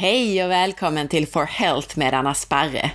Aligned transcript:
Hej 0.00 0.44
och 0.44 0.50
välkommen 0.50 1.08
till 1.08 1.26
For 1.26 1.44
Health 1.44 1.98
med 1.98 2.14
Anna 2.14 2.34
Sparre. 2.34 2.90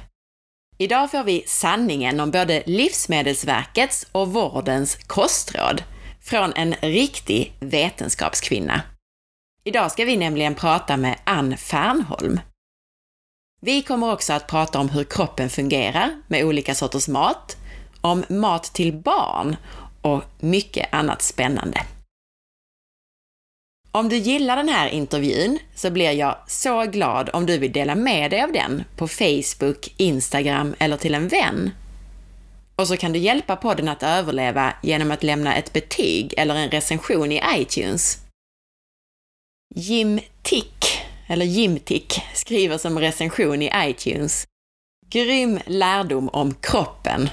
Idag 0.78 1.12
får 1.12 1.24
vi 1.24 1.44
sanningen 1.48 2.20
om 2.20 2.32
både 2.32 2.64
Livsmedelsverkets 2.66 4.08
och 4.12 4.34
vårdens 4.34 4.96
kostråd 4.96 5.84
från 6.22 6.54
en 6.56 6.74
riktig 6.74 7.54
vetenskapskvinna. 7.60 8.82
Idag 9.64 9.92
ska 9.92 10.06
vi 10.06 10.18
nämligen 10.18 10.56
prata 10.56 10.98
med 10.98 11.20
Ann 11.24 11.58
Fernholm. 11.58 12.40
Vi 13.62 13.82
kommer 13.82 14.12
också 14.12 14.34
att 14.34 14.48
prata 14.48 14.80
om 14.80 14.90
hur 14.90 15.04
kroppen 15.04 15.50
fungerar 15.50 16.22
med 16.28 16.46
olika 16.46 16.76
sorters 16.76 17.08
mat, 17.08 17.58
om 18.02 18.24
mat 18.30 18.64
till 18.64 18.94
barn 18.94 19.56
och 20.02 20.24
mycket 20.40 20.94
annat 20.94 21.22
spännande. 21.22 21.82
Om 23.96 24.10
du 24.10 24.18
gillar 24.18 24.56
den 24.56 24.70
här 24.70 24.90
intervjun 24.90 25.60
så 25.76 25.92
blir 25.92 26.12
jag 26.12 26.38
så 26.48 26.86
glad 26.86 27.30
om 27.34 27.46
du 27.46 27.58
vill 27.58 27.72
dela 27.72 27.96
med 27.96 28.32
dig 28.32 28.44
av 28.44 28.52
den 28.52 28.84
på 28.96 29.08
Facebook, 29.08 29.94
Instagram 29.98 30.76
eller 30.80 30.98
till 30.98 31.16
en 31.16 31.28
vän. 31.28 31.72
Och 32.76 32.88
så 32.88 32.98
kan 32.98 33.14
du 33.14 33.20
hjälpa 33.20 33.56
podden 33.56 33.88
att 33.88 34.04
överleva 34.04 34.74
genom 34.84 35.12
att 35.12 35.24
lämna 35.24 35.56
ett 35.56 35.74
betyg 35.74 36.34
eller 36.38 36.56
en 36.56 36.70
recension 36.70 37.32
i 37.32 37.42
iTunes. 37.58 38.18
Jim 39.76 40.20
Tick, 40.42 41.02
eller 41.28 41.46
Jim 41.46 41.80
Tick, 41.80 42.22
skriver 42.34 42.78
som 42.78 43.00
recension 43.00 43.62
i 43.62 43.72
iTunes. 43.76 44.48
Grym 45.10 45.60
lärdom 45.66 46.30
om 46.30 46.54
kroppen. 46.54 47.30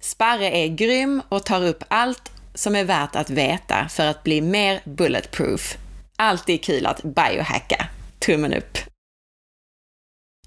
Sparre 0.00 0.50
är 0.50 0.68
grym 0.68 1.22
och 1.28 1.44
tar 1.44 1.64
upp 1.64 1.84
allt 1.88 2.30
som 2.54 2.76
är 2.76 2.84
värt 2.84 3.16
att 3.16 3.30
veta 3.30 3.88
för 3.88 4.06
att 4.06 4.22
bli 4.22 4.40
mer 4.40 4.80
bulletproof. 4.84 5.76
Alltid 6.22 6.64
kul 6.64 6.86
att 6.86 7.02
biohacka. 7.02 7.86
Tummen 8.18 8.54
upp! 8.54 8.78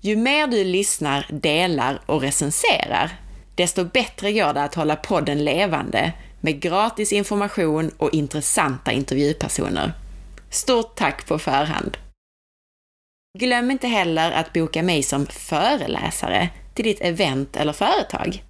Ju 0.01 0.15
mer 0.15 0.47
du 0.47 0.63
lyssnar, 0.63 1.27
delar 1.29 2.01
och 2.05 2.21
recenserar, 2.21 3.11
desto 3.55 3.83
bättre 3.85 4.31
går 4.31 4.53
det 4.53 4.63
att 4.63 4.75
hålla 4.75 4.95
podden 4.95 5.43
levande 5.45 6.13
med 6.41 6.61
gratis 6.61 7.13
information 7.13 7.91
och 7.97 8.13
intressanta 8.13 8.91
intervjupersoner. 8.91 9.93
Stort 10.49 10.95
tack 10.95 11.27
på 11.27 11.39
förhand! 11.39 11.97
Glöm 13.39 13.71
inte 13.71 13.87
heller 13.87 14.31
att 14.31 14.53
boka 14.53 14.83
mig 14.83 15.03
som 15.03 15.25
föreläsare 15.25 16.49
till 16.73 16.85
ditt 16.85 17.01
event 17.01 17.55
eller 17.55 17.73
företag. 17.73 18.43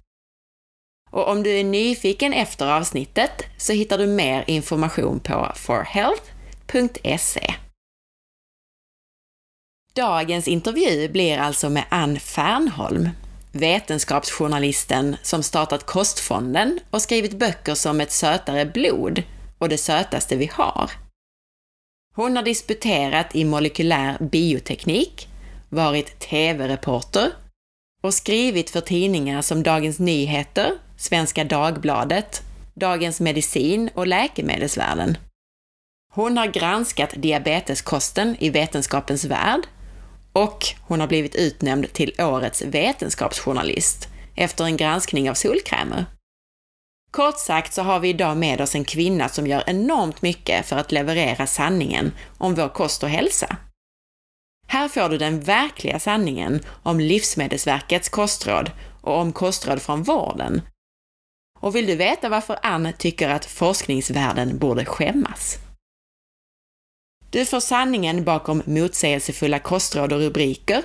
Och 1.10 1.28
om 1.28 1.42
du 1.42 1.50
är 1.50 1.64
nyfiken 1.64 2.32
efter 2.32 2.66
avsnittet 2.66 3.42
så 3.56 3.72
hittar 3.72 3.98
du 3.98 4.06
mer 4.06 4.44
information 4.46 5.20
på 5.20 5.52
forhealth.se. 6.72 7.54
Dagens 9.94 10.48
intervju 10.48 11.08
blir 11.08 11.38
alltså 11.38 11.70
med 11.70 11.84
Ann 11.88 12.18
Fernholm, 12.18 13.08
vetenskapsjournalisten 13.52 15.16
som 15.22 15.42
startat 15.42 15.86
Kostfonden 15.86 16.80
och 16.90 17.02
skrivit 17.02 17.38
böcker 17.38 17.74
som 17.74 18.00
Ett 18.00 18.12
sötare 18.12 18.66
blod 18.66 19.22
och 19.58 19.68
Det 19.68 19.78
sötaste 19.78 20.36
vi 20.36 20.50
har. 20.52 20.90
Hon 22.16 22.36
har 22.36 22.42
disputerat 22.42 23.34
i 23.34 23.44
molekylär 23.44 24.18
bioteknik, 24.20 25.28
varit 25.68 26.18
TV-reporter 26.20 27.30
och 28.02 28.14
skrivit 28.14 28.70
för 28.70 28.80
tidningar 28.80 29.42
som 29.42 29.62
Dagens 29.62 29.98
Nyheter, 29.98 30.72
Svenska 30.96 31.44
Dagbladet, 31.44 32.42
Dagens 32.74 33.20
Medicin 33.20 33.90
och 33.94 34.06
Läkemedelsvärlden. 34.06 35.16
Hon 36.14 36.36
har 36.36 36.46
granskat 36.46 37.14
diabeteskosten 37.16 38.36
i 38.38 38.50
Vetenskapens 38.50 39.24
Värld 39.24 39.60
och 40.32 40.66
hon 40.80 41.00
har 41.00 41.06
blivit 41.06 41.34
utnämnd 41.34 41.92
till 41.92 42.14
Årets 42.18 42.62
vetenskapsjournalist 42.62 44.08
efter 44.36 44.64
en 44.64 44.76
granskning 44.76 45.30
av 45.30 45.34
solkrämer. 45.34 46.04
Kort 47.10 47.38
sagt 47.38 47.72
så 47.72 47.82
har 47.82 48.00
vi 48.00 48.08
idag 48.08 48.36
med 48.36 48.60
oss 48.60 48.74
en 48.74 48.84
kvinna 48.84 49.28
som 49.28 49.46
gör 49.46 49.64
enormt 49.66 50.22
mycket 50.22 50.66
för 50.66 50.76
att 50.76 50.92
leverera 50.92 51.46
sanningen 51.46 52.12
om 52.38 52.54
vår 52.54 52.68
kost 52.68 53.02
och 53.02 53.08
hälsa. 53.08 53.56
Här 54.66 54.88
får 54.88 55.08
du 55.08 55.18
den 55.18 55.40
verkliga 55.40 55.98
sanningen 55.98 56.60
om 56.82 57.00
Livsmedelsverkets 57.00 58.08
kostråd 58.08 58.70
och 59.00 59.18
om 59.18 59.32
kostråd 59.32 59.82
från 59.82 60.02
vården. 60.02 60.62
Och 61.60 61.76
vill 61.76 61.86
du 61.86 61.96
veta 61.96 62.28
varför 62.28 62.58
Ann 62.62 62.92
tycker 62.98 63.28
att 63.28 63.44
forskningsvärlden 63.44 64.58
borde 64.58 64.84
skämmas? 64.84 65.63
Du 67.34 67.44
får 67.44 67.60
sanningen 67.60 68.24
bakom 68.24 68.62
motsägelsefulla 68.66 69.58
kostråd 69.58 70.12
och 70.12 70.18
rubriker 70.18 70.82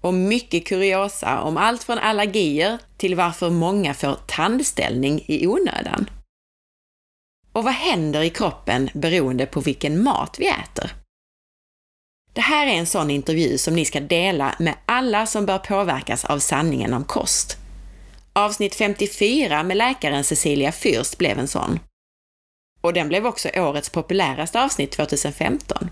och 0.00 0.14
mycket 0.14 0.66
kuriosa 0.66 1.40
om 1.40 1.56
allt 1.56 1.82
från 1.82 1.98
allergier 1.98 2.78
till 2.96 3.14
varför 3.14 3.50
många 3.50 3.94
får 3.94 4.18
tandställning 4.26 5.24
i 5.26 5.46
onödan. 5.46 6.10
Och 7.52 7.64
vad 7.64 7.72
händer 7.72 8.22
i 8.22 8.30
kroppen 8.30 8.90
beroende 8.94 9.46
på 9.46 9.60
vilken 9.60 10.02
mat 10.02 10.36
vi 10.38 10.48
äter? 10.48 10.92
Det 12.32 12.40
här 12.40 12.66
är 12.66 12.74
en 12.74 12.86
sån 12.86 13.10
intervju 13.10 13.58
som 13.58 13.74
ni 13.74 13.84
ska 13.84 14.00
dela 14.00 14.54
med 14.58 14.74
alla 14.86 15.26
som 15.26 15.46
bör 15.46 15.58
påverkas 15.58 16.24
av 16.24 16.38
sanningen 16.38 16.94
om 16.94 17.04
kost. 17.04 17.56
Avsnitt 18.32 18.74
54 18.74 19.62
med 19.62 19.76
läkaren 19.76 20.24
Cecilia 20.24 20.70
Fürst 20.70 21.18
blev 21.18 21.38
en 21.38 21.48
sån. 21.48 21.78
Och 22.80 22.92
den 22.92 23.08
blev 23.08 23.26
också 23.26 23.48
årets 23.56 23.90
populäraste 23.90 24.62
avsnitt 24.62 24.92
2015. 24.92 25.90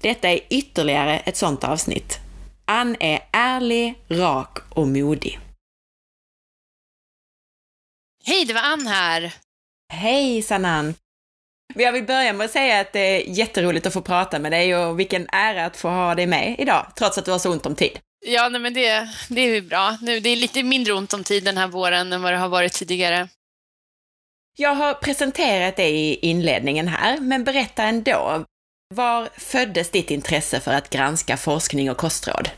Detta 0.00 0.28
är 0.28 0.40
ytterligare 0.50 1.18
ett 1.18 1.36
sånt 1.36 1.64
avsnitt. 1.64 2.18
Ann 2.64 2.96
är 3.00 3.20
ärlig, 3.32 3.94
rak 4.08 4.58
och 4.70 4.88
modig. 4.88 5.38
Hej, 8.24 8.44
det 8.44 8.54
var 8.54 8.60
Ann 8.60 8.86
här. 8.86 9.34
Hej 9.92 10.42
Sanan! 10.42 10.94
Jag 11.74 11.92
vill 11.92 12.04
börja 12.04 12.32
med 12.32 12.44
att 12.44 12.50
säga 12.50 12.80
att 12.80 12.92
det 12.92 13.00
är 13.00 13.30
jätteroligt 13.30 13.86
att 13.86 13.92
få 13.92 14.02
prata 14.02 14.38
med 14.38 14.52
dig 14.52 14.76
och 14.76 15.00
vilken 15.00 15.28
ära 15.32 15.64
att 15.64 15.76
få 15.76 15.88
ha 15.88 16.14
dig 16.14 16.26
med 16.26 16.56
idag, 16.58 16.86
trots 16.96 17.18
att 17.18 17.24
du 17.24 17.30
har 17.30 17.38
så 17.38 17.52
ont 17.52 17.66
om 17.66 17.74
tid. 17.74 17.98
Ja, 18.26 18.48
nej, 18.48 18.60
men 18.60 18.74
det, 18.74 19.08
det 19.28 19.40
är 19.40 19.54
ju 19.54 19.60
bra. 19.60 19.96
Nu, 20.02 20.20
det 20.20 20.28
är 20.28 20.36
lite 20.36 20.62
mindre 20.62 20.92
ont 20.92 21.14
om 21.14 21.24
tid 21.24 21.44
den 21.44 21.58
här 21.58 21.68
våren 21.68 22.12
än 22.12 22.22
vad 22.22 22.32
det 22.32 22.38
har 22.38 22.48
varit 22.48 22.72
tidigare. 22.72 23.28
Jag 24.60 24.74
har 24.74 24.94
presenterat 24.94 25.76
dig 25.76 25.94
i 25.94 26.14
inledningen 26.14 26.88
här, 26.88 27.20
men 27.20 27.44
berätta 27.44 27.82
ändå. 27.82 28.44
Var 28.94 29.28
föddes 29.36 29.90
ditt 29.90 30.10
intresse 30.10 30.60
för 30.60 30.72
att 30.72 30.90
granska 30.90 31.36
forskning 31.36 31.90
och 31.90 31.96
kostråd? 31.96 32.50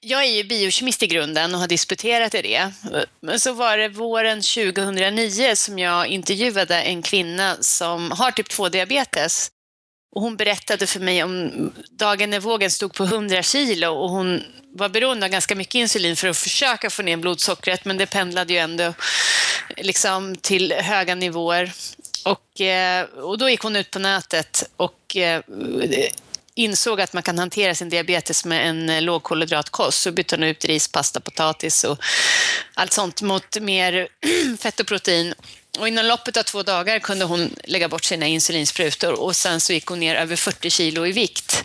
Jag 0.00 0.24
är 0.24 0.28
ju 0.28 0.44
biokemist 0.44 1.02
i 1.02 1.06
grunden 1.06 1.54
och 1.54 1.60
har 1.60 1.68
disputerat 1.68 2.34
i 2.34 2.42
det. 2.42 2.72
Men 3.20 3.40
så 3.40 3.52
var 3.52 3.78
det 3.78 3.88
våren 3.88 4.40
2009 4.40 5.54
som 5.56 5.78
jag 5.78 6.06
intervjuade 6.06 6.82
en 6.82 7.02
kvinna 7.02 7.56
som 7.60 8.10
har 8.10 8.30
typ 8.30 8.48
2-diabetes. 8.48 9.50
Och 10.12 10.22
hon 10.22 10.36
berättade 10.36 10.86
för 10.86 11.00
mig 11.00 11.22
om 11.22 11.72
dagen 11.90 12.30
när 12.30 12.40
vågen 12.40 12.70
stod 12.70 12.94
på 12.94 13.04
100 13.04 13.42
kilo 13.42 13.88
och 13.88 14.10
hon 14.10 14.42
var 14.74 14.88
beroende 14.88 15.26
av 15.26 15.32
ganska 15.32 15.54
mycket 15.54 15.74
insulin 15.74 16.16
för 16.16 16.28
att 16.28 16.36
försöka 16.36 16.90
få 16.90 17.02
ner 17.02 17.16
blodsockret, 17.16 17.84
men 17.84 17.96
det 17.96 18.06
pendlade 18.06 18.52
ju 18.52 18.58
ändå 18.58 18.94
liksom 19.76 20.36
till 20.36 20.72
höga 20.72 21.14
nivåer. 21.14 21.72
Och, 22.24 22.60
eh, 22.60 23.04
och 23.04 23.38
då 23.38 23.50
gick 23.50 23.60
hon 23.60 23.76
ut 23.76 23.90
på 23.90 23.98
nätet 23.98 24.70
och 24.76 25.16
eh, 25.16 25.42
insåg 26.54 27.00
att 27.00 27.12
man 27.12 27.22
kan 27.22 27.38
hantera 27.38 27.74
sin 27.74 27.88
diabetes 27.88 28.44
med 28.44 28.68
en 28.68 28.90
eh, 28.90 29.02
lågkolhydratkost 29.02 30.02
så 30.02 30.12
bytte 30.12 30.36
hon 30.36 30.42
ut 30.42 30.64
ris, 30.64 30.88
pasta, 30.88 31.20
potatis 31.20 31.84
och 31.84 31.98
allt 32.74 32.92
sånt 32.92 33.22
mot 33.22 33.60
mer 33.60 34.08
fett 34.58 34.80
och 34.80 34.86
protein. 34.86 35.34
Och 35.78 35.88
inom 35.88 36.04
loppet 36.06 36.36
av 36.36 36.42
två 36.42 36.62
dagar 36.62 36.98
kunde 36.98 37.24
hon 37.24 37.50
lägga 37.64 37.88
bort 37.88 38.04
sina 38.04 38.26
insulinsprutor 38.26 39.12
och 39.12 39.36
sen 39.36 39.60
så 39.60 39.72
gick 39.72 39.86
hon 39.86 40.00
ner 40.00 40.14
över 40.14 40.36
40 40.36 40.70
kilo 40.70 41.06
i 41.06 41.12
vikt 41.12 41.64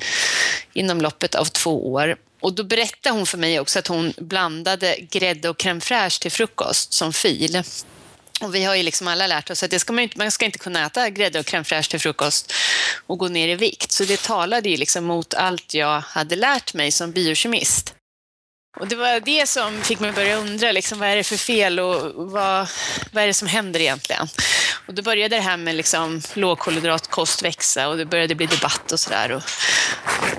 inom 0.74 1.02
loppet 1.02 1.36
av 1.36 1.46
två 1.46 1.92
år. 1.94 2.18
Och 2.40 2.54
då 2.54 2.64
berättade 2.64 3.16
hon 3.16 3.26
för 3.26 3.38
mig 3.38 3.60
också 3.60 3.80
att 3.80 3.88
hon 3.88 4.14
blandade 4.18 4.96
grädde 5.12 5.50
och 5.50 5.62
crème 5.62 5.80
fraîche 5.80 6.22
till 6.22 6.32
frukost 6.32 6.94
som 6.94 7.14
fil. 7.14 7.64
Och 8.42 8.56
vi 8.56 8.64
har 8.64 8.76
ju 8.76 8.84
liksom 8.84 9.08
alla 9.08 9.28
lärt 9.28 9.50
oss 9.50 9.64
att 9.64 9.72
det 9.72 9.80
ska 9.80 9.94
man, 9.94 10.04
inte, 10.04 10.18
man 10.18 10.32
ska 10.32 10.46
inte 10.46 10.60
kunna 10.60 10.86
äta 10.86 11.10
grädde 11.10 11.40
och 11.40 11.46
crème 11.46 11.64
fraîche 11.64 11.90
till 11.90 12.00
frukost 12.00 12.54
och 13.08 13.18
gå 13.18 13.28
ner 13.28 13.48
i 13.48 13.56
vikt. 13.56 13.92
Så 13.92 14.04
det 14.04 14.22
talade 14.22 14.70
ju 14.70 14.78
liksom 14.78 15.06
mot 15.06 15.34
allt 15.34 15.74
jag 15.74 16.00
hade 16.00 16.36
lärt 16.36 16.74
mig 16.74 16.92
som 16.92 17.12
biokemist. 17.12 17.94
Och 18.80 18.88
det 18.88 18.96
var 18.96 19.20
det 19.20 19.48
som 19.50 19.82
fick 19.82 20.00
mig 20.00 20.10
att 20.10 20.16
börja 20.16 20.38
undra, 20.38 20.72
liksom, 20.72 21.00
vad 21.00 21.10
är 21.10 21.16
det 21.16 21.24
för 21.24 21.38
fel 21.38 21.80
och 21.80 22.14
vad, 22.32 22.68
vad 23.12 23.24
är 23.24 23.28
det 23.28 23.34
som 23.34 23.48
händer 23.48 23.80
egentligen? 23.80 24.28
Och 24.88 24.94
då 24.94 25.02
började 25.02 25.36
det 25.36 25.42
här 25.42 25.58
med 25.58 25.76
liksom, 25.76 26.22
lågkolhydratkost 26.34 27.44
växa 27.44 27.88
och 27.88 27.98
det 27.98 28.06
började 28.06 28.36
bli 28.36 28.46
debatt 28.46 28.92
och 28.92 29.00
sådär. 29.00 29.32
Och, 29.32 29.42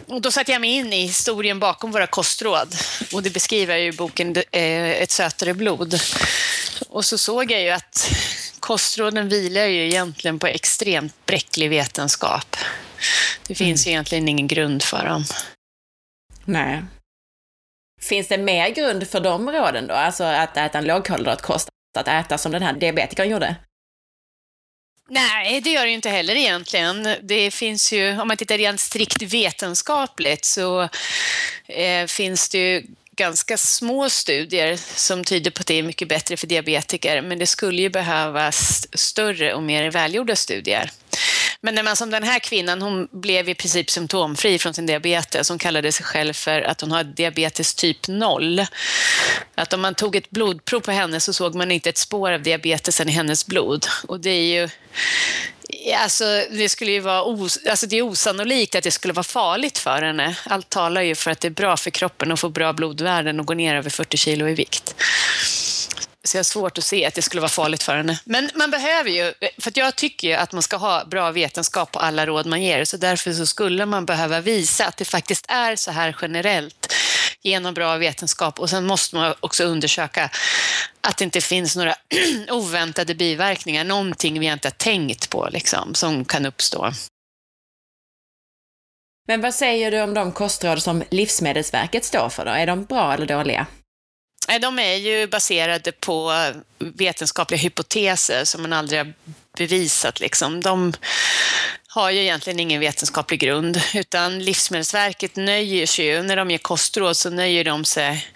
och 0.07 0.21
då 0.21 0.31
satte 0.31 0.53
jag 0.53 0.61
mig 0.61 0.71
in 0.71 0.93
i 0.93 1.07
historien 1.07 1.61
bakom 1.61 1.93
våra 1.93 2.07
kostråd 2.07 2.75
och 3.13 3.23
det 3.23 3.31
beskriver 3.31 3.75
jag 3.75 3.83
ju 3.83 3.89
i 3.89 3.93
boken 3.93 4.37
eh, 4.37 4.91
Ett 4.91 5.11
sötare 5.11 5.55
blod. 5.55 6.01
Och 6.89 7.05
så 7.05 7.19
såg 7.19 7.51
jag 7.51 7.63
ju 7.63 7.71
att 7.71 8.13
kostråden 8.61 9.29
vilar 9.29 9.65
ju 9.65 9.87
egentligen 9.87 10.39
på 10.39 10.47
extremt 10.47 11.27
bräcklig 11.27 11.71
vetenskap. 11.71 12.57
Det 13.47 13.55
finns 13.55 13.87
mm. 13.87 13.93
egentligen 13.93 14.29
ingen 14.29 14.47
grund 14.49 14.83
för 14.83 15.05
dem. 15.05 15.25
Nej. 16.45 16.83
Finns 18.01 18.29
det 18.29 18.39
mer 18.39 18.69
grund 18.69 19.09
för 19.09 19.21
de 19.21 19.51
råden 19.51 19.87
då? 19.87 19.95
Alltså 19.95 20.25
att 20.25 20.57
äta 20.57 20.79
en 20.79 20.85
lågkolhydratkost, 20.85 21.69
att 21.99 22.09
äta 22.09 22.39
som 22.39 22.53
den 22.53 22.63
här 22.63 22.73
diabetikern 22.73 23.31
gjorde? 23.31 23.57
Nej, 25.11 25.61
det 25.61 25.71
gör 25.71 25.83
det 25.83 25.89
ju 25.89 25.95
inte 25.95 26.11
heller 26.11 26.35
egentligen. 26.35 27.09
Det 27.23 27.51
finns 27.51 27.93
ju, 27.93 28.21
om 28.21 28.29
man 28.29 28.37
tittar 28.37 28.59
rent 28.59 28.81
strikt 28.81 29.23
vetenskapligt 29.23 30.45
så 30.45 30.89
eh, 31.67 32.07
finns 32.07 32.49
det 32.49 32.59
ju 32.59 32.87
ganska 33.19 33.59
små 33.59 34.11
studier 34.11 34.77
som 34.77 35.25
tyder 35.25 35.51
på 35.51 35.61
att 35.61 35.67
det 35.67 35.75
är 35.75 35.83
mycket 35.83 36.09
bättre 36.09 36.37
för 36.37 36.47
diabetiker, 36.47 37.23
men 37.23 37.39
det 37.39 37.47
skulle 37.47 37.83
ju 37.83 37.89
behövas 37.89 38.87
större 38.93 39.55
och 39.55 39.63
mer 39.63 39.91
välgjorda 39.91 40.37
studier. 40.37 40.91
Men 41.61 41.75
när 41.75 41.83
man 41.83 41.97
som 41.97 42.11
den 42.11 42.23
här 42.23 42.39
kvinnan, 42.39 42.83
hon 42.83 43.09
blev 43.13 43.49
i 43.49 43.55
princip 43.55 43.91
symptomfri 43.91 44.59
från 44.59 44.75
sin 44.75 44.87
diabetes. 44.87 45.49
Hon 45.49 45.59
kallade 45.59 45.93
sig 45.93 46.07
själv 46.07 46.33
för 46.33 46.63
att 46.63 46.81
hon 46.81 46.91
har 46.91 47.05
diabetes 47.05 47.75
typ 47.75 48.09
0. 48.09 48.67
Att 49.55 49.73
om 49.73 49.81
man 49.81 49.95
tog 49.95 50.17
ett 50.17 50.31
blodprov 50.31 50.81
på 50.81 50.91
henne 50.91 51.21
så 51.21 51.33
såg 51.33 51.55
man 51.55 51.71
inte 51.71 51.89
ett 51.89 51.99
spår 51.99 52.33
av 52.33 52.43
diabetesen 52.43 53.09
i 53.09 53.13
hennes 53.13 53.47
blod. 53.47 53.87
Och 54.09 54.21
det 54.21 54.31
är 54.31 54.61
ju 54.61 54.69
Alltså, 55.97 56.25
det 56.51 56.69
skulle 56.69 56.93
ju 56.93 57.01
vara 57.01 57.23
os 57.25 57.59
alltså, 57.71 57.87
det 57.87 57.97
är 57.97 58.03
osannolikt 58.03 58.75
att 58.75 58.85
det 58.85 58.91
skulle 58.91 59.15
vara 59.15 59.25
farligt 59.25 59.79
för 59.79 60.03
henne. 60.03 60.37
Allt 60.45 60.71
talar 60.71 61.03
ju 61.03 61.15
för 61.15 61.31
att 61.31 61.41
det 61.41 61.49
är 61.49 61.51
bra 61.51 61.77
för 61.77 61.91
kroppen 61.91 62.33
att 62.33 62.41
få 62.41 62.49
bra 62.49 62.73
blodvärden 62.73 63.41
och 63.41 63.47
gå 63.47 63.55
ner 63.55 63.75
över 63.75 63.91
40 63.91 64.17
kilo 64.17 64.49
i 64.49 64.55
vikt. 64.55 64.95
Så 66.25 66.37
jag 66.37 66.39
har 66.39 66.45
svårt 66.45 66.79
att 66.79 66.85
se 66.85 67.05
att 67.07 67.15
det 67.15 67.23
skulle 67.23 67.41
vara 67.41 67.49
farligt 67.49 67.83
för 67.83 67.97
henne. 67.97 68.19
Men 68.25 68.51
man 68.55 68.71
behöver 68.71 69.11
ju, 69.11 69.33
för 69.59 69.73
jag 69.75 69.97
tycker 69.97 70.29
ju 70.29 70.35
att 70.35 70.53
man 70.53 70.63
ska 70.63 70.77
ha 70.77 71.05
bra 71.05 71.31
vetenskap 71.31 71.93
på 71.93 71.99
alla 71.99 72.27
råd 72.27 72.47
man 72.47 72.63
ger, 72.63 72.85
så 72.85 72.97
därför 72.97 73.33
så 73.33 73.47
skulle 73.47 73.87
man 73.87 74.07
behöva 74.07 74.41
visa 74.41 74.87
att 74.87 74.97
det 74.97 75.05
faktiskt 75.05 75.45
är 75.49 75.77
så 75.77 75.91
här 75.91 76.17
generellt 76.23 76.95
genom 77.43 77.75
bra 77.75 77.97
vetenskap 77.97 78.61
och 78.61 78.71
sen 78.71 78.87
måste 78.87 79.17
man 79.17 79.35
också 79.41 79.65
undersöka 79.65 80.31
att 81.01 81.17
det 81.17 81.25
inte 81.25 81.41
finns 81.41 81.77
några 81.77 81.95
oväntade 82.51 83.15
biverkningar, 83.15 83.85
någonting 83.85 84.41
vi 84.41 84.47
inte 84.47 84.69
har 84.69 84.73
tänkt 84.73 85.31
på 85.31 85.49
liksom, 85.53 85.95
som 85.95 86.25
kan 86.25 86.47
uppstå. 86.47 86.93
Men 89.29 89.41
vad 89.41 89.55
säger 89.55 89.91
du 89.91 90.01
om 90.01 90.15
de 90.15 90.33
kostråd 90.33 90.83
som 90.83 91.05
Livsmedelsverket 91.11 92.05
står 92.05 92.29
för 92.29 92.45
då? 92.45 92.51
Är 92.51 92.67
de 92.67 92.85
bra 92.85 93.15
eller 93.15 93.27
dåliga? 93.27 93.67
De 94.61 94.79
är 94.79 94.95
ju 94.95 95.27
baserade 95.27 95.93
på 95.93 96.33
vetenskapliga 96.79 97.61
hypoteser 97.61 98.45
som 98.45 98.63
man 98.63 98.73
aldrig 98.73 99.01
har 99.01 99.13
bevisat. 99.59 100.21
Liksom. 100.21 100.61
De 100.61 100.93
har 101.91 102.11
ju 102.11 102.21
egentligen 102.21 102.61
ingen 102.61 102.81
vetenskaplig 102.81 103.41
grund, 103.41 103.81
utan 103.95 104.39
Livsmedelsverket 104.39 105.37
nöjer 105.37 105.87
sig 105.87 106.05
ju, 106.05 106.23
när 106.23 106.37
de 106.37 106.51
ger 106.51 106.59
kostråd 106.59 107.17
så 107.17 107.31
nöjer 107.31 107.65
de 107.65 107.85
sig 107.85 108.27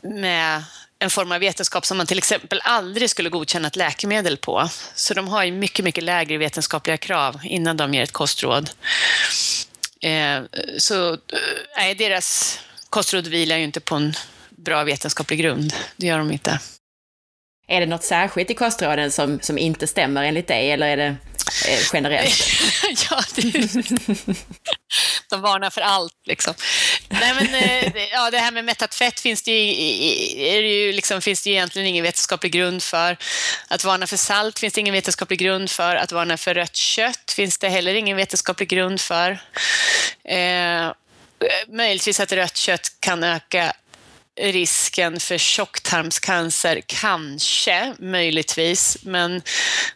med 0.00 0.64
en 0.98 1.10
form 1.10 1.32
av 1.32 1.40
vetenskap 1.40 1.86
som 1.86 1.96
man 1.96 2.06
till 2.06 2.18
exempel 2.18 2.60
aldrig 2.64 3.10
skulle 3.10 3.28
godkänna 3.28 3.68
ett 3.68 3.76
läkemedel 3.76 4.36
på. 4.36 4.68
Så 4.94 5.14
de 5.14 5.28
har 5.28 5.44
ju 5.44 5.52
mycket, 5.52 5.84
mycket 5.84 6.04
lägre 6.04 6.38
vetenskapliga 6.38 6.96
krav 6.96 7.40
innan 7.44 7.76
de 7.76 7.94
ger 7.94 8.02
ett 8.02 8.12
kostråd. 8.12 8.70
Eh, 10.00 10.42
så 10.78 11.12
eh, 11.12 11.18
nej, 11.76 11.94
deras 11.94 12.60
kostråd 12.90 13.26
vilar 13.26 13.56
ju 13.56 13.64
inte 13.64 13.80
på 13.80 13.94
en 13.94 14.14
bra 14.50 14.84
vetenskaplig 14.84 15.38
grund. 15.38 15.74
Det 15.96 16.06
gör 16.06 16.18
de 16.18 16.32
inte. 16.32 16.60
Är 17.68 17.80
det 17.80 17.86
något 17.86 18.04
särskilt 18.04 18.50
i 18.50 18.54
kostråden 18.54 19.10
som, 19.10 19.40
som 19.40 19.58
inte 19.58 19.86
stämmer 19.86 20.24
enligt 20.24 20.48
dig, 20.48 20.70
eller 20.70 20.86
är 20.86 20.96
det 20.96 21.16
Eh, 21.68 21.80
generellt? 21.92 22.46
ja, 23.10 23.22
de 25.30 25.40
varnar 25.40 25.70
för 25.70 25.80
allt 25.80 26.12
liksom. 26.24 26.54
Nej, 27.08 27.34
men, 27.34 27.54
eh, 27.54 27.92
ja, 28.12 28.30
det 28.30 28.38
här 28.38 28.50
med 28.50 28.64
mättat 28.64 28.94
fett 28.94 29.20
finns 29.20 29.42
det 29.42 29.50
ju, 29.50 29.68
är 30.46 30.62
det 30.62 30.68
ju 30.68 30.92
liksom, 30.92 31.22
finns 31.22 31.42
det 31.42 31.50
ju 31.50 31.56
egentligen 31.56 31.88
ingen 31.88 32.04
vetenskaplig 32.04 32.52
grund 32.52 32.82
för. 32.82 33.16
Att 33.68 33.84
varna 33.84 34.06
för 34.06 34.16
salt 34.16 34.58
finns 34.58 34.74
det 34.74 34.80
ingen 34.80 34.94
vetenskaplig 34.94 35.38
grund 35.38 35.70
för. 35.70 35.96
Att 35.96 36.12
varna 36.12 36.36
för 36.36 36.54
rött 36.54 36.76
kött 36.76 37.32
finns 37.36 37.58
det 37.58 37.68
heller 37.68 37.94
ingen 37.94 38.16
vetenskaplig 38.16 38.68
grund 38.68 39.00
för. 39.00 39.38
Eh, 40.24 40.92
möjligtvis 41.68 42.20
att 42.20 42.32
rött 42.32 42.56
kött 42.56 42.92
kan 43.00 43.24
öka 43.24 43.72
risken 44.36 45.20
för 45.20 45.38
tjocktarmscancer, 45.38 46.80
kanske, 46.86 47.94
möjligtvis, 47.98 48.98
men 49.02 49.42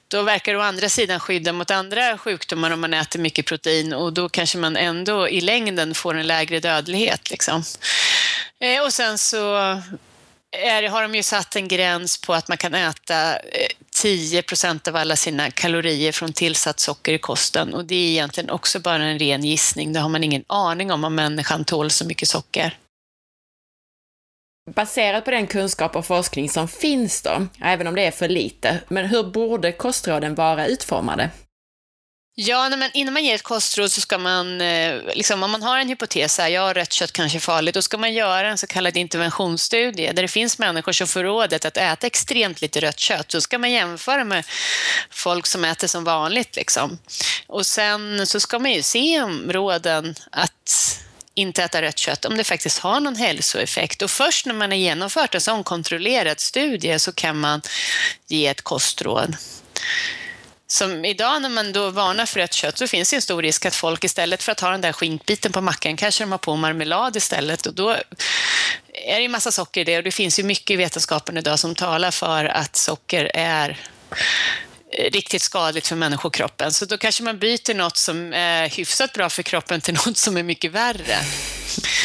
då 0.08 0.22
verkar 0.22 0.52
det 0.52 0.58
å 0.58 0.62
andra 0.62 0.88
sidan 0.88 1.20
skydda 1.20 1.52
mot 1.52 1.70
andra 1.70 2.18
sjukdomar 2.18 2.70
om 2.70 2.80
man 2.80 2.94
äter 2.94 3.20
mycket 3.20 3.46
protein 3.46 3.92
och 3.92 4.12
då 4.12 4.28
kanske 4.28 4.58
man 4.58 4.76
ändå 4.76 5.28
i 5.28 5.40
längden 5.40 5.94
får 5.94 6.14
en 6.14 6.26
lägre 6.26 6.60
dödlighet. 6.60 7.30
Liksom. 7.30 7.62
Eh, 8.60 8.82
och 8.82 8.92
sen 8.92 9.18
så 9.18 9.56
är, 10.56 10.88
har 10.88 11.02
de 11.02 11.14
ju 11.14 11.22
satt 11.22 11.56
en 11.56 11.68
gräns 11.68 12.20
på 12.20 12.34
att 12.34 12.48
man 12.48 12.58
kan 12.58 12.74
äta 12.74 13.36
eh, 13.36 13.66
10 13.94 14.42
procent 14.42 14.88
av 14.88 14.96
alla 14.96 15.16
sina 15.16 15.50
kalorier 15.50 16.12
från 16.12 16.32
tillsatt 16.32 16.80
socker 16.80 17.12
i 17.12 17.18
kosten 17.18 17.74
och 17.74 17.84
det 17.84 17.94
är 17.94 18.08
egentligen 18.08 18.50
också 18.50 18.80
bara 18.80 19.04
en 19.04 19.18
ren 19.18 19.44
gissning. 19.44 19.92
Det 19.92 20.00
har 20.00 20.08
man 20.08 20.24
ingen 20.24 20.44
aning 20.46 20.92
om 20.92 21.04
om 21.04 21.14
människan 21.14 21.64
tål 21.64 21.90
så 21.90 22.06
mycket 22.06 22.28
socker 22.28 22.76
baserat 24.74 25.24
på 25.24 25.30
den 25.30 25.46
kunskap 25.46 25.96
och 25.96 26.06
forskning 26.06 26.48
som 26.48 26.68
finns 26.68 27.22
då, 27.22 27.46
även 27.60 27.86
om 27.86 27.94
det 27.94 28.02
är 28.02 28.10
för 28.10 28.28
lite, 28.28 28.78
men 28.88 29.06
hur 29.06 29.22
borde 29.22 29.72
kostråden 29.72 30.34
vara 30.34 30.66
utformade? 30.66 31.30
Ja, 32.34 32.68
men 32.68 32.90
innan 32.94 33.14
man 33.14 33.24
ger 33.24 33.34
ett 33.34 33.42
kostråd 33.42 33.92
så 33.92 34.00
ska 34.00 34.18
man, 34.18 34.60
eh, 34.60 35.00
liksom, 35.14 35.42
om 35.42 35.50
man 35.50 35.62
har 35.62 35.78
en 35.78 35.88
hypotes, 35.88 36.38
här, 36.38 36.48
ja, 36.48 36.72
rött 36.72 36.92
kött 36.92 37.12
kanske 37.12 37.38
är 37.38 37.40
farligt, 37.40 37.74
då 37.74 37.82
ska 37.82 37.98
man 37.98 38.12
göra 38.12 38.48
en 38.48 38.58
så 38.58 38.66
kallad 38.66 38.96
interventionsstudie 38.96 40.12
där 40.12 40.22
det 40.22 40.28
finns 40.28 40.58
människor 40.58 40.92
som 40.92 41.06
får 41.06 41.22
rådet 41.22 41.64
att 41.64 41.76
äta 41.76 42.06
extremt 42.06 42.60
lite 42.60 42.80
rött 42.80 42.98
kött. 42.98 43.28
Då 43.28 43.40
ska 43.40 43.58
man 43.58 43.70
jämföra 43.70 44.24
med 44.24 44.44
folk 45.10 45.46
som 45.46 45.64
äter 45.64 45.86
som 45.86 46.04
vanligt. 46.04 46.56
Liksom. 46.56 46.98
Och 47.46 47.66
sen 47.66 48.26
så 48.26 48.40
ska 48.40 48.58
man 48.58 48.72
ju 48.72 48.82
se 48.82 49.22
om 49.22 49.52
råden 49.52 50.14
att 50.32 51.00
inte 51.40 51.62
äta 51.62 51.82
rött 51.82 51.98
kött 51.98 52.24
om 52.24 52.36
det 52.36 52.44
faktiskt 52.44 52.78
har 52.78 53.00
någon 53.00 53.16
hälsoeffekt. 53.16 54.02
Och 54.02 54.10
först 54.10 54.46
när 54.46 54.54
man 54.54 54.70
har 54.70 54.78
genomfört 54.78 55.34
en 55.34 55.40
sån 55.40 55.64
kontrollerad 55.64 56.40
studie 56.40 56.98
så 56.98 57.12
kan 57.12 57.40
man 57.40 57.62
ge 58.26 58.46
ett 58.46 58.62
kostråd. 58.62 59.36
Som 60.66 61.04
idag 61.04 61.42
när 61.42 61.48
man 61.48 61.72
då 61.72 61.90
varnar 61.90 62.26
för 62.26 62.40
rött 62.40 62.52
kött 62.52 62.78
så 62.78 62.86
finns 62.86 63.10
det 63.10 63.16
en 63.16 63.22
stor 63.22 63.42
risk 63.42 63.66
att 63.66 63.74
folk 63.74 64.04
istället 64.04 64.42
för 64.42 64.52
att 64.52 64.60
ha 64.60 64.70
den 64.70 64.80
där 64.80 64.92
skinkbiten 64.92 65.52
på 65.52 65.60
mackan 65.60 65.96
kanske 65.96 66.24
de 66.24 66.30
har 66.30 66.38
på 66.38 66.56
marmelad 66.56 67.16
istället 67.16 67.66
och 67.66 67.74
då 67.74 67.90
är 68.92 69.16
det 69.16 69.22
ju 69.22 69.28
massa 69.28 69.52
socker 69.52 69.80
i 69.80 69.84
det 69.84 69.96
och 69.96 70.02
det 70.02 70.10
finns 70.10 70.38
ju 70.38 70.42
mycket 70.42 70.70
i 70.70 70.76
vetenskapen 70.76 71.36
idag 71.36 71.58
som 71.58 71.74
talar 71.74 72.10
för 72.10 72.44
att 72.44 72.76
socker 72.76 73.30
är 73.34 73.80
riktigt 74.98 75.42
skadligt 75.42 75.86
för 75.86 75.96
människokroppen. 75.96 76.72
Så 76.72 76.84
då 76.84 76.98
kanske 76.98 77.22
man 77.22 77.38
byter 77.38 77.74
något 77.74 77.96
som 77.96 78.32
är 78.32 78.68
hyfsat 78.68 79.12
bra 79.12 79.30
för 79.30 79.42
kroppen 79.42 79.80
till 79.80 79.94
något 80.06 80.16
som 80.16 80.36
är 80.36 80.42
mycket 80.42 80.72
värre. 80.72 81.18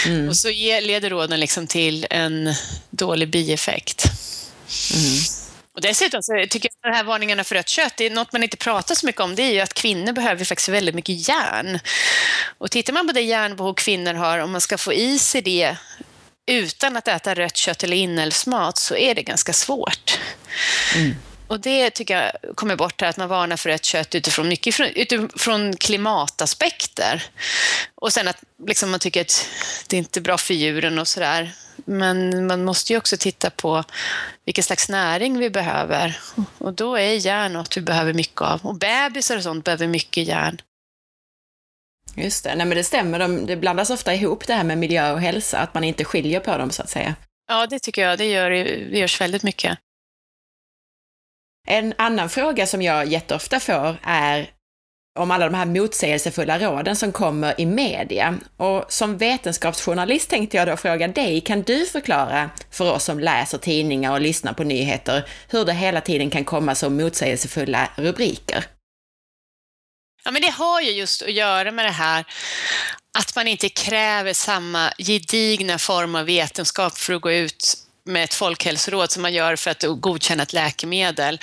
Mm. 0.05 0.29
Och 0.29 0.37
så 0.37 0.47
leder 0.81 1.09
råden 1.09 1.39
liksom 1.39 1.67
till 1.67 2.07
en 2.09 2.53
dålig 2.89 3.29
bieffekt. 3.29 4.05
Mm. 4.93 5.19
Och 5.75 5.81
dessutom 5.81 6.23
så 6.23 6.33
tycker 6.49 6.69
jag 6.81 6.89
att 6.89 6.93
de 6.93 6.97
här 6.97 7.03
varningarna 7.03 7.43
för 7.43 7.55
rött 7.55 7.69
kött, 7.69 7.93
det 7.97 8.05
är 8.05 8.09
något 8.09 8.33
man 8.33 8.43
inte 8.43 8.57
pratar 8.57 8.95
så 8.95 9.05
mycket 9.05 9.21
om, 9.21 9.35
det 9.35 9.43
är 9.43 9.53
ju 9.53 9.59
att 9.59 9.73
kvinnor 9.73 10.13
behöver 10.13 10.45
faktiskt 10.45 10.69
väldigt 10.69 10.95
mycket 10.95 11.27
järn. 11.27 11.79
Och 12.57 12.71
tittar 12.71 12.93
man 12.93 13.07
på 13.07 13.13
det 13.13 13.21
järnbehov 13.21 13.73
kvinnor 13.73 14.13
har, 14.13 14.39
om 14.39 14.51
man 14.51 14.61
ska 14.61 14.77
få 14.77 14.93
i 14.93 15.19
sig 15.19 15.41
det 15.41 15.77
utan 16.45 16.97
att 16.97 17.07
äta 17.07 17.33
rött 17.33 17.57
kött 17.57 17.83
eller 17.83 17.97
inälvsmat, 17.97 18.77
så 18.77 18.95
är 18.95 19.15
det 19.15 19.23
ganska 19.23 19.53
svårt. 19.53 20.19
Mm. 20.95 21.15
Och 21.47 21.59
det 21.59 21.89
tycker 21.89 22.21
jag 22.21 22.55
kommer 22.55 22.75
bort 22.75 23.01
här, 23.01 23.09
att 23.09 23.17
man 23.17 23.29
varnar 23.29 23.57
för 23.57 23.69
rött 23.69 23.85
kött 23.85 24.15
utifrån, 24.15 24.47
mycket 24.47 24.79
utifrån 24.79 25.77
klimataspekter. 25.77 27.23
Och 27.95 28.13
sen 28.13 28.27
att 28.27 28.43
liksom 28.67 28.91
man 28.91 28.99
tycker 28.99 29.21
att 29.21 29.47
det 29.87 29.95
är 29.95 29.97
inte 29.97 30.19
är 30.19 30.21
bra 30.21 30.37
för 30.37 30.53
djuren 30.53 30.99
och 30.99 31.07
sådär. 31.07 31.51
Men 31.85 32.47
man 32.47 32.63
måste 32.63 32.93
ju 32.93 32.97
också 32.97 33.17
titta 33.17 33.49
på 33.49 33.83
vilken 34.45 34.63
slags 34.63 34.89
näring 34.89 35.39
vi 35.39 35.49
behöver. 35.49 36.19
Och 36.57 36.73
då 36.73 36.95
är 36.95 37.13
järn 37.13 37.53
något 37.53 37.77
vi 37.77 37.81
behöver 37.81 38.13
mycket 38.13 38.41
av. 38.41 38.65
Och 38.65 38.75
bebisar 38.75 39.37
och 39.37 39.43
sånt 39.43 39.65
behöver 39.65 39.87
mycket 39.87 40.27
järn. 40.27 40.61
Just 42.15 42.43
det, 42.43 42.55
nej 42.55 42.65
men 42.65 42.77
det 42.77 42.83
stämmer. 42.83 43.19
De, 43.19 43.45
det 43.45 43.55
blandas 43.55 43.89
ofta 43.89 44.13
ihop 44.13 44.47
det 44.47 44.53
här 44.53 44.63
med 44.63 44.77
miljö 44.77 45.11
och 45.11 45.21
hälsa, 45.21 45.59
att 45.59 45.73
man 45.73 45.83
inte 45.83 46.05
skiljer 46.05 46.39
på 46.39 46.57
dem 46.57 46.71
så 46.71 46.83
att 46.83 46.89
säga. 46.89 47.15
Ja, 47.47 47.67
det 47.67 47.79
tycker 47.79 48.01
jag. 48.01 48.17
Det, 48.17 48.25
gör, 48.25 48.49
det 48.49 48.97
görs 48.97 49.21
väldigt 49.21 49.43
mycket. 49.43 49.77
En 51.65 51.93
annan 51.97 52.29
fråga 52.29 52.67
som 52.67 52.81
jag 52.81 53.05
jätteofta 53.07 53.59
får 53.59 53.97
är 54.03 54.49
om 55.19 55.31
alla 55.31 55.45
de 55.45 55.53
här 55.53 55.65
motsägelsefulla 55.65 56.59
råden 56.59 56.95
som 56.95 57.11
kommer 57.11 57.61
i 57.61 57.65
media. 57.65 58.37
Och 58.57 58.85
som 58.89 59.17
vetenskapsjournalist 59.17 60.29
tänkte 60.29 60.57
jag 60.57 60.67
då 60.67 60.77
fråga 60.77 61.07
dig, 61.07 61.41
kan 61.41 61.61
du 61.61 61.85
förklara 61.85 62.49
för 62.71 62.91
oss 62.91 63.03
som 63.03 63.19
läser 63.19 63.57
tidningar 63.57 64.11
och 64.11 64.21
lyssnar 64.21 64.53
på 64.53 64.63
nyheter 64.63 65.27
hur 65.49 65.65
det 65.65 65.73
hela 65.73 66.01
tiden 66.01 66.29
kan 66.29 66.45
komma 66.45 66.75
så 66.75 66.89
motsägelsefulla 66.89 67.89
rubriker? 67.95 68.65
Ja, 70.23 70.31
men 70.31 70.41
det 70.41 70.51
har 70.51 70.81
ju 70.81 70.91
just 70.91 71.21
att 71.21 71.33
göra 71.33 71.71
med 71.71 71.85
det 71.85 71.91
här 71.91 72.25
att 73.17 73.35
man 73.35 73.47
inte 73.47 73.69
kräver 73.69 74.33
samma 74.33 74.91
gedigna 74.97 75.77
form 75.77 76.15
av 76.15 76.25
vetenskap 76.25 76.97
för 76.97 77.13
att 77.13 77.21
gå 77.21 77.31
ut 77.31 77.84
med 78.05 78.23
ett 78.23 78.33
folkhälsoråd 78.33 79.11
som 79.11 79.21
man 79.21 79.33
gör 79.33 79.55
för 79.55 79.71
att 79.71 79.83
godkänna 79.87 80.43
ett 80.43 80.53
läkemedel. 80.53 81.39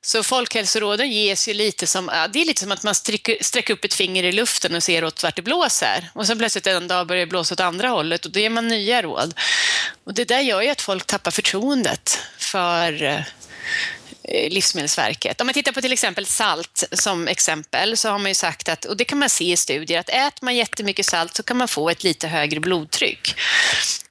Så 0.00 0.22
folkhälsoråden 0.22 1.10
ges 1.10 1.48
ju 1.48 1.54
lite 1.54 1.86
som, 1.86 2.06
det 2.32 2.40
är 2.40 2.44
lite 2.44 2.62
som 2.62 2.72
att 2.72 2.82
man 2.82 2.94
sträcker, 2.94 3.36
sträcker 3.40 3.74
upp 3.74 3.84
ett 3.84 3.94
finger 3.94 4.24
i 4.24 4.32
luften 4.32 4.74
och 4.74 4.82
ser 4.82 5.04
åt 5.04 5.22
vart 5.22 5.36
det 5.36 5.42
blåser. 5.42 6.10
Och 6.14 6.26
sen 6.26 6.38
plötsligt 6.38 6.66
en 6.66 6.88
dag 6.88 7.06
börjar 7.06 7.20
det 7.20 7.30
blåsa 7.30 7.54
åt 7.54 7.60
andra 7.60 7.88
hållet 7.88 8.24
och 8.24 8.32
då 8.32 8.40
ger 8.40 8.50
man 8.50 8.68
nya 8.68 9.02
råd. 9.02 9.34
Och 10.04 10.14
det 10.14 10.24
där 10.24 10.40
gör 10.40 10.62
ju 10.62 10.68
att 10.68 10.80
folk 10.80 11.06
tappar 11.06 11.30
förtroendet 11.30 12.18
för 12.38 13.02
eh, 13.02 13.20
Eh, 14.30 14.50
Livsmedelsverket. 14.50 15.40
Om 15.40 15.46
man 15.46 15.54
tittar 15.54 15.72
på 15.72 15.80
till 15.80 15.92
exempel 15.92 16.26
salt 16.26 16.84
som 16.92 17.28
exempel 17.28 17.96
så 17.96 18.08
har 18.08 18.18
man 18.18 18.30
ju 18.30 18.34
sagt 18.34 18.68
att, 18.68 18.84
och 18.84 18.96
det 18.96 19.04
kan 19.04 19.18
man 19.18 19.30
se 19.30 19.52
i 19.52 19.56
studier, 19.56 20.00
att 20.00 20.08
äter 20.08 20.44
man 20.44 20.56
jättemycket 20.56 21.06
salt 21.06 21.36
så 21.36 21.42
kan 21.42 21.56
man 21.56 21.68
få 21.68 21.90
ett 21.90 22.04
lite 22.04 22.28
högre 22.28 22.60
blodtryck. 22.60 23.34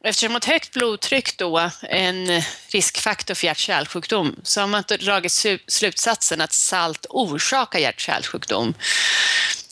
Eftersom 0.03 0.35
ett 0.35 0.45
högt 0.45 0.73
blodtryck 0.73 1.38
då 1.38 1.57
är 1.57 1.71
en 1.81 2.41
riskfaktor 2.67 3.35
för 3.35 3.47
hjärt-kärlsjukdom 3.47 4.35
så 4.43 4.59
har 4.59 4.67
man 4.67 4.83
dragit 4.88 5.45
slutsatsen 5.67 6.41
att 6.41 6.53
salt 6.53 7.05
orsakar 7.09 7.79
hjärt-kärlsjukdom. 7.79 8.73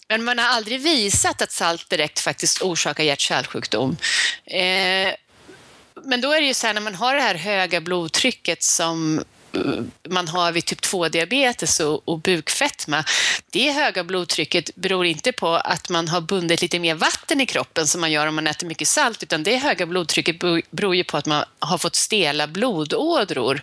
Men 0.10 0.24
man 0.24 0.40
har 0.40 0.46
aldrig 0.46 0.82
visat 0.82 1.42
att 1.42 1.52
salt 1.52 1.90
direkt 1.90 2.20
faktiskt 2.20 2.62
orsakar 2.62 3.04
hjärt-kärlsjukdom. 3.04 3.98
Eh, 4.46 5.14
men 6.04 6.22
då 6.22 6.32
är 6.32 6.42
det 6.42 6.48
ju 6.48 6.54
så 6.54 6.68
här 6.68 6.74
när 6.74 6.82
man 6.82 6.96
har 6.96 7.16
det 7.16 7.22
här 7.22 7.36
höga 7.36 7.82
blodtrycket 7.82 8.64
som 8.64 9.24
man 10.10 10.28
har 10.28 10.52
vid 10.52 10.66
typ 10.66 10.82
2-diabetes 10.82 11.80
och, 11.80 12.10
och 12.10 12.20
bukfetma, 12.20 13.04
det 13.50 13.72
höga 13.72 14.04
blodtrycket 14.04 14.76
beror 14.76 15.06
inte 15.06 15.32
på 15.32 15.48
att 15.48 15.90
man 15.90 16.08
har 16.08 16.22
bundit 16.22 16.62
lite 16.62 16.80
mer 16.80 16.96
vatten 16.96 17.42
i 17.42 17.46
kroppen 17.46 17.88
som 17.88 18.02
man 18.02 18.12
gör 18.12 18.28
om 18.28 18.36
man 18.36 18.48
äter 18.48 18.68
mycket 18.68 18.88
salt, 18.88 19.24
utan 19.24 19.44
det 19.44 19.58
höga 19.58 19.86
blodtrycket 19.86 20.40
beror 20.72 20.96
ju 20.96 21.04
på 21.04 21.18
att 21.18 21.26
man 21.26 21.44
har 21.60 21.78
fått 21.78 21.96
stela 21.96 22.48
blodådror. 22.48 23.62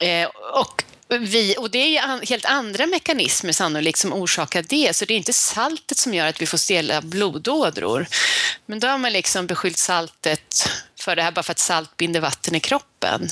Eh, 0.00 0.28
och 0.54 0.84
vi, 1.08 1.54
och 1.58 1.70
det 1.70 1.96
är 1.96 2.26
helt 2.26 2.44
andra 2.44 2.86
mekanismer 2.86 3.52
sannolikt 3.52 3.98
som 3.98 4.12
orsakar 4.12 4.64
det, 4.68 4.96
så 4.96 5.04
det 5.04 5.14
är 5.14 5.18
inte 5.18 5.32
saltet 5.32 5.98
som 5.98 6.14
gör 6.14 6.26
att 6.26 6.42
vi 6.42 6.46
får 6.46 6.58
stela 6.58 7.00
blodådror. 7.02 8.06
Men 8.66 8.80
då 8.80 8.88
har 8.88 8.98
man 8.98 9.12
liksom 9.12 9.46
beskyllt 9.46 9.78
saltet 9.78 10.70
för 11.00 11.16
det 11.16 11.22
här 11.22 11.32
bara 11.32 11.42
för 11.42 11.52
att 11.52 11.58
salt 11.58 11.96
binder 11.96 12.20
vatten 12.20 12.54
i 12.54 12.60
kroppen. 12.60 13.28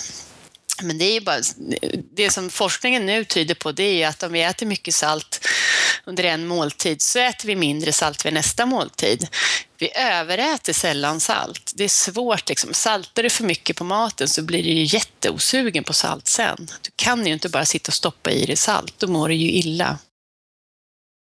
Men 0.83 0.99
det 0.99 1.04
är 1.04 1.21
bara, 1.21 1.40
det 2.16 2.30
som 2.30 2.50
forskningen 2.50 3.06
nu 3.06 3.25
tyder 3.25 3.54
på 3.54 3.73
det 3.73 4.02
är 4.02 4.09
att 4.09 4.23
om 4.23 4.33
vi 4.33 4.42
äter 4.42 4.66
mycket 4.66 4.95
salt 4.95 5.47
under 6.04 6.25
en 6.25 6.47
måltid 6.47 7.02
så 7.02 7.18
äter 7.18 7.47
vi 7.47 7.56
mindre 7.56 7.92
salt 7.92 8.26
vid 8.26 8.33
nästa 8.33 8.66
måltid. 8.66 9.28
Vi 9.78 9.97
överäter 9.97 10.73
sällan 10.73 11.21
salt. 11.21 11.73
Det 11.75 11.85
är 11.85 11.88
svårt. 11.88 12.49
Liksom. 12.49 12.75
Saltar 12.75 13.23
du 13.23 13.30
för 13.30 13.45
mycket 13.45 13.76
på 13.76 13.85
maten 13.85 14.28
så 14.28 14.42
blir 14.42 14.62
du 14.62 14.71
ju 14.71 14.85
jätteosugen 14.85 15.85
på 15.85 15.92
salt 15.92 16.28
sen. 16.28 16.71
Du 16.83 16.90
kan 16.97 17.26
ju 17.26 17.33
inte 17.33 17.49
bara 17.49 17.64
sitta 17.64 17.90
och 17.90 17.95
stoppa 17.95 18.30
i 18.30 18.47
dig 18.47 18.56
salt, 18.56 18.95
då 18.99 19.06
mår 19.06 19.28
du 19.28 19.35
ju 19.35 19.50
illa. 19.50 19.99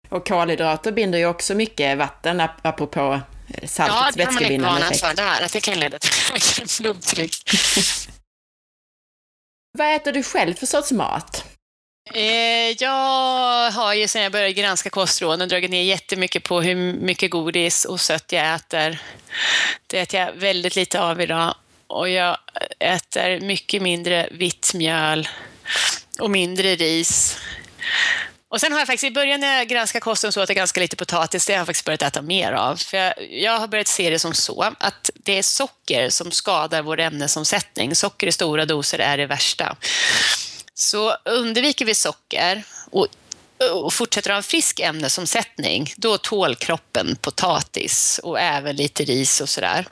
Och 0.09 0.27
kolhydrater 0.27 0.91
binder 0.91 1.19
ju 1.19 1.25
också 1.25 1.55
mycket 1.55 1.97
vatten, 1.97 2.41
apropå 2.61 3.21
saltets 3.65 3.77
ja, 3.77 4.11
vätskebindande 4.15 4.81
effekt. 4.81 5.03
Ja, 5.03 5.13
det 5.13 5.21
har 5.21 5.31
man 5.31 5.31
inte 5.31 5.35
varnat 5.37 5.37
för 5.37 5.39
där, 5.39 5.45
att 5.45 5.53
det 5.53 5.61
kan 5.61 5.79
leda 5.79 5.99
till 5.99 6.11
högre 6.31 6.65
blodtryck. 6.79 7.35
Vad 9.77 9.95
äter 9.95 10.11
du 10.11 10.23
själv 10.23 10.53
för 10.53 10.65
sorts 10.65 10.91
mat? 10.91 11.45
Eh, 12.13 12.71
jag 12.79 13.71
har 13.71 13.93
ju 13.93 14.07
sedan 14.07 14.23
jag 14.23 14.31
började 14.31 14.53
granska 14.53 14.89
kostråden 14.89 15.49
dragit 15.49 15.71
ner 15.71 15.83
jättemycket 15.83 16.43
på 16.43 16.61
hur 16.61 16.75
mycket 16.93 17.31
godis 17.31 17.85
och 17.85 18.01
sött 18.01 18.31
jag 18.31 18.55
äter. 18.55 19.01
Det 19.87 19.99
äter 19.99 20.19
jag 20.19 20.33
väldigt 20.33 20.75
lite 20.75 21.01
av 21.01 21.21
idag 21.21 21.55
och 21.87 22.09
jag 22.09 22.37
äter 22.79 23.39
mycket 23.39 23.81
mindre 23.81 24.29
vitt 24.31 24.71
mjöl 24.73 25.27
och 26.19 26.29
mindre 26.29 26.75
ris. 26.75 27.37
Och 28.49 28.61
sen 28.61 28.71
har 28.71 28.79
jag 28.79 28.87
faktiskt 28.87 29.11
i 29.11 29.13
början 29.13 29.39
när 29.39 29.57
jag 29.57 29.67
granskade 29.67 30.01
kosten 30.01 30.31
så 30.31 30.43
åt 30.43 30.49
jag 30.49 30.55
ganska 30.55 30.79
lite 30.79 30.95
potatis, 30.95 31.45
det 31.45 31.53
har 31.53 31.57
jag 31.57 31.65
faktiskt 31.67 31.85
börjat 31.85 32.01
äta 32.01 32.21
mer 32.21 32.51
av. 32.51 32.75
För 32.75 32.97
jag, 32.97 33.13
jag, 33.31 33.59
har 33.59 33.67
börjat 33.67 33.87
se 33.87 34.09
det 34.09 34.19
som 34.19 34.33
så 34.33 34.73
att 34.79 35.09
det 35.15 35.37
är 35.37 35.43
socker 35.43 36.09
som 36.09 36.31
skadar 36.31 36.81
vår 36.81 36.99
ämnesomsättning. 36.99 37.95
Socker 37.95 38.27
i 38.27 38.31
stora 38.31 38.65
doser 38.65 38.99
är 38.99 39.17
det 39.17 39.25
värsta. 39.25 39.75
Så 40.73 41.15
undviker 41.25 41.85
vi 41.85 41.95
socker 41.95 42.63
och, 42.91 43.07
och 43.73 43.93
fortsätter 43.93 44.29
ha 44.29 44.37
en 44.37 44.43
frisk 44.43 44.79
ämnesomsättning, 44.79 45.93
då 45.97 46.17
tål 46.17 46.55
kroppen 46.55 47.15
potatis 47.15 48.19
och 48.23 48.39
även 48.39 48.75
lite 48.75 49.03
ris 49.03 49.41
och 49.41 49.49
sådär. 49.49 49.87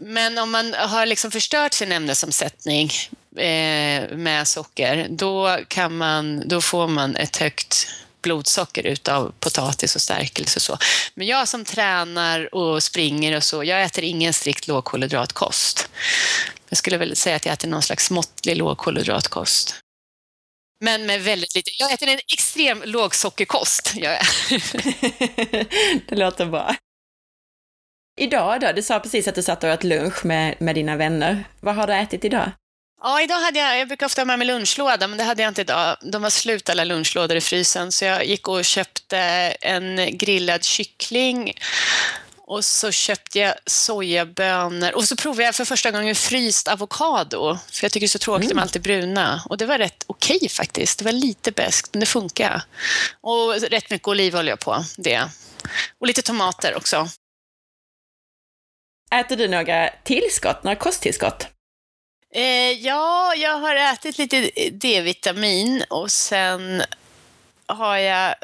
Men 0.00 0.38
om 0.38 0.50
man 0.50 0.74
har 0.74 1.06
liksom 1.06 1.30
förstört 1.30 1.72
sin 1.72 1.92
ämnesomsättning 1.92 2.90
eh, 3.38 4.16
med 4.16 4.48
socker, 4.48 5.06
då, 5.10 5.58
kan 5.68 5.96
man, 5.96 6.48
då 6.48 6.60
får 6.60 6.88
man 6.88 7.16
ett 7.16 7.36
högt 7.36 7.88
blodsocker 8.22 8.86
utav 8.86 9.34
potatis 9.40 9.94
och 9.94 10.02
stärkelse 10.02 10.58
och 10.58 10.62
så. 10.62 10.78
Men 11.14 11.26
jag 11.26 11.48
som 11.48 11.64
tränar 11.64 12.54
och 12.54 12.82
springer 12.82 13.36
och 13.36 13.44
så, 13.44 13.64
jag 13.64 13.82
äter 13.82 14.04
ingen 14.04 14.32
strikt 14.32 14.68
lågkolhydratkost. 14.68 15.88
Jag 16.68 16.78
skulle 16.78 16.96
väl 16.96 17.16
säga 17.16 17.36
att 17.36 17.46
jag 17.46 17.52
äter 17.52 17.68
någon 17.68 17.82
slags 17.82 18.10
måttlig 18.10 18.56
lågkolhydratkost. 18.56 19.74
Men 20.80 21.06
med 21.06 21.22
väldigt 21.22 21.54
lite. 21.54 21.70
Jag 21.78 21.92
äter 21.92 22.08
en 22.08 22.20
extrem 22.32 22.82
lågsockerkost. 22.86 23.94
det 26.08 26.16
låter 26.16 26.46
bra. 26.46 26.76
Idag 28.20 28.60
då? 28.60 28.72
Du 28.72 28.82
sa 28.82 29.00
precis 29.00 29.28
att 29.28 29.34
du 29.34 29.42
satt 29.42 29.64
och 29.64 29.70
åt 29.70 29.84
lunch 29.84 30.24
med, 30.24 30.54
med 30.60 30.74
dina 30.74 30.96
vänner. 30.96 31.44
Vad 31.60 31.74
har 31.74 31.86
du 31.86 31.94
ätit 31.94 32.24
idag? 32.24 32.50
Ja, 33.02 33.22
idag 33.22 33.40
hade 33.40 33.58
jag, 33.58 33.78
jag 33.78 33.88
brukar 33.88 34.06
ofta 34.06 34.20
ha 34.20 34.26
med 34.26 34.38
mig 34.38 34.48
lunchlåda, 34.48 35.08
men 35.08 35.18
det 35.18 35.24
hade 35.24 35.42
jag 35.42 35.50
inte 35.50 35.60
idag. 35.60 35.96
De 36.02 36.22
var 36.22 36.30
slut 36.30 36.70
alla 36.70 36.84
lunchlådor 36.84 37.36
i 37.36 37.40
frysen, 37.40 37.92
så 37.92 38.04
jag 38.04 38.26
gick 38.26 38.48
och 38.48 38.64
köpte 38.64 39.18
en 39.60 40.18
grillad 40.18 40.64
kyckling 40.64 41.54
och 42.48 42.64
så 42.64 42.90
köpte 42.90 43.38
jag 43.38 43.54
sojabönor 43.66 44.94
och 44.94 45.04
så 45.04 45.16
provade 45.16 45.42
jag 45.42 45.54
för 45.54 45.64
första 45.64 45.90
gången 45.90 46.14
fryst 46.14 46.68
avokado, 46.68 47.58
för 47.70 47.84
jag 47.84 47.92
tycker 47.92 48.00
det 48.00 48.06
är 48.06 48.08
så 48.08 48.18
tråkigt 48.18 48.44
mm. 48.44 48.56
med 48.56 48.62
allt 48.62 48.72
det 48.72 48.80
bruna. 48.80 49.42
Och 49.48 49.56
det 49.58 49.66
var 49.66 49.78
rätt 49.78 50.04
okej 50.06 50.36
okay, 50.36 50.48
faktiskt. 50.48 50.98
Det 50.98 51.04
var 51.04 51.12
lite 51.12 51.52
beskt, 51.52 51.94
men 51.94 52.00
det 52.00 52.06
funkar. 52.06 52.62
Och 53.20 53.54
rätt 53.54 53.90
mycket 53.90 54.08
olivolja 54.08 54.56
på 54.56 54.84
det. 54.96 55.22
Och 56.00 56.06
lite 56.06 56.22
tomater 56.22 56.76
också. 56.76 57.08
Äter 59.14 59.36
du 59.36 59.48
några 59.48 59.90
tillskott, 60.04 60.64
några 60.64 60.76
kosttillskott? 60.76 61.57
Eh, 62.34 62.70
ja, 62.70 63.34
jag 63.34 63.58
har 63.58 63.74
ätit 63.74 64.18
lite 64.18 64.50
D-vitamin 64.72 65.84
och 65.90 66.10
sen 66.10 66.82
har 67.66 67.96
jag 67.96 68.34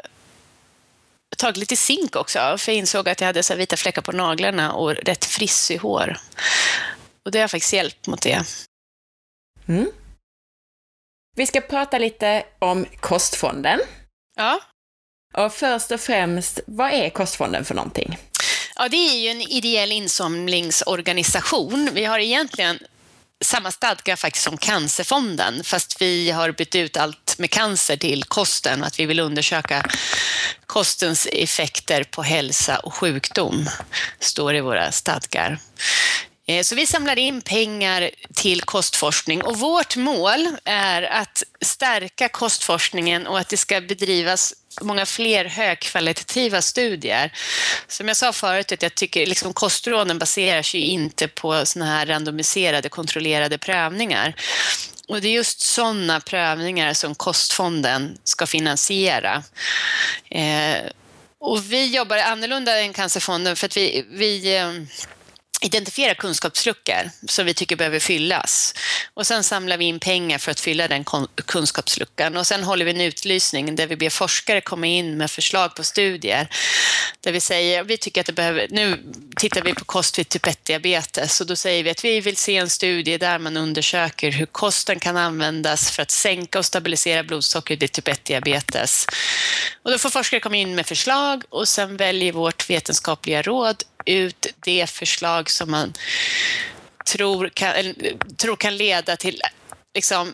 tagit 1.37 1.57
lite 1.57 1.75
zink 1.75 2.15
också, 2.15 2.57
för 2.57 2.71
jag 2.71 2.77
insåg 2.79 3.09
att 3.09 3.21
jag 3.21 3.27
hade 3.27 3.43
så 3.43 3.55
vita 3.55 3.77
fläckar 3.77 4.01
på 4.01 4.11
naglarna 4.11 4.73
och 4.73 4.91
rätt 4.91 5.25
frissig 5.25 5.77
hår. 5.77 6.17
Och 7.25 7.31
det 7.31 7.41
har 7.41 7.47
faktiskt 7.47 7.73
hjälpt 7.73 8.07
mot 8.07 8.21
det. 8.21 8.43
Mm. 9.67 9.91
Vi 11.35 11.45
ska 11.45 11.61
prata 11.61 11.97
lite 11.97 12.45
om 12.59 12.85
Kostfonden. 12.99 13.79
Ja. 14.35 14.59
Och 15.33 15.53
först 15.53 15.91
och 15.91 15.99
främst, 15.99 16.59
vad 16.67 16.91
är 16.91 17.09
Kostfonden 17.09 17.65
för 17.65 17.75
någonting? 17.75 18.17
Ja, 18.75 18.87
det 18.89 18.97
är 18.97 19.17
ju 19.17 19.29
en 19.29 19.41
ideell 19.41 19.91
insamlingsorganisation. 19.91 21.89
Vi 21.93 22.05
har 22.05 22.19
egentligen 22.19 22.79
samma 23.43 23.71
stadga 23.71 24.17
faktiskt 24.17 24.45
som 24.45 24.57
Cancerfonden, 24.57 25.63
fast 25.63 26.01
vi 26.01 26.31
har 26.31 26.51
bytt 26.51 26.75
ut 26.75 26.97
allt 26.97 27.35
med 27.37 27.51
cancer 27.51 27.97
till 27.97 28.23
kosten, 28.23 28.83
att 28.83 28.99
vi 28.99 29.05
vill 29.05 29.19
undersöka 29.19 29.85
kostens 30.65 31.27
effekter 31.31 32.03
på 32.03 32.23
hälsa 32.23 32.79
och 32.79 32.93
sjukdom, 32.93 33.69
står 34.19 34.55
i 34.55 34.61
våra 34.61 34.91
stadgar. 34.91 35.59
Eh, 36.47 36.63
så 36.63 36.75
vi 36.75 36.87
samlar 36.87 37.19
in 37.19 37.41
pengar 37.41 38.09
till 38.33 38.61
kostforskning 38.61 39.41
och 39.41 39.59
vårt 39.59 39.95
mål 39.95 40.47
är 40.65 41.01
att 41.01 41.43
stärka 41.61 42.29
kostforskningen 42.29 43.27
och 43.27 43.39
att 43.39 43.49
det 43.49 43.57
ska 43.57 43.81
bedrivas 43.81 44.53
många 44.81 45.05
fler 45.05 45.45
högkvalitativa 45.45 46.61
studier. 46.61 47.31
Som 47.87 48.07
jag 48.07 48.17
sa 48.17 48.33
förut, 48.33 48.71
att 48.71 48.83
jag 48.83 48.95
tycker 48.95 49.25
liksom 49.25 49.53
kostråden 49.53 50.19
baserar 50.19 50.61
sig 50.61 50.81
inte 50.81 51.27
på 51.27 51.65
såna 51.65 51.85
här 51.85 52.05
randomiserade 52.05 52.89
kontrollerade 52.89 53.57
prövningar. 53.57 54.35
Och 55.07 55.21
det 55.21 55.27
är 55.27 55.31
just 55.31 55.61
sådana 55.61 56.19
prövningar 56.19 56.93
som 56.93 57.15
Kostfonden 57.15 58.17
ska 58.23 58.47
finansiera. 58.47 59.43
Eh, 60.29 60.77
och 61.39 61.71
vi 61.71 61.95
jobbar 61.95 62.17
annorlunda 62.17 62.79
än 62.79 62.93
Cancerfonden 62.93 63.55
för 63.55 63.65
att 63.65 63.77
vi, 63.77 64.05
vi 64.09 64.57
eh, 64.57 64.71
identifiera 65.61 66.15
kunskapsluckor 66.15 67.09
som 67.27 67.45
vi 67.45 67.53
tycker 67.53 67.75
behöver 67.75 67.99
fyllas. 67.99 68.73
Och 69.13 69.27
sen 69.27 69.43
samlar 69.43 69.77
vi 69.77 69.85
in 69.85 69.99
pengar 69.99 70.37
för 70.37 70.51
att 70.51 70.59
fylla 70.59 70.87
den 70.87 71.05
kunskapsluckan. 71.45 72.37
Och 72.37 72.47
sen 72.47 72.63
håller 72.63 72.85
vi 72.85 72.91
en 72.91 73.01
utlysning 73.01 73.75
där 73.75 73.87
vi 73.87 73.95
ber 73.95 74.09
forskare 74.09 74.61
komma 74.61 74.87
in 74.87 75.17
med 75.17 75.31
förslag 75.31 75.75
på 75.75 75.83
studier. 75.83 76.47
Där 77.21 77.31
vi 77.31 77.39
säger, 77.39 77.83
vi 77.83 77.97
tycker 77.97 78.21
att 78.21 78.27
det 78.27 78.33
behöver, 78.33 78.67
nu 78.69 79.03
tittar 79.37 79.61
vi 79.61 79.73
på 79.73 79.85
kost 79.85 80.19
vid 80.19 80.29
typ 80.29 80.45
1-diabetes 80.45 81.41
och 81.41 81.47
då 81.47 81.55
säger 81.55 81.83
vi 81.83 81.89
att 81.89 82.05
vi 82.05 82.19
vill 82.19 82.37
se 82.37 82.57
en 82.57 82.69
studie 82.69 83.17
där 83.17 83.39
man 83.39 83.57
undersöker 83.57 84.31
hur 84.31 84.45
kosten 84.45 84.99
kan 84.99 85.17
användas 85.17 85.91
för 85.91 86.03
att 86.03 86.11
sänka 86.11 86.59
och 86.59 86.65
stabilisera 86.65 87.23
blodsockret 87.23 87.81
vid 87.81 87.91
typ 87.91 88.07
1-diabetes. 88.07 89.07
Och 89.83 89.91
då 89.91 89.97
får 89.97 90.09
forskare 90.09 90.39
komma 90.39 90.55
in 90.55 90.75
med 90.75 90.85
förslag 90.85 91.43
och 91.49 91.67
sen 91.67 91.97
väljer 91.97 92.31
vårt 92.31 92.69
vetenskapliga 92.69 93.41
råd 93.41 93.83
ut 94.05 94.47
det 94.59 94.89
förslag 94.89 95.49
som 95.49 95.71
man 95.71 95.93
tror 97.05 97.49
kan, 97.49 97.73
tror 98.37 98.55
kan 98.55 98.77
leda 98.77 99.17
till 99.17 99.41
liksom, 99.93 100.33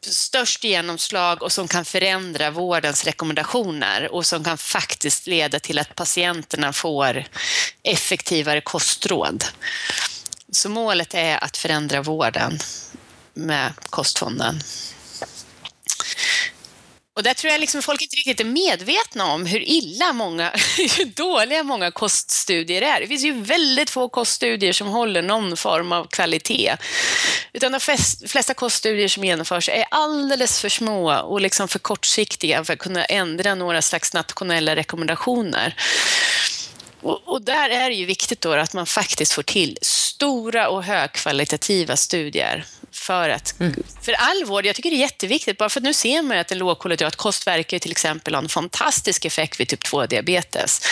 störst 0.00 0.64
genomslag 0.64 1.42
och 1.42 1.52
som 1.52 1.68
kan 1.68 1.84
förändra 1.84 2.50
vårdens 2.50 3.04
rekommendationer 3.04 4.12
och 4.12 4.26
som 4.26 4.44
kan 4.44 4.58
faktiskt 4.58 5.26
leda 5.26 5.60
till 5.60 5.78
att 5.78 5.94
patienterna 5.94 6.72
får 6.72 7.24
effektivare 7.82 8.60
kostråd. 8.60 9.44
Så 10.52 10.68
målet 10.68 11.14
är 11.14 11.44
att 11.44 11.56
förändra 11.56 12.02
vården 12.02 12.58
med 13.34 13.72
kostfonden. 13.90 14.60
Och 17.16 17.22
där 17.22 17.34
tror 17.34 17.52
jag 17.52 17.60
liksom 17.60 17.82
folk 17.82 18.02
inte 18.02 18.16
riktigt 18.16 18.40
är 18.40 18.44
medvetna 18.44 19.24
om 19.26 19.46
hur 19.46 19.68
illa 19.68 20.12
många, 20.12 20.50
hur 20.76 21.04
dåliga 21.04 21.62
många 21.62 21.90
koststudier 21.90 22.82
är. 22.82 23.00
Det 23.00 23.06
finns 23.06 23.24
ju 23.24 23.40
väldigt 23.40 23.90
få 23.90 24.08
koststudier 24.08 24.72
som 24.72 24.86
håller 24.86 25.22
någon 25.22 25.56
form 25.56 25.92
av 25.92 26.04
kvalitet. 26.04 26.76
Utan 27.52 27.72
de 27.72 27.80
flesta 28.28 28.54
koststudier 28.54 29.08
som 29.08 29.24
genomförs 29.24 29.68
är 29.68 29.84
alldeles 29.90 30.60
för 30.60 30.68
små 30.68 31.14
och 31.14 31.40
liksom 31.40 31.68
för 31.68 31.78
kortsiktiga 31.78 32.64
för 32.64 32.72
att 32.72 32.78
kunna 32.78 33.04
ändra 33.04 33.54
några 33.54 33.82
slags 33.82 34.12
nationella 34.12 34.76
rekommendationer. 34.76 35.74
Och, 37.02 37.28
och, 37.28 37.42
där 37.42 37.70
är 37.70 37.90
det 37.90 37.96
ju 37.96 38.04
viktigt 38.04 38.40
då 38.40 38.52
att 38.52 38.72
man 38.72 38.86
faktiskt 38.86 39.32
får 39.32 39.42
till 39.42 39.78
stora 39.82 40.68
och 40.68 40.84
högkvalitativa 40.84 41.96
studier 41.96 42.64
för, 42.92 43.28
att, 43.28 43.60
mm. 43.60 43.82
för 44.02 44.12
all 44.12 44.44
vård. 44.44 44.66
Jag 44.66 44.76
tycker 44.76 44.90
det 44.90 44.96
är 44.96 44.98
jätteviktigt, 44.98 45.58
bara 45.58 45.68
för 45.68 45.80
att 45.80 45.84
nu 45.84 45.94
ser 45.94 46.22
man 46.22 46.38
att 46.38 46.52
en 46.52 46.58
lågkolhydratkost 46.58 47.46
verkar 47.46 47.78
till 47.78 47.90
exempel 47.90 48.34
ha 48.34 48.42
en 48.42 48.48
fantastisk 48.48 49.24
effekt 49.24 49.60
vid 49.60 49.68
typ 49.68 49.84
2-diabetes. 49.84 50.82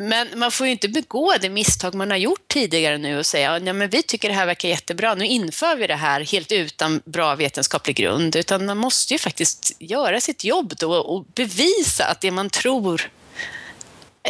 Men 0.00 0.38
man 0.38 0.50
får 0.50 0.66
ju 0.66 0.72
inte 0.72 0.88
begå 0.88 1.34
det 1.40 1.50
misstag 1.50 1.94
man 1.94 2.10
har 2.10 2.18
gjort 2.18 2.48
tidigare 2.48 2.98
nu 2.98 3.18
och 3.18 3.26
säga 3.26 3.58
ja, 3.58 3.72
men 3.72 3.88
vi 3.88 4.02
tycker 4.02 4.28
det 4.28 4.34
här 4.34 4.46
verkar 4.46 4.68
jättebra, 4.68 5.14
nu 5.14 5.26
inför 5.26 5.76
vi 5.76 5.86
det 5.86 5.94
här 5.94 6.20
helt 6.20 6.52
utan 6.52 7.02
bra 7.04 7.34
vetenskaplig 7.34 7.96
grund. 7.96 8.36
Utan 8.36 8.66
man 8.66 8.78
måste 8.78 9.14
ju 9.14 9.18
faktiskt 9.18 9.72
göra 9.78 10.20
sitt 10.20 10.44
jobb 10.44 10.74
då 10.78 10.94
och 10.94 11.24
bevisa 11.24 12.04
att 12.04 12.20
det 12.20 12.30
man 12.30 12.50
tror 12.50 13.10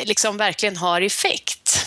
liksom 0.05 0.37
verkligen 0.37 0.77
har 0.77 1.01
effekt. 1.01 1.87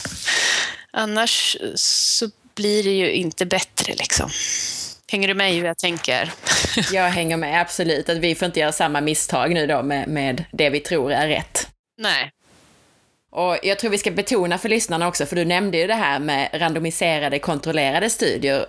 Annars 0.91 1.57
så 1.75 2.29
blir 2.55 2.83
det 2.83 2.89
ju 2.89 3.11
inte 3.11 3.45
bättre 3.45 3.93
liksom. 3.93 4.29
Hänger 5.11 5.27
du 5.27 5.33
med 5.33 5.53
i 5.53 5.59
hur 5.59 5.65
jag 5.65 5.77
tänker? 5.77 6.31
Jag 6.93 7.09
hänger 7.09 7.37
med, 7.37 7.61
absolut. 7.61 8.09
Att 8.09 8.17
vi 8.17 8.35
får 8.35 8.45
inte 8.45 8.59
göra 8.59 8.71
samma 8.71 9.01
misstag 9.01 9.53
nu 9.53 9.67
då 9.67 9.83
med, 9.83 10.07
med 10.07 10.43
det 10.51 10.69
vi 10.69 10.79
tror 10.79 11.11
är 11.11 11.27
rätt. 11.27 11.67
Nej. 11.97 12.31
Och 13.31 13.57
jag 13.63 13.79
tror 13.79 13.91
vi 13.91 13.97
ska 13.97 14.11
betona 14.11 14.57
för 14.57 14.69
lyssnarna 14.69 15.07
också, 15.07 15.25
för 15.25 15.35
du 15.35 15.45
nämnde 15.45 15.77
ju 15.77 15.87
det 15.87 15.93
här 15.93 16.19
med 16.19 16.49
randomiserade 16.53 17.39
kontrollerade 17.39 18.09
studier 18.09 18.65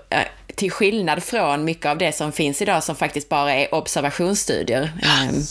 till 0.64 0.73
skillnad 0.73 1.23
från 1.23 1.64
mycket 1.64 1.87
av 1.87 1.99
det 1.99 2.12
som 2.12 2.33
finns 2.33 2.62
idag 2.62 2.85
som 2.85 2.97
faktiskt 2.97 3.28
bara 3.28 3.54
är 3.54 3.75
observationsstudier. 3.75 4.92
Um, 5.02 5.47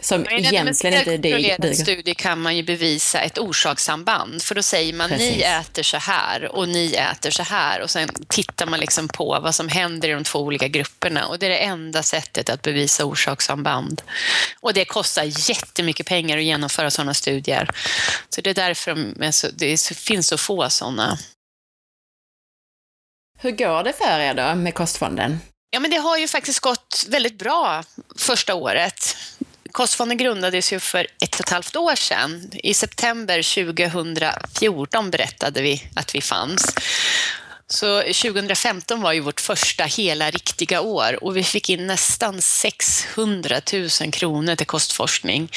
som 0.00 0.20
Men 0.20 0.32
egentligen 0.32 0.98
inte 0.98 1.16
duger. 1.16 1.74
studie 1.74 2.14
kan 2.14 2.40
man 2.40 2.56
ju 2.56 2.62
bevisa 2.62 3.20
ett 3.20 3.38
orsakssamband, 3.38 4.42
för 4.42 4.54
då 4.54 4.62
säger 4.62 4.92
man 4.92 5.08
Precis. 5.08 5.36
ni 5.36 5.42
äter 5.42 5.82
så 5.82 5.96
här 5.96 6.56
och 6.56 6.68
ni 6.68 6.94
äter 6.94 7.30
så 7.30 7.42
här 7.42 7.82
och 7.82 7.90
sen 7.90 8.08
tittar 8.28 8.66
man 8.66 8.80
liksom 8.80 9.08
på 9.08 9.40
vad 9.42 9.54
som 9.54 9.68
händer 9.68 10.08
i 10.08 10.12
de 10.12 10.24
två 10.24 10.38
olika 10.38 10.68
grupperna 10.68 11.26
och 11.26 11.38
det 11.38 11.46
är 11.46 11.50
det 11.50 11.56
enda 11.56 12.02
sättet 12.02 12.50
att 12.50 12.62
bevisa 12.62 13.04
orsakssamband. 13.04 14.02
Och 14.60 14.74
det 14.74 14.84
kostar 14.84 15.50
jättemycket 15.50 16.06
pengar 16.06 16.38
att 16.38 16.44
genomföra 16.44 16.90
sådana 16.90 17.14
studier. 17.14 17.70
Så 18.28 18.40
det 18.40 18.50
är 18.50 18.54
därför 18.54 18.94
det 19.52 19.80
finns 19.96 20.28
så 20.28 20.38
få 20.38 20.70
sådana. 20.70 21.18
Hur 23.40 23.50
går 23.50 23.82
det 23.82 23.92
för 23.92 24.20
er 24.20 24.34
då 24.34 24.54
med 24.54 24.74
Kostfonden? 24.74 25.40
Ja, 25.70 25.80
men 25.80 25.90
det 25.90 25.96
har 25.96 26.18
ju 26.18 26.28
faktiskt 26.28 26.60
gått 26.60 27.06
väldigt 27.08 27.38
bra 27.38 27.82
första 28.16 28.54
året. 28.54 29.16
Kostfonden 29.72 30.18
grundades 30.18 30.72
ju 30.72 30.80
för 30.80 31.06
ett 31.22 31.34
och 31.34 31.40
ett 31.40 31.48
halvt 31.48 31.76
år 31.76 31.94
sedan. 31.94 32.50
I 32.52 32.74
september 32.74 33.64
2014 33.64 35.10
berättade 35.10 35.62
vi 35.62 35.82
att 35.94 36.14
vi 36.14 36.20
fanns. 36.20 36.74
Så 37.66 38.02
2015 38.02 39.02
var 39.02 39.12
ju 39.12 39.20
vårt 39.20 39.40
första 39.40 39.84
hela 39.84 40.30
riktiga 40.30 40.80
år 40.80 41.24
och 41.24 41.36
vi 41.36 41.44
fick 41.44 41.70
in 41.70 41.86
nästan 41.86 42.42
600 42.42 43.60
000 43.72 44.12
kronor 44.12 44.54
till 44.54 44.66
kostforskning. 44.66 45.50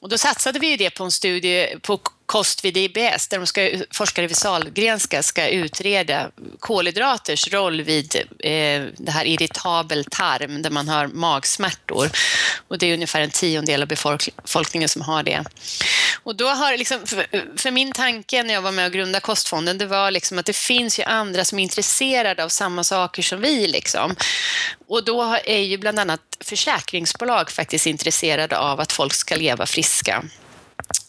Och 0.00 0.08
då 0.08 0.18
satsade 0.18 0.58
vi 0.58 0.76
det 0.76 0.90
på 0.90 1.04
en 1.04 1.10
studie 1.10 1.66
på 1.82 2.00
kost 2.30 2.64
vid 2.64 2.76
IBS 2.76 3.28
där 3.28 3.38
de 3.38 3.46
ska, 3.46 3.70
forskare 3.90 4.26
vid 4.26 4.36
Sahlgrenska 4.36 5.22
ska 5.22 5.48
utreda 5.48 6.30
kolhydraters 6.58 7.52
roll 7.52 7.82
vid 7.82 8.16
eh, 8.38 8.82
det 8.96 9.10
här 9.10 9.24
irritabel 9.24 10.04
tarm 10.04 10.62
där 10.62 10.70
man 10.70 10.88
har 10.88 11.06
magsmärtor. 11.06 12.10
Och 12.68 12.78
det 12.78 12.86
är 12.86 12.94
ungefär 12.94 13.20
en 13.20 13.30
tiondel 13.30 13.82
av 13.82 13.88
befolkningen 13.88 14.88
som 14.88 15.02
har 15.02 15.22
det. 15.22 15.44
Och 16.22 16.36
då 16.36 16.48
har 16.48 16.76
liksom, 16.76 17.06
för, 17.06 17.26
för, 17.56 17.70
min 17.70 17.92
tanke 17.92 18.42
när 18.42 18.54
jag 18.54 18.62
var 18.62 18.72
med 18.72 18.86
och 18.86 18.92
grundade 18.92 19.20
Kostfonden, 19.20 19.78
det 19.78 19.86
var 19.86 20.10
liksom 20.10 20.38
att 20.38 20.46
det 20.46 20.56
finns 20.56 20.98
ju 20.98 21.02
andra 21.02 21.44
som 21.44 21.58
är 21.58 21.62
intresserade 21.62 22.44
av 22.44 22.48
samma 22.48 22.84
saker 22.84 23.22
som 23.22 23.40
vi. 23.40 23.68
Liksom. 23.68 24.16
Och 24.88 25.04
då 25.04 25.38
är 25.44 25.60
ju 25.60 25.78
bland 25.78 25.98
annat 25.98 26.20
försäkringsbolag 26.40 27.50
faktiskt 27.50 27.86
intresserade 27.86 28.58
av 28.58 28.80
att 28.80 28.92
folk 28.92 29.14
ska 29.14 29.36
leva 29.36 29.66
friska. 29.66 30.24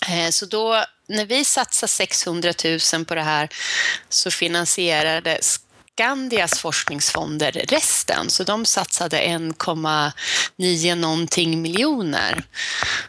Eh, 0.07 0.29
så 0.29 0.45
då, 0.45 0.83
när 1.11 1.25
vi 1.25 1.45
satsar 1.45 1.87
600 1.87 2.53
000 2.93 3.05
på 3.05 3.15
det 3.15 3.21
här 3.21 3.49
så 4.09 4.31
finansierade 4.31 5.39
Skandias 5.95 6.59
forskningsfonder 6.59 7.51
resten, 7.51 8.29
så 8.29 8.43
de 8.43 8.65
satsade 8.65 9.17
1,9 9.17 10.95
någonting 10.95 11.61
miljoner. 11.61 12.43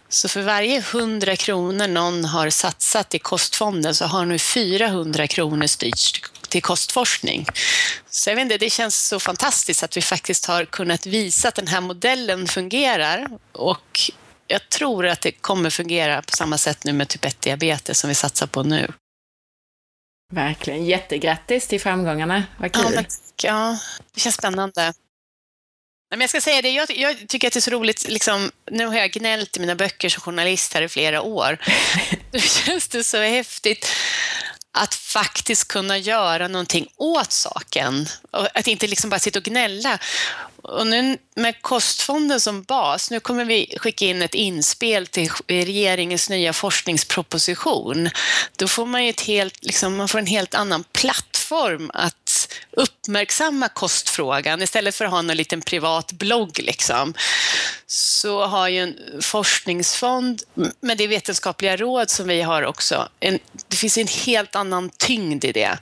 Så 0.09 0.29
för 0.29 0.43
varje 0.43 0.79
100 0.79 1.37
kronor 1.37 1.87
någon 1.87 2.25
har 2.25 2.51
satsat 2.51 3.15
i 3.15 3.19
kostfonden 3.19 3.95
så 3.95 4.05
har 4.05 4.25
nu 4.25 4.39
400 4.39 5.27
kronor 5.27 5.67
styrts 5.67 6.13
till 6.49 6.63
kostforskning. 6.63 7.47
Så 8.11 8.31
jag 8.31 8.37
vet 8.37 8.43
inte, 8.43 8.59
det 8.59 8.71
känns 8.71 9.09
så 9.09 9.21
fantastiskt 9.21 9.83
att 9.83 9.97
vi 9.97 10.03
faktiskt 10.03 10.47
har 10.47 10.65
kunnat 10.65 11.07
visa 11.07 11.49
att 11.49 11.55
den 11.55 11.67
här 11.67 11.81
modellen 11.81 12.47
fungerar 12.47 13.29
och 13.53 14.11
jag 14.53 14.69
tror 14.69 15.07
att 15.07 15.21
det 15.21 15.33
kommer 15.33 15.71
fungera 15.71 16.23
på 16.23 16.37
samma 16.37 16.59
sätt 16.59 16.85
nu 16.85 16.93
med 16.93 17.09
typ 17.09 17.25
1-diabetes 17.25 17.95
som 17.95 18.09
vi 18.09 18.15
satsar 18.15 18.47
på 18.47 18.63
nu. 18.63 18.93
Verkligen. 20.33 20.85
Jättegrattis 20.85 21.69
till 21.69 21.81
framgångarna. 21.81 22.45
Vad 22.59 22.73
kul. 22.73 22.95
Ja, 22.95 23.05
ja 23.43 23.79
det 24.15 24.21
känns 24.21 24.35
spännande. 24.35 24.93
Men 26.11 26.21
jag 26.21 26.31
ska 26.31 26.41
säga 26.41 26.63
det, 26.63 26.71
jag, 26.71 26.91
jag, 26.97 27.29
tycker 27.29 27.47
att 27.47 27.53
det 27.53 27.59
är 27.59 27.61
så 27.61 27.71
roligt, 27.71 28.09
liksom, 28.09 28.51
nu 28.71 28.87
har 28.87 28.95
jag 28.95 29.11
gnällt 29.11 29.57
i 29.57 29.61
mina 29.61 29.75
böcker 29.75 30.09
som 30.09 30.21
journalist 30.21 30.75
här 30.75 30.83
i 30.83 30.89
flera 30.89 31.23
år. 31.23 31.59
Nu 32.33 32.41
känns 32.41 32.89
det 32.89 33.05
så 33.05 33.19
häftigt 33.19 33.89
att 34.73 34.95
faktiskt 34.95 35.69
kunna 35.69 35.99
göra 35.99 36.49
någonting 36.49 36.93
åt 36.97 37.33
saken. 37.33 38.07
Och 38.31 38.49
att 38.55 38.67
inte 38.67 38.87
liksom 38.87 39.11
bara 39.11 39.21
sitta 39.21 39.39
och 39.39 39.45
gnälla. 39.45 39.99
Och 40.63 40.87
nu 40.87 41.19
med 41.35 41.63
kostfonden 41.63 42.41
som 42.41 42.63
bas, 42.63 43.11
nu 43.11 43.21
kommer 43.21 43.45
vi 43.45 43.75
skicka 43.79 44.05
in 44.05 44.23
ett 44.23 44.35
inspel 44.35 45.07
till 45.07 45.31
regeringens 45.49 46.31
nya 46.31 46.53
forskningsproposition. 46.53 48.11
Då 48.57 48.69
får 48.69 48.87
man 48.87 49.05
ju 49.05 49.11
ett 49.11 49.21
helt, 49.21 49.65
liksom, 49.65 49.97
man 49.97 50.09
får 50.09 50.19
en 50.19 50.27
helt 50.27 50.55
annan 50.55 50.85
plattform 50.93 51.91
att 51.95 52.49
uppmärksamma 52.71 53.69
kostfrågan 53.69 54.63
istället 54.63 54.95
för 54.95 55.05
att 55.05 55.11
ha 55.11 55.19
en 55.19 55.27
liten 55.27 55.61
privat 55.61 56.13
blogg. 56.13 56.59
Liksom. 56.59 57.15
Så 57.87 58.47
har 58.47 58.69
ju 58.69 58.79
en 58.79 58.97
forskningsfond 59.21 60.43
med 60.81 60.99
det 60.99 61.07
vetenskapliga 61.07 61.77
råd 61.77 62.11
som 62.11 62.29
vi 62.29 62.43
har 62.43 62.63
också, 62.63 63.09
en, 63.21 63.39
det 63.69 63.77
finns 63.77 63.99
en 63.99 64.07
helt 64.07 64.57
annan 64.57 64.91
tyngd 64.99 65.45
i 65.45 65.53
det. 65.53 65.79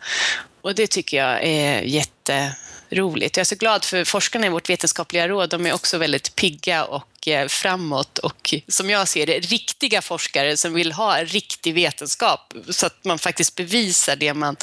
Och 0.63 0.75
det 0.75 0.87
tycker 0.87 1.17
jag 1.17 1.45
är 1.45 1.83
jätte 1.83 2.55
roligt. 2.91 3.37
Jag 3.37 3.41
är 3.43 3.45
så 3.45 3.57
glad 3.57 3.85
för 3.85 4.05
forskarna 4.05 4.47
i 4.47 4.49
vårt 4.49 4.71
vetenskapliga 4.71 5.29
råd. 5.29 5.51
De 5.51 5.67
är 5.67 5.73
också 5.73 5.99
väldigt 5.99 6.37
pigga 6.37 6.85
och 6.85 7.05
tanke 7.21 7.49
framåt 7.49 8.19
och 8.19 8.55
som 8.69 8.91
jag 8.91 9.09
ser 9.09 9.27
det, 9.27 9.39
riktiga 9.39 10.03
forskare 10.03 10.57
som 10.57 10.75
vill 10.75 10.93
ha 10.93 11.25
riktig 11.25 11.75
vetenskap 11.75 12.55
så 12.69 12.87
att 12.87 13.05
man 13.05 13.19
faktiskt 13.19 13.57
bevisar 13.57 14.17
det 14.17 14.35
man 14.35 14.57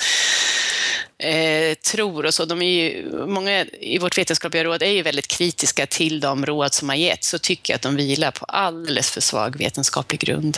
eh, 1.20 1.74
tror 1.76 2.26
och 2.26 2.34
så. 2.34 2.46
De 2.46 2.62
är 2.62 2.66
ju, 2.66 3.12
många 3.28 3.66
i 3.66 3.98
vårt 4.00 4.18
vetenskapliga 4.18 4.63
råd 4.63 4.84
är 4.84 4.92
ju 4.92 5.02
väldigt 5.02 5.28
kritiska 5.28 5.88
till 5.88 6.20
de 6.20 6.46
råd 6.46 6.74
som 6.74 6.90
har 6.90 6.96
getts 6.96 7.30
så 7.30 7.40
tycker 7.40 7.74
jag 7.74 7.76
att 7.76 7.82
de 7.82 7.96
vilar 7.96 8.32
på 8.32 8.46
alldeles 8.46 9.12
för 9.12 9.22
svag 9.22 9.58
vetenskaplig 9.58 10.20
grund. 10.20 10.58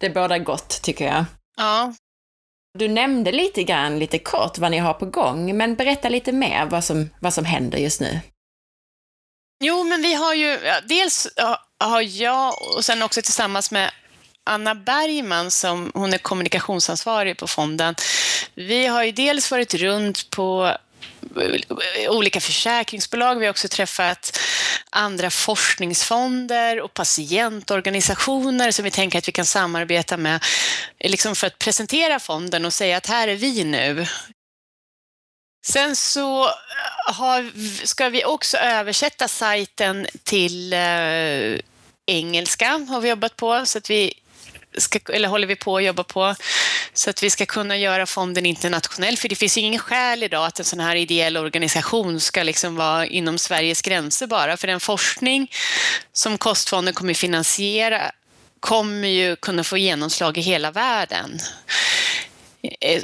Det 0.00 0.10
bådar 0.10 0.38
gott, 0.38 0.82
tycker 0.82 1.04
jag. 1.04 1.24
Ja. 1.56 1.94
Du 2.78 2.88
nämnde 2.88 3.32
lite 3.32 3.62
grann, 3.62 3.98
lite 3.98 4.18
kort, 4.18 4.58
vad 4.58 4.70
ni 4.70 4.78
har 4.78 4.94
på 4.94 5.06
gång, 5.06 5.56
men 5.56 5.74
berätta 5.74 6.08
lite 6.08 6.32
mer 6.32 6.66
vad 6.66 6.84
som, 6.84 7.10
vad 7.20 7.34
som 7.34 7.44
händer 7.44 7.78
just 7.78 8.00
nu. 8.00 8.20
Jo, 9.64 9.84
men 9.84 10.02
vi 10.02 10.14
har 10.14 10.34
ju, 10.34 10.58
ja, 10.64 10.80
dels 10.88 11.28
har 11.78 12.00
jag 12.00 12.54
och 12.76 12.84
sen 12.84 13.02
också 13.02 13.22
tillsammans 13.22 13.70
med 13.70 13.90
Anna 14.44 14.74
Bergman, 14.74 15.50
som 15.50 15.92
hon 15.94 16.12
är 16.12 16.18
kommunikationsansvarig 16.18 17.36
på 17.36 17.46
fonden. 17.46 17.94
Vi 18.54 18.86
har 18.86 19.04
ju 19.04 19.12
dels 19.12 19.50
varit 19.50 19.74
runt 19.74 20.30
på 20.30 20.76
olika 22.08 22.40
försäkringsbolag. 22.40 23.34
Vi 23.38 23.46
har 23.46 23.50
också 23.50 23.68
träffat 23.68 24.38
andra 24.96 25.30
forskningsfonder 25.30 26.80
och 26.80 26.94
patientorganisationer 26.94 28.70
som 28.70 28.84
vi 28.84 28.90
tänker 28.90 29.18
att 29.18 29.28
vi 29.28 29.32
kan 29.32 29.46
samarbeta 29.46 30.16
med 30.16 30.44
liksom 31.00 31.34
för 31.34 31.46
att 31.46 31.58
presentera 31.58 32.18
fonden 32.18 32.64
och 32.64 32.72
säga 32.72 32.96
att 32.96 33.06
här 33.06 33.28
är 33.28 33.36
vi 33.36 33.64
nu. 33.64 34.06
Sen 35.66 35.96
så 35.96 36.44
eh, 36.44 37.14
har, 37.14 37.52
ska 37.86 38.08
vi 38.08 38.24
också 38.24 38.56
översätta 38.56 39.28
sajten 39.28 40.06
till 40.22 40.72
eh, 40.72 41.60
engelska 42.06 42.86
har 42.88 43.00
vi 43.00 43.08
jobbat 43.08 43.36
på 43.36 43.66
så 43.66 43.78
att 43.78 43.90
vi 43.90 44.12
ska, 44.76 44.98
eller 45.12 45.28
håller 45.28 45.46
vi 45.46 45.56
på 45.56 45.76
att 45.76 45.84
jobba 45.84 46.04
på, 46.04 46.34
så 46.98 47.10
att 47.10 47.22
vi 47.22 47.30
ska 47.30 47.46
kunna 47.46 47.76
göra 47.76 48.06
fonden 48.06 48.46
internationell. 48.46 49.16
För 49.16 49.28
det 49.28 49.34
finns 49.34 49.58
ju 49.58 49.60
ingen 49.60 49.80
skäl 49.80 50.22
idag 50.22 50.46
att 50.46 50.58
en 50.58 50.64
sån 50.64 50.80
här 50.80 50.96
ideell 50.96 51.36
organisation 51.36 52.20
ska 52.20 52.42
liksom 52.42 52.76
vara 52.76 53.06
inom 53.06 53.38
Sveriges 53.38 53.82
gränser 53.82 54.26
bara. 54.26 54.56
För 54.56 54.66
den 54.66 54.80
forskning 54.80 55.50
som 56.12 56.38
Kostfonden 56.38 56.94
kommer 56.94 57.14
finansiera 57.14 58.10
kommer 58.60 59.08
ju 59.08 59.36
kunna 59.36 59.64
få 59.64 59.78
genomslag 59.78 60.38
i 60.38 60.40
hela 60.40 60.70
världen. 60.70 61.38
Eh, 62.80 63.02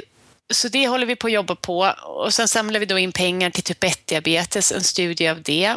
så 0.53 0.67
det 0.67 0.87
håller 0.87 1.05
vi 1.05 1.15
på 1.15 1.27
att 1.27 1.33
jobba 1.33 1.55
på 1.55 1.95
och 2.03 2.33
sen 2.33 2.47
samlar 2.47 2.79
vi 2.79 2.85
då 2.85 2.99
in 2.99 3.11
pengar 3.11 3.49
till 3.49 3.63
typ 3.63 3.83
1-diabetes, 3.83 4.75
en 4.75 4.83
studie 4.83 5.27
av 5.27 5.41
det. 5.41 5.75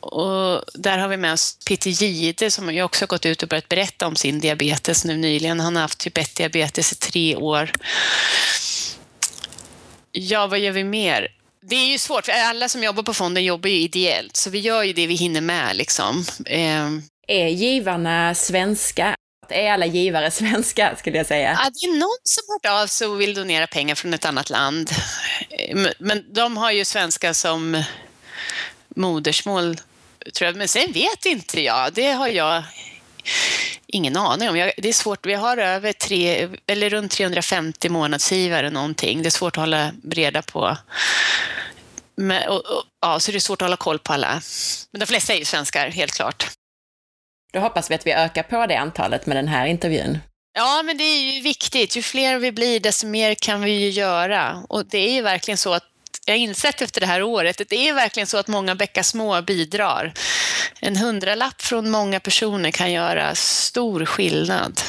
Och 0.00 0.64
där 0.74 0.98
har 0.98 1.08
vi 1.08 1.16
med 1.16 1.32
oss 1.32 1.58
Peter 1.68 1.90
Gide 1.90 2.50
som 2.50 2.74
ju 2.74 2.82
också 2.82 3.06
gått 3.06 3.26
ut 3.26 3.42
och 3.42 3.48
börjat 3.48 3.68
berätta 3.68 4.06
om 4.06 4.16
sin 4.16 4.40
diabetes 4.40 5.04
nu 5.04 5.16
nyligen. 5.16 5.60
Han 5.60 5.76
har 5.76 5.82
haft 5.82 5.98
typ 5.98 6.18
1-diabetes 6.18 6.92
i 6.92 6.96
tre 6.96 7.36
år. 7.36 7.72
Ja, 10.12 10.46
vad 10.46 10.58
gör 10.58 10.72
vi 10.72 10.84
mer? 10.84 11.28
Det 11.62 11.76
är 11.76 11.86
ju 11.86 11.98
svårt, 11.98 12.24
för 12.24 12.32
alla 12.32 12.68
som 12.68 12.82
jobbar 12.82 13.02
på 13.02 13.14
fonden 13.14 13.44
jobbar 13.44 13.68
ju 13.68 13.76
ideellt, 13.76 14.36
så 14.36 14.50
vi 14.50 14.58
gör 14.58 14.82
ju 14.82 14.92
det 14.92 15.06
vi 15.06 15.14
hinner 15.14 15.40
med. 15.40 15.76
Liksom. 15.76 16.24
Eh. 16.46 16.88
Är 17.28 17.48
givarna 17.48 18.34
svenska? 18.34 19.16
Är 19.48 19.72
alla 19.72 19.86
givare 19.86 20.30
svenska, 20.30 20.96
skulle 20.96 21.16
jag 21.16 21.26
säga? 21.26 21.58
Ja, 21.62 21.70
det 21.74 21.86
är 21.86 21.98
någon 21.98 22.18
som 22.24 22.42
har 22.48 22.54
hört 22.54 22.82
av 22.82 22.86
sig 22.86 23.06
och 23.06 23.20
vill 23.20 23.34
donera 23.34 23.66
pengar 23.66 23.94
från 23.94 24.14
ett 24.14 24.24
annat 24.24 24.50
land. 24.50 24.90
Men 25.98 26.32
de 26.32 26.56
har 26.56 26.72
ju 26.72 26.84
svenska 26.84 27.34
som 27.34 27.82
modersmål, 28.98 29.76
tror 30.34 30.46
jag. 30.46 30.56
Men 30.56 30.68
sen 30.68 30.92
vet 30.92 31.26
inte 31.26 31.60
jag. 31.60 31.92
Det 31.92 32.12
har 32.12 32.28
jag 32.28 32.62
ingen 33.86 34.16
aning 34.16 34.48
om. 34.48 34.56
Jag, 34.56 34.72
det 34.76 34.88
är 34.88 34.92
svårt. 34.92 35.26
Vi 35.26 35.34
har 35.34 35.56
över 35.56 35.92
tre, 35.92 36.48
eller 36.66 36.90
runt 36.90 37.12
350 37.12 37.88
månadsgivare 37.88 38.70
någonting. 38.70 39.22
Det 39.22 39.28
är 39.28 39.30
svårt 39.30 39.56
att 39.56 39.62
hålla 39.62 39.92
reda 40.10 40.42
på. 40.42 40.76
Men, 42.16 42.48
och, 42.48 42.56
och, 42.56 42.82
ja, 43.00 43.20
så 43.20 43.30
det 43.30 43.38
är 43.38 43.40
svårt 43.40 43.62
att 43.62 43.66
hålla 43.66 43.76
koll 43.76 43.98
på 43.98 44.12
alla. 44.12 44.40
Men 44.90 45.00
de 45.00 45.06
flesta 45.06 45.34
är 45.34 45.38
ju 45.38 45.44
svenskar, 45.44 45.88
helt 45.88 46.12
klart. 46.12 46.50
Då 47.52 47.60
hoppas 47.60 47.90
vi 47.90 47.94
att 47.94 48.06
vi 48.06 48.12
ökar 48.12 48.42
på 48.42 48.66
det 48.66 48.76
antalet 48.76 49.26
med 49.26 49.36
den 49.36 49.48
här 49.48 49.66
intervjun. 49.66 50.18
Ja, 50.54 50.82
men 50.84 50.98
det 50.98 51.04
är 51.04 51.32
ju 51.32 51.40
viktigt. 51.40 51.96
Ju 51.96 52.02
fler 52.02 52.38
vi 52.38 52.52
blir, 52.52 52.80
desto 52.80 53.06
mer 53.06 53.34
kan 53.34 53.60
vi 53.60 53.70
ju 53.70 53.88
göra. 53.88 54.62
Och 54.68 54.86
det 54.86 54.98
är 54.98 55.12
ju 55.12 55.22
verkligen 55.22 55.58
så 55.58 55.72
att 55.72 55.84
jag 56.28 56.38
har 56.38 56.42
insett 56.42 56.82
efter 56.82 57.00
det 57.00 57.06
här 57.06 57.22
året 57.22 57.60
att 57.60 57.68
det 57.68 57.88
är 57.88 57.94
verkligen 57.94 58.26
så 58.26 58.38
att 58.38 58.48
många 58.48 58.74
bäckar 58.74 59.02
små 59.02 59.42
bidrar. 59.42 60.12
En 60.80 60.96
hundralapp 60.96 61.62
från 61.62 61.90
många 61.90 62.20
personer 62.20 62.70
kan 62.70 62.92
göra 62.92 63.34
stor 63.34 64.04
skillnad. 64.04 64.80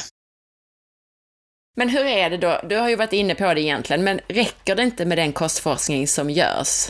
Men 1.76 1.88
hur 1.88 2.06
är 2.06 2.30
det 2.30 2.36
då? 2.36 2.60
Du 2.64 2.76
har 2.76 2.88
ju 2.88 2.96
varit 2.96 3.12
inne 3.12 3.34
på 3.34 3.54
det 3.54 3.60
egentligen, 3.60 4.04
men 4.04 4.20
räcker 4.28 4.76
det 4.76 4.82
inte 4.82 5.04
med 5.04 5.18
den 5.18 5.32
kostforskning 5.32 6.08
som 6.08 6.30
görs? 6.30 6.88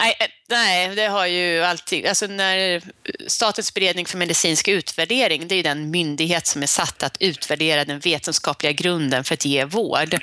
Nej, 0.00 0.16
eh, 0.20 0.26
nej, 0.48 0.96
det 0.96 1.06
har 1.06 1.26
ju 1.26 1.62
alltid... 1.62 2.06
Alltså 2.06 2.26
när 2.26 2.82
Statens 3.26 3.74
beredning 3.74 4.06
för 4.06 4.18
medicinsk 4.18 4.68
utvärdering, 4.68 5.48
det 5.48 5.54
är 5.54 5.56
ju 5.56 5.62
den 5.62 5.90
myndighet 5.90 6.46
som 6.46 6.62
är 6.62 6.66
satt 6.66 7.02
att 7.02 7.16
utvärdera 7.20 7.84
den 7.84 8.00
vetenskapliga 8.00 8.72
grunden 8.72 9.24
för 9.24 9.34
att 9.34 9.44
ge 9.44 9.64
vård. 9.64 10.18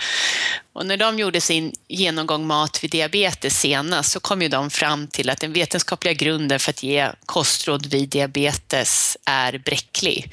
Och 0.73 0.85
när 0.85 0.97
de 0.97 1.19
gjorde 1.19 1.41
sin 1.41 1.73
genomgång 1.87 2.47
mat 2.47 2.83
vid 2.83 2.91
diabetes 2.91 3.59
senast 3.59 4.11
så 4.11 4.19
kom 4.19 4.41
ju 4.41 4.47
de 4.47 4.69
fram 4.69 5.07
till 5.07 5.29
att 5.29 5.39
den 5.39 5.53
vetenskapliga 5.53 6.13
grunden 6.13 6.59
för 6.59 6.69
att 6.69 6.83
ge 6.83 7.09
kostråd 7.25 7.85
vid 7.85 8.09
diabetes 8.09 9.17
är 9.25 9.57
bräcklig. 9.57 10.31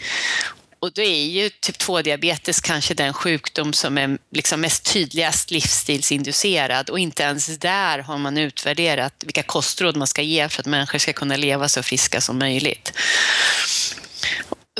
Och 0.82 0.92
då 0.92 1.02
är 1.02 1.24
ju 1.24 1.48
typ 1.48 1.76
2-diabetes 1.76 2.60
kanske 2.60 2.94
den 2.94 3.12
sjukdom 3.12 3.72
som 3.72 3.98
är 3.98 4.18
liksom 4.30 4.60
mest 4.60 4.92
tydligast 4.92 5.50
livsstilsinducerad 5.50 6.90
och 6.90 6.98
inte 6.98 7.22
ens 7.22 7.46
där 7.46 7.98
har 7.98 8.18
man 8.18 8.38
utvärderat 8.38 9.14
vilka 9.24 9.42
kostråd 9.42 9.96
man 9.96 10.06
ska 10.06 10.22
ge 10.22 10.48
för 10.48 10.60
att 10.60 10.66
människor 10.66 10.98
ska 10.98 11.12
kunna 11.12 11.36
leva 11.36 11.68
så 11.68 11.82
friska 11.82 12.20
som 12.20 12.38
möjligt. 12.38 12.92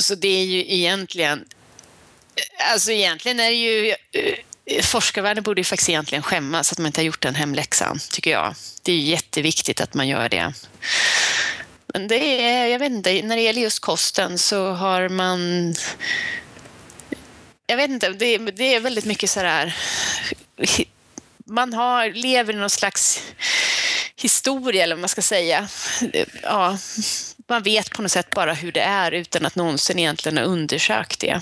Så 0.01 0.15
det 0.15 0.29
är 0.29 0.45
ju 0.45 0.75
egentligen, 0.75 1.45
alltså 2.73 2.93
egentligen 2.93 3.41
är 3.41 3.51
det 3.51 3.57
ju 3.57 3.89
eh, 3.91 4.83
forskarvärlden 4.83 5.45
borde 5.45 5.61
ju 5.61 5.65
faktiskt 5.65 5.89
egentligen 5.89 6.23
skämmas 6.23 6.73
att 6.73 6.79
man 6.79 6.87
inte 6.87 7.01
har 7.01 7.05
gjort 7.07 7.23
den 7.23 7.35
hemläxan, 7.35 7.99
tycker 8.11 8.31
jag. 8.31 8.55
Det 8.83 8.93
är 8.93 8.99
jätteviktigt 8.99 9.81
att 9.81 9.95
man 9.95 10.09
gör 10.09 10.29
det. 10.29 10.53
Men 11.93 12.09
det 12.09 12.45
är, 12.45 12.67
jag 12.67 12.79
vet 12.79 12.93
inte, 12.93 13.23
när 13.23 13.37
det 13.37 13.43
gäller 13.43 13.63
just 13.63 13.81
kosten 13.81 14.39
så 14.39 14.71
har 14.73 15.09
man... 15.09 15.75
Jag 17.67 17.77
vet 17.77 17.91
inte, 17.91 18.09
det, 18.09 18.39
det 18.39 18.75
är 18.75 18.81
väldigt 18.81 19.05
mycket 19.05 19.31
så 19.31 19.41
här... 19.41 19.77
Man 21.47 21.73
har, 21.73 22.11
lever 22.11 22.55
i 22.55 22.57
någon 22.57 22.71
slags 22.71 23.23
historia, 24.17 24.85
eller 24.85 24.95
vad 24.95 25.01
man 25.01 25.09
ska 25.09 25.23
säga. 25.23 25.69
Ja, 26.43 26.79
man 27.49 27.63
vet 27.63 27.91
på 27.91 28.03
något 28.03 28.13
sätt 28.13 28.31
bara 28.31 28.55
hur 28.55 28.73
det 28.73 28.81
är 28.81 29.13
utan 29.13 29.47
att 29.47 29.57
någonsin 29.57 29.99
egentligen 29.99 30.39
ha 30.39 30.45
undersökt 30.45 31.21
det. 31.21 31.41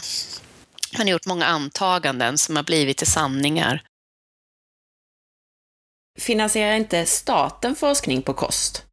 Man 0.99 1.07
har 1.07 1.13
gjort 1.13 1.27
många 1.27 1.47
antaganden 1.47 2.39
som 2.39 2.57
har 2.57 2.63
blivit 2.63 2.97
till 2.97 3.07
sanningar. 3.07 3.83
Finansierar 6.19 6.75
inte 6.75 7.07
staten 7.07 7.77
forskning 7.77 8.23
på 8.23 8.35
kost? 8.35 8.90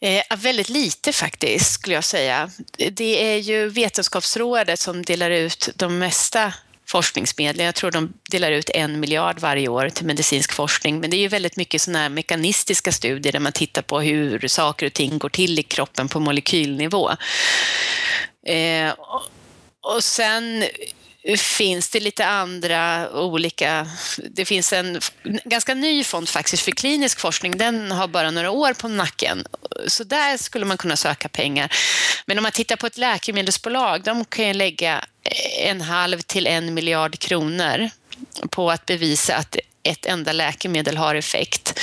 Eh, 0.00 0.36
väldigt 0.36 0.68
lite 0.68 1.12
faktiskt, 1.12 1.72
skulle 1.72 1.94
jag 1.94 2.04
säga. 2.04 2.50
Det 2.90 3.32
är 3.32 3.36
ju 3.36 3.68
Vetenskapsrådet 3.68 4.80
som 4.80 5.04
delar 5.04 5.30
ut 5.30 5.68
de 5.76 5.98
mesta 5.98 6.54
forskningsmedlen. 6.86 7.66
Jag 7.66 7.74
tror 7.74 7.90
de 7.90 8.12
delar 8.30 8.52
ut 8.52 8.70
en 8.70 9.00
miljard 9.00 9.40
varje 9.40 9.68
år 9.68 9.88
till 9.88 10.06
medicinsk 10.06 10.52
forskning, 10.52 11.00
men 11.00 11.10
det 11.10 11.16
är 11.16 11.18
ju 11.18 11.28
väldigt 11.28 11.56
mycket 11.56 11.82
sådana 11.82 11.98
här 11.98 12.08
mekanistiska 12.08 12.92
studier 12.92 13.32
där 13.32 13.40
man 13.40 13.52
tittar 13.52 13.82
på 13.82 14.00
hur 14.00 14.48
saker 14.48 14.86
och 14.86 14.92
ting 14.92 15.18
går 15.18 15.28
till 15.28 15.58
i 15.58 15.62
kroppen 15.62 16.08
på 16.08 16.20
molekylnivå. 16.20 17.10
Eh, 18.46 18.94
och 19.82 20.04
sen 20.04 20.64
finns 21.36 21.88
det 21.88 22.00
lite 22.00 22.26
andra 22.26 23.10
olika... 23.10 23.86
Det 24.30 24.44
finns 24.44 24.72
en 24.72 25.00
ganska 25.44 25.74
ny 25.74 26.04
fond 26.04 26.28
faktiskt 26.28 26.62
för 26.62 26.72
klinisk 26.72 27.20
forskning. 27.20 27.58
Den 27.58 27.90
har 27.90 28.08
bara 28.08 28.30
några 28.30 28.50
år 28.50 28.72
på 28.72 28.88
nacken. 28.88 29.44
Så 29.86 30.04
där 30.04 30.36
skulle 30.36 30.64
man 30.64 30.76
kunna 30.76 30.96
söka 30.96 31.28
pengar. 31.28 31.72
Men 32.26 32.38
om 32.38 32.42
man 32.42 32.52
tittar 32.52 32.76
på 32.76 32.86
ett 32.86 32.98
läkemedelsbolag, 32.98 34.02
de 34.02 34.24
kan 34.24 34.46
ju 34.46 34.54
lägga 34.54 35.04
en 35.60 35.80
halv 35.80 36.20
till 36.20 36.46
en 36.46 36.74
miljard 36.74 37.18
kronor 37.18 37.90
på 38.50 38.70
att 38.70 38.86
bevisa 38.86 39.36
att 39.36 39.56
ett 39.82 40.06
enda 40.06 40.32
läkemedel 40.32 40.96
har 40.96 41.14
effekt. 41.14 41.80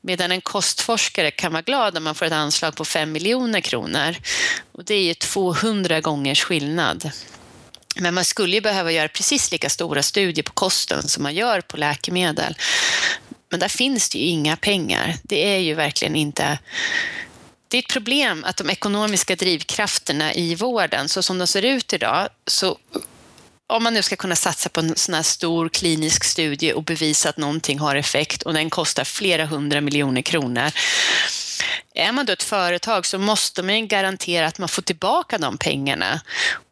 Medan 0.00 0.32
en 0.32 0.40
kostforskare 0.40 1.30
kan 1.30 1.52
vara 1.52 1.62
glad 1.62 1.96
om 1.96 2.04
man 2.04 2.14
får 2.14 2.26
ett 2.26 2.32
anslag 2.32 2.76
på 2.76 2.84
5 2.84 3.12
miljoner 3.12 3.60
kronor. 3.60 4.16
Och 4.72 4.84
det 4.84 4.94
är 4.94 5.02
ju 5.02 5.14
200 5.14 6.00
gångers 6.00 6.44
skillnad. 6.44 7.10
Men 7.96 8.14
man 8.14 8.24
skulle 8.24 8.54
ju 8.54 8.60
behöva 8.60 8.92
göra 8.92 9.08
precis 9.08 9.52
lika 9.52 9.68
stora 9.68 10.02
studier 10.02 10.42
på 10.42 10.52
kosten 10.52 11.08
som 11.08 11.22
man 11.22 11.34
gör 11.34 11.60
på 11.60 11.76
läkemedel. 11.76 12.56
Men 13.50 13.60
där 13.60 13.68
finns 13.68 14.08
det 14.08 14.18
ju 14.18 14.24
inga 14.24 14.56
pengar. 14.56 15.16
Det 15.22 15.54
är 15.54 15.58
ju 15.58 15.74
verkligen 15.74 16.16
inte 16.16 16.58
det 17.72 17.78
är 17.78 17.82
ett 17.82 17.88
problem 17.88 18.44
att 18.44 18.56
de 18.56 18.70
ekonomiska 18.70 19.36
drivkrafterna 19.36 20.34
i 20.34 20.54
vården, 20.54 21.08
så 21.08 21.22
som 21.22 21.38
de 21.38 21.46
ser 21.46 21.62
ut 21.62 21.92
idag, 21.92 22.28
så 22.46 22.78
om 23.66 23.82
man 23.84 23.94
nu 23.94 24.02
ska 24.02 24.16
kunna 24.16 24.36
satsa 24.36 24.68
på 24.68 24.80
en 24.80 24.96
sån 24.96 25.14
här 25.14 25.22
stor 25.22 25.68
klinisk 25.68 26.24
studie 26.24 26.72
och 26.72 26.84
bevisa 26.84 27.28
att 27.28 27.36
någonting 27.36 27.78
har 27.78 27.96
effekt 27.96 28.42
och 28.42 28.54
den 28.54 28.70
kostar 28.70 29.04
flera 29.04 29.46
hundra 29.46 29.80
miljoner 29.80 30.22
kronor. 30.22 30.70
Är 31.94 32.12
man 32.12 32.26
då 32.26 32.32
ett 32.32 32.42
företag 32.42 33.06
så 33.06 33.18
måste 33.18 33.62
man 33.62 33.88
garantera 33.88 34.46
att 34.46 34.58
man 34.58 34.68
får 34.68 34.82
tillbaka 34.82 35.38
de 35.38 35.58
pengarna. 35.58 36.20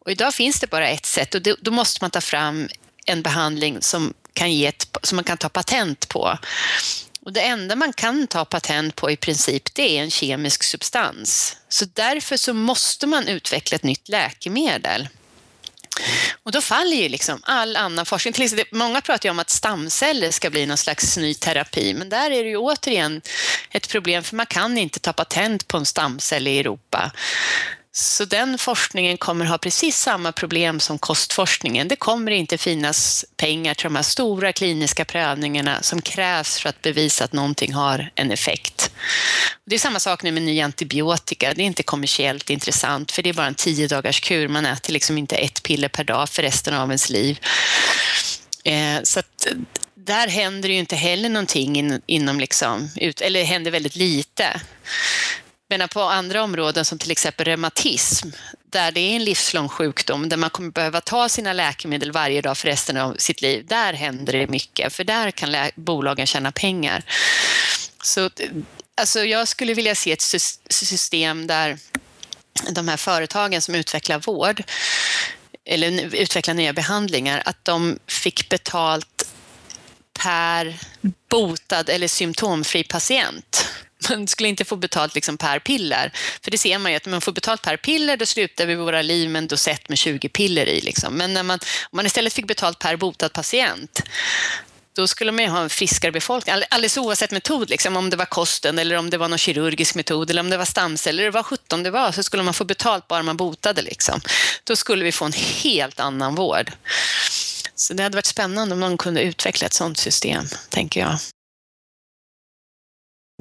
Och 0.05 0.11
idag 0.11 0.33
finns 0.33 0.59
det 0.59 0.69
bara 0.69 0.89
ett 0.89 1.05
sätt 1.05 1.35
och 1.35 1.41
då 1.41 1.71
måste 1.71 2.03
man 2.03 2.11
ta 2.11 2.21
fram 2.21 2.67
en 3.05 3.21
behandling 3.21 3.81
som, 3.81 4.13
kan 4.33 4.53
ge 4.53 4.67
ett, 4.67 4.97
som 5.03 5.15
man 5.15 5.23
kan 5.23 5.37
ta 5.37 5.49
patent 5.49 6.09
på. 6.09 6.37
Och 7.25 7.33
det 7.33 7.41
enda 7.41 7.75
man 7.75 7.93
kan 7.93 8.27
ta 8.27 8.45
patent 8.45 8.95
på 8.95 9.11
i 9.11 9.17
princip, 9.17 9.73
det 9.73 9.97
är 9.97 10.01
en 10.03 10.11
kemisk 10.11 10.63
substans. 10.63 11.57
Så 11.69 11.85
därför 11.93 12.37
så 12.37 12.53
måste 12.53 13.07
man 13.07 13.27
utveckla 13.27 13.75
ett 13.75 13.83
nytt 13.83 14.09
läkemedel. 14.09 15.07
Och 16.43 16.51
då 16.51 16.61
faller 16.61 16.97
ju 16.97 17.09
liksom 17.09 17.39
all 17.43 17.75
annan 17.75 18.05
forskning. 18.05 18.33
Till 18.33 18.43
exempel, 18.43 18.65
många 18.71 19.01
pratar 19.01 19.29
ju 19.29 19.31
om 19.31 19.39
att 19.39 19.49
stamceller 19.49 20.31
ska 20.31 20.49
bli 20.49 20.65
någon 20.65 20.77
slags 20.77 21.17
ny 21.17 21.33
terapi, 21.33 21.93
men 21.93 22.09
där 22.09 22.31
är 22.31 22.43
det 22.43 22.49
ju 22.49 22.57
återigen 22.57 23.21
ett 23.69 23.89
problem 23.89 24.23
för 24.23 24.35
man 24.35 24.45
kan 24.45 24.77
inte 24.77 24.99
ta 24.99 25.13
patent 25.13 25.67
på 25.67 25.77
en 25.77 25.85
stamcell 25.85 26.47
i 26.47 26.59
Europa. 26.59 27.11
Så 27.93 28.25
den 28.25 28.57
forskningen 28.57 29.17
kommer 29.17 29.45
ha 29.45 29.57
precis 29.57 29.97
samma 29.97 30.31
problem 30.31 30.79
som 30.79 30.99
kostforskningen. 30.99 31.87
Det 31.87 31.95
kommer 31.95 32.31
inte 32.31 32.57
finnas 32.57 33.25
pengar 33.37 33.73
till 33.73 33.83
de 33.83 33.95
här 33.95 34.03
stora 34.03 34.53
kliniska 34.53 35.05
prövningarna 35.05 35.81
som 35.81 36.01
krävs 36.01 36.59
för 36.59 36.69
att 36.69 36.81
bevisa 36.81 37.23
att 37.23 37.33
någonting 37.33 37.73
har 37.73 38.11
en 38.15 38.31
effekt. 38.31 38.91
Det 39.65 39.75
är 39.75 39.79
samma 39.79 39.99
sak 39.99 40.23
nu 40.23 40.31
med 40.31 40.43
ny 40.43 40.61
antibiotika. 40.61 41.53
Det 41.53 41.61
är 41.61 41.65
inte 41.65 41.83
kommersiellt 41.83 42.49
intressant 42.49 43.11
för 43.11 43.23
det 43.23 43.29
är 43.29 43.33
bara 43.33 43.47
en 43.47 43.55
tio 43.55 43.87
dagars 43.87 44.19
kur. 44.19 44.47
Man 44.47 44.65
äter 44.65 44.93
liksom 44.93 45.17
inte 45.17 45.35
ett 45.35 45.63
piller 45.63 45.89
per 45.89 46.03
dag 46.03 46.29
för 46.29 46.41
resten 46.41 46.73
av 46.73 46.89
ens 46.89 47.09
liv. 47.09 47.39
Eh, 48.63 49.01
så 49.03 49.19
att 49.19 49.47
där 49.95 50.27
händer 50.27 50.69
ju 50.69 50.75
inte 50.75 50.95
heller 50.95 51.29
någonting 51.29 51.99
inom, 52.05 52.39
liksom, 52.39 52.89
eller 53.21 53.43
händer 53.43 53.71
väldigt 53.71 53.95
lite. 53.95 54.61
Men 55.71 55.87
på 55.89 56.01
andra 56.01 56.43
områden 56.43 56.85
som 56.85 56.97
till 56.97 57.11
exempel 57.11 57.45
reumatism, 57.45 58.29
där 58.69 58.91
det 58.91 58.99
är 58.99 59.15
en 59.15 59.23
livslång 59.23 59.69
sjukdom, 59.69 60.29
där 60.29 60.37
man 60.37 60.49
kommer 60.49 60.71
behöva 60.71 61.01
ta 61.01 61.29
sina 61.29 61.53
läkemedel 61.53 62.11
varje 62.11 62.41
dag 62.41 62.57
för 62.57 62.67
resten 62.67 62.97
av 62.97 63.15
sitt 63.17 63.41
liv, 63.41 63.65
där 63.65 63.93
händer 63.93 64.33
det 64.33 64.47
mycket, 64.47 64.93
för 64.93 65.03
där 65.03 65.31
kan 65.31 65.55
bolagen 65.75 66.27
tjäna 66.27 66.51
pengar. 66.51 67.03
Så 68.03 68.29
alltså 68.95 69.25
jag 69.25 69.47
skulle 69.47 69.73
vilja 69.73 69.95
se 69.95 70.11
ett 70.11 70.21
system 70.69 71.47
där 71.47 71.77
de 72.71 72.87
här 72.87 72.97
företagen 72.97 73.61
som 73.61 73.75
utvecklar 73.75 74.19
vård 74.19 74.63
eller 75.65 76.15
utvecklar 76.15 76.53
nya 76.53 76.73
behandlingar, 76.73 77.41
att 77.45 77.65
de 77.65 77.99
fick 78.07 78.49
betalt 78.49 79.27
per 80.13 80.79
botad 81.29 81.89
eller 81.89 82.07
symptomfri 82.07 82.83
patient 82.83 83.67
man 84.09 84.27
skulle 84.27 84.49
inte 84.49 84.65
få 84.65 84.75
betalt 84.75 85.15
liksom 85.15 85.37
per 85.37 85.59
piller. 85.59 86.11
För 86.43 86.51
det 86.51 86.57
ser 86.57 86.77
man 86.77 86.91
ju 86.91 86.97
att 86.97 87.05
man 87.05 87.21
får 87.21 87.31
betalt 87.31 87.61
per 87.61 87.77
piller, 87.77 88.17
då 88.17 88.25
slutar 88.25 88.65
vi 88.65 88.75
våra 88.75 89.01
liv 89.01 89.29
med 89.29 89.39
en 89.39 89.47
dosett 89.47 89.89
med 89.89 89.97
20 89.97 90.29
piller 90.29 90.65
i. 90.65 90.81
Liksom. 90.81 91.13
Men 91.13 91.33
när 91.33 91.43
man, 91.43 91.59
om 91.91 91.95
man 91.95 92.05
istället 92.05 92.33
fick 92.33 92.47
betalt 92.47 92.79
per 92.79 92.95
botad 92.95 93.29
patient, 93.29 94.03
då 94.95 95.07
skulle 95.07 95.31
man 95.31 95.45
ju 95.45 95.51
ha 95.51 95.61
en 95.61 95.69
friskare 95.69 96.11
befolkning, 96.11 96.55
alldeles 96.69 96.97
oavsett 96.97 97.31
metod, 97.31 97.69
liksom, 97.69 97.97
om 97.97 98.09
det 98.09 98.17
var 98.17 98.25
kosten 98.25 98.79
eller 98.79 98.95
om 98.95 99.09
det 99.09 99.17
var 99.17 99.27
någon 99.27 99.37
kirurgisk 99.37 99.95
metod 99.95 100.29
eller 100.29 100.41
om 100.41 100.49
det 100.49 100.57
var 100.57 100.65
stamceller, 100.65 101.23
eller 101.23 101.31
vad 101.31 101.45
sjutton 101.45 101.83
det 101.83 101.91
var, 101.91 102.11
så 102.11 102.23
skulle 102.23 102.43
man 102.43 102.53
få 102.53 102.63
betalt 102.63 103.07
bara 103.07 103.23
man 103.23 103.37
botade. 103.37 103.81
Liksom. 103.81 104.21
Då 104.63 104.75
skulle 104.75 105.03
vi 105.03 105.11
få 105.11 105.25
en 105.25 105.33
helt 105.33 105.99
annan 105.99 106.35
vård. 106.35 106.71
Så 107.75 107.93
det 107.93 108.03
hade 108.03 108.17
varit 108.17 108.25
spännande 108.25 108.73
om 108.73 108.79
någon 108.79 108.97
kunde 108.97 109.21
utveckla 109.21 109.67
ett 109.67 109.73
sådant 109.73 109.97
system, 109.97 110.45
tänker 110.69 110.99
jag. 110.99 111.17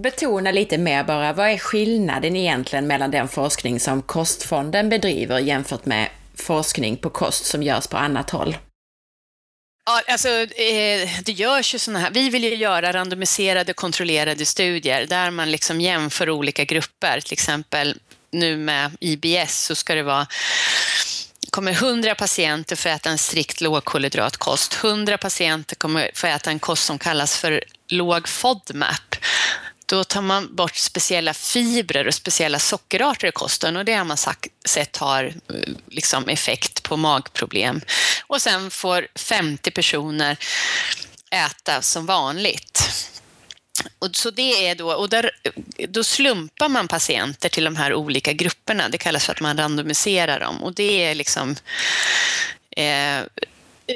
Betona 0.02 0.50
lite 0.50 0.78
mer 0.78 1.04
bara, 1.04 1.32
vad 1.32 1.50
är 1.50 1.58
skillnaden 1.58 2.36
egentligen 2.36 2.86
mellan 2.86 3.10
den 3.10 3.28
forskning 3.28 3.80
som 3.80 4.02
Kostfonden 4.02 4.88
bedriver 4.88 5.38
jämfört 5.38 5.86
med 5.86 6.08
forskning 6.34 6.96
på 6.96 7.10
kost 7.10 7.44
som 7.44 7.62
görs 7.62 7.86
på 7.86 7.96
annat 7.96 8.30
håll? 8.30 8.56
Ja, 9.86 10.02
alltså, 10.12 10.28
eh, 10.28 11.08
det 11.24 11.32
görs 11.32 11.74
ju 11.74 11.78
sådana 11.78 11.98
här, 11.98 12.10
vi 12.10 12.30
vill 12.30 12.44
ju 12.44 12.54
göra 12.54 12.92
randomiserade 12.92 13.72
kontrollerade 13.72 14.46
studier 14.46 15.06
där 15.06 15.30
man 15.30 15.50
liksom 15.50 15.80
jämför 15.80 16.30
olika 16.30 16.64
grupper, 16.64 17.20
till 17.20 17.32
exempel 17.32 17.96
nu 18.32 18.56
med 18.56 18.90
IBS 19.00 19.64
så 19.64 19.74
ska 19.74 19.94
det 19.94 20.02
vara 20.02 20.26
kommer 21.50 21.72
100 21.72 22.14
patienter 22.14 22.76
få 22.76 22.88
äta 22.88 23.10
en 23.10 23.18
strikt 23.18 23.60
lågkolhydratkost. 23.60 24.78
100 24.84 25.18
patienter 25.18 25.76
kommer 25.76 26.10
få 26.14 26.26
äta 26.26 26.50
en 26.50 26.58
kost 26.58 26.84
som 26.84 26.98
kallas 26.98 27.38
för 27.38 27.64
låg 27.88 28.28
FODMAP 28.28 29.16
då 29.90 30.04
tar 30.04 30.22
man 30.22 30.56
bort 30.56 30.76
speciella 30.76 31.34
fibrer 31.34 32.06
och 32.06 32.14
speciella 32.14 32.58
sockerarter 32.58 33.28
i 33.28 33.32
kosten 33.32 33.76
och 33.76 33.84
det 33.84 33.94
har 33.94 34.04
man 34.04 34.16
sagt, 34.16 34.46
sett 34.64 34.96
har 34.96 35.24
eh, 35.24 35.72
liksom 35.86 36.28
effekt 36.28 36.82
på 36.82 36.96
magproblem. 36.96 37.80
Och 38.26 38.42
sen 38.42 38.70
får 38.70 39.08
50 39.14 39.70
personer 39.70 40.36
äta 41.30 41.82
som 41.82 42.06
vanligt. 42.06 42.90
Och 43.98 44.16
så 44.16 44.30
det 44.30 44.68
är 44.68 44.74
då, 44.74 44.92
och 44.92 45.08
där, 45.08 45.30
då 45.88 46.04
slumpar 46.04 46.68
man 46.68 46.88
patienter 46.88 47.48
till 47.48 47.64
de 47.64 47.76
här 47.76 47.94
olika 47.94 48.32
grupperna. 48.32 48.88
Det 48.88 48.98
kallas 48.98 49.24
för 49.24 49.32
att 49.32 49.40
man 49.40 49.58
randomiserar 49.58 50.40
dem 50.40 50.62
och 50.62 50.74
det 50.74 51.04
är 51.04 51.14
liksom 51.14 51.56
eh, 52.76 53.20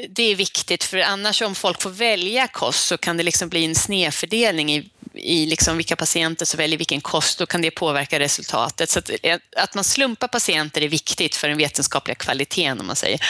det 0.09 0.22
är 0.22 0.35
viktigt 0.35 0.85
för 0.85 0.98
annars 0.98 1.42
om 1.42 1.54
folk 1.54 1.83
får 1.83 1.90
välja 1.90 2.46
kost 2.48 2.87
så 2.87 2.98
kan 2.98 3.16
det 3.16 3.22
liksom 3.22 3.48
bli 3.48 3.64
en 3.64 3.74
snedfördelning 3.74 4.72
i 4.72 4.90
i 5.14 5.46
liksom 5.46 5.77
vilka 5.77 5.96
patienter 5.96 6.46
som 6.46 6.59
väljer 6.59 6.79
vilken 6.79 7.00
kost, 7.00 7.38
då 7.38 7.46
kan 7.46 7.62
det 7.62 7.70
påverka 7.70 8.18
resultatet. 8.18 8.90
Så 8.90 8.98
att, 8.98 9.11
eh, 9.22 9.38
att 9.57 9.74
man 9.74 9.85
slumpar 9.85 10.29
patienter 10.29 10.83
är 10.83 10.88
viktigt 10.88 11.37
för 11.37 11.48
den 11.48 11.59
vetenskapliga 11.59 12.14
kvaliteten, 12.14 12.81
om 12.81 12.87
man 12.87 12.96
säger. 12.96 13.20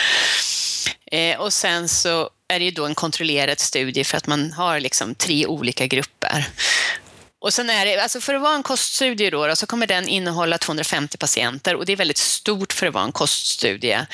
Eh, 1.13 1.41
och 1.41 1.53
sen 1.53 1.89
så 1.89 2.31
är 2.49 2.59
det 2.59 2.65
ju 2.65 2.71
då 2.71 2.87
en 2.87 2.95
kontrollerad 2.95 3.61
studie 3.61 4.05
för 4.05 4.17
att 4.17 4.27
man 4.27 4.53
har 4.53 4.81
liksom 4.81 5.15
tre 5.15 5.47
olika 5.47 5.87
grupper. 5.87 6.47
Och 7.41 7.55
sen 7.55 7.71
är 7.71 7.87
det, 7.87 8.03
alltså 8.03 8.21
för 8.21 8.35
att 8.35 8.43
vara 8.43 8.55
en 8.55 8.63
koststudie 8.63 9.31
då, 9.31 9.47
då, 9.47 9.57
så 9.57 9.67
kommer 9.67 9.87
den 9.87 10.09
innehålla 10.09 10.59
250 10.59 11.19
patienter 11.19 11.77
och 11.77 11.87
det 11.87 11.93
är 11.93 11.97
väldigt 11.97 12.19
stort 12.19 12.73
för 12.73 12.87
att 12.87 12.95
vara 12.95 13.05
en 13.05 13.13
koststudie. 13.13 14.07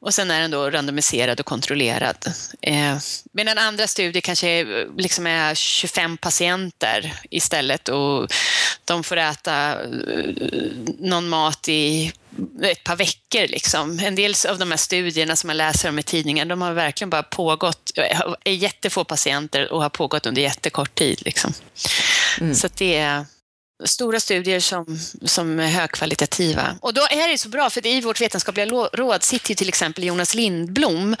Och 0.00 0.14
sen 0.14 0.30
är 0.30 0.40
den 0.40 0.50
då 0.50 0.70
randomiserad 0.70 1.40
och 1.40 1.46
kontrollerad. 1.46 2.16
Eh, 2.60 2.98
medan 3.32 3.58
andra 3.58 3.86
studier 3.86 4.20
kanske 4.20 4.64
liksom 4.96 5.26
är 5.26 5.54
25 5.54 6.16
patienter 6.16 7.20
istället 7.30 7.88
och 7.88 8.28
de 8.84 9.04
får 9.04 9.16
äta 9.16 9.82
eh, 9.82 9.88
någon 10.98 11.28
mat 11.28 11.68
i 11.68 12.12
ett 12.62 12.84
par 12.84 12.96
veckor. 12.96 13.48
Liksom. 13.48 13.98
En 13.98 14.14
del 14.14 14.34
av 14.48 14.58
de 14.58 14.70
här 14.70 14.78
studierna 14.78 15.36
som 15.36 15.46
man 15.46 15.56
läser 15.56 15.88
om 15.88 15.98
i 15.98 16.02
tidningen, 16.02 16.48
de 16.48 16.62
har 16.62 16.72
verkligen 16.72 17.10
bara 17.10 17.22
pågått, 17.22 17.90
är 18.44 18.52
jättefå 18.52 19.04
patienter 19.04 19.72
och 19.72 19.82
har 19.82 19.88
pågått 19.88 20.26
under 20.26 20.42
jättekort 20.42 20.94
tid. 20.94 21.22
Liksom. 21.24 21.52
Mm. 22.40 22.54
Så 22.54 22.68
det 22.74 22.96
är 22.96 23.26
stora 23.84 24.20
studier 24.20 24.60
som, 24.60 24.98
som 25.24 25.60
är 25.60 25.66
högkvalitativa. 25.66 26.78
Och 26.80 26.94
då 26.94 27.00
är 27.10 27.28
det 27.28 27.38
så 27.38 27.48
bra, 27.48 27.70
för 27.70 27.86
i 27.86 28.00
vårt 28.00 28.20
vetenskapliga 28.20 28.66
råd 28.92 29.22
sitter 29.22 29.50
ju 29.50 29.54
till 29.54 29.68
exempel 29.68 30.04
Jonas 30.04 30.34
Lindblom 30.34 31.16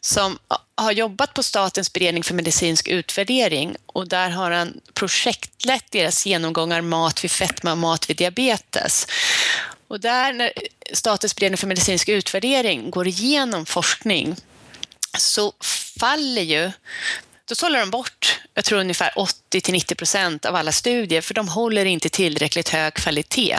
som 0.00 0.38
har 0.74 0.92
jobbat 0.92 1.34
på 1.34 1.42
Statens 1.42 1.92
beredning 1.92 2.24
för 2.24 2.34
medicinsk 2.34 2.88
utvärdering 2.88 3.76
och 3.86 4.08
där 4.08 4.30
har 4.30 4.50
han 4.50 4.80
projektlett 4.94 5.84
deras 5.90 6.26
genomgångar 6.26 6.80
mat 6.80 7.24
vid 7.24 7.30
fetma 7.30 7.72
och 7.72 7.78
mat 7.78 8.10
vid 8.10 8.16
diabetes. 8.16 9.06
Och 9.88 10.00
där 10.00 10.32
när 10.32 10.52
Statens 10.92 11.36
beredning 11.36 11.58
för 11.58 11.66
medicinsk 11.66 12.08
utvärdering 12.08 12.90
går 12.90 13.06
igenom 13.06 13.66
forskning 13.66 14.36
så 15.18 15.52
faller 16.00 16.42
ju 16.42 16.70
då 17.50 17.54
sållar 17.54 17.80
de 17.80 17.90
bort, 17.90 18.40
jag 18.54 18.64
tror 18.64 18.80
ungefär 18.80 19.12
80 19.16 19.60
till 19.60 19.72
90 19.72 19.94
procent 19.94 20.46
av 20.46 20.56
alla 20.56 20.72
studier, 20.72 21.20
för 21.20 21.34
de 21.34 21.48
håller 21.48 21.84
inte 21.84 22.08
tillräckligt 22.08 22.68
hög 22.68 22.94
kvalitet. 22.94 23.58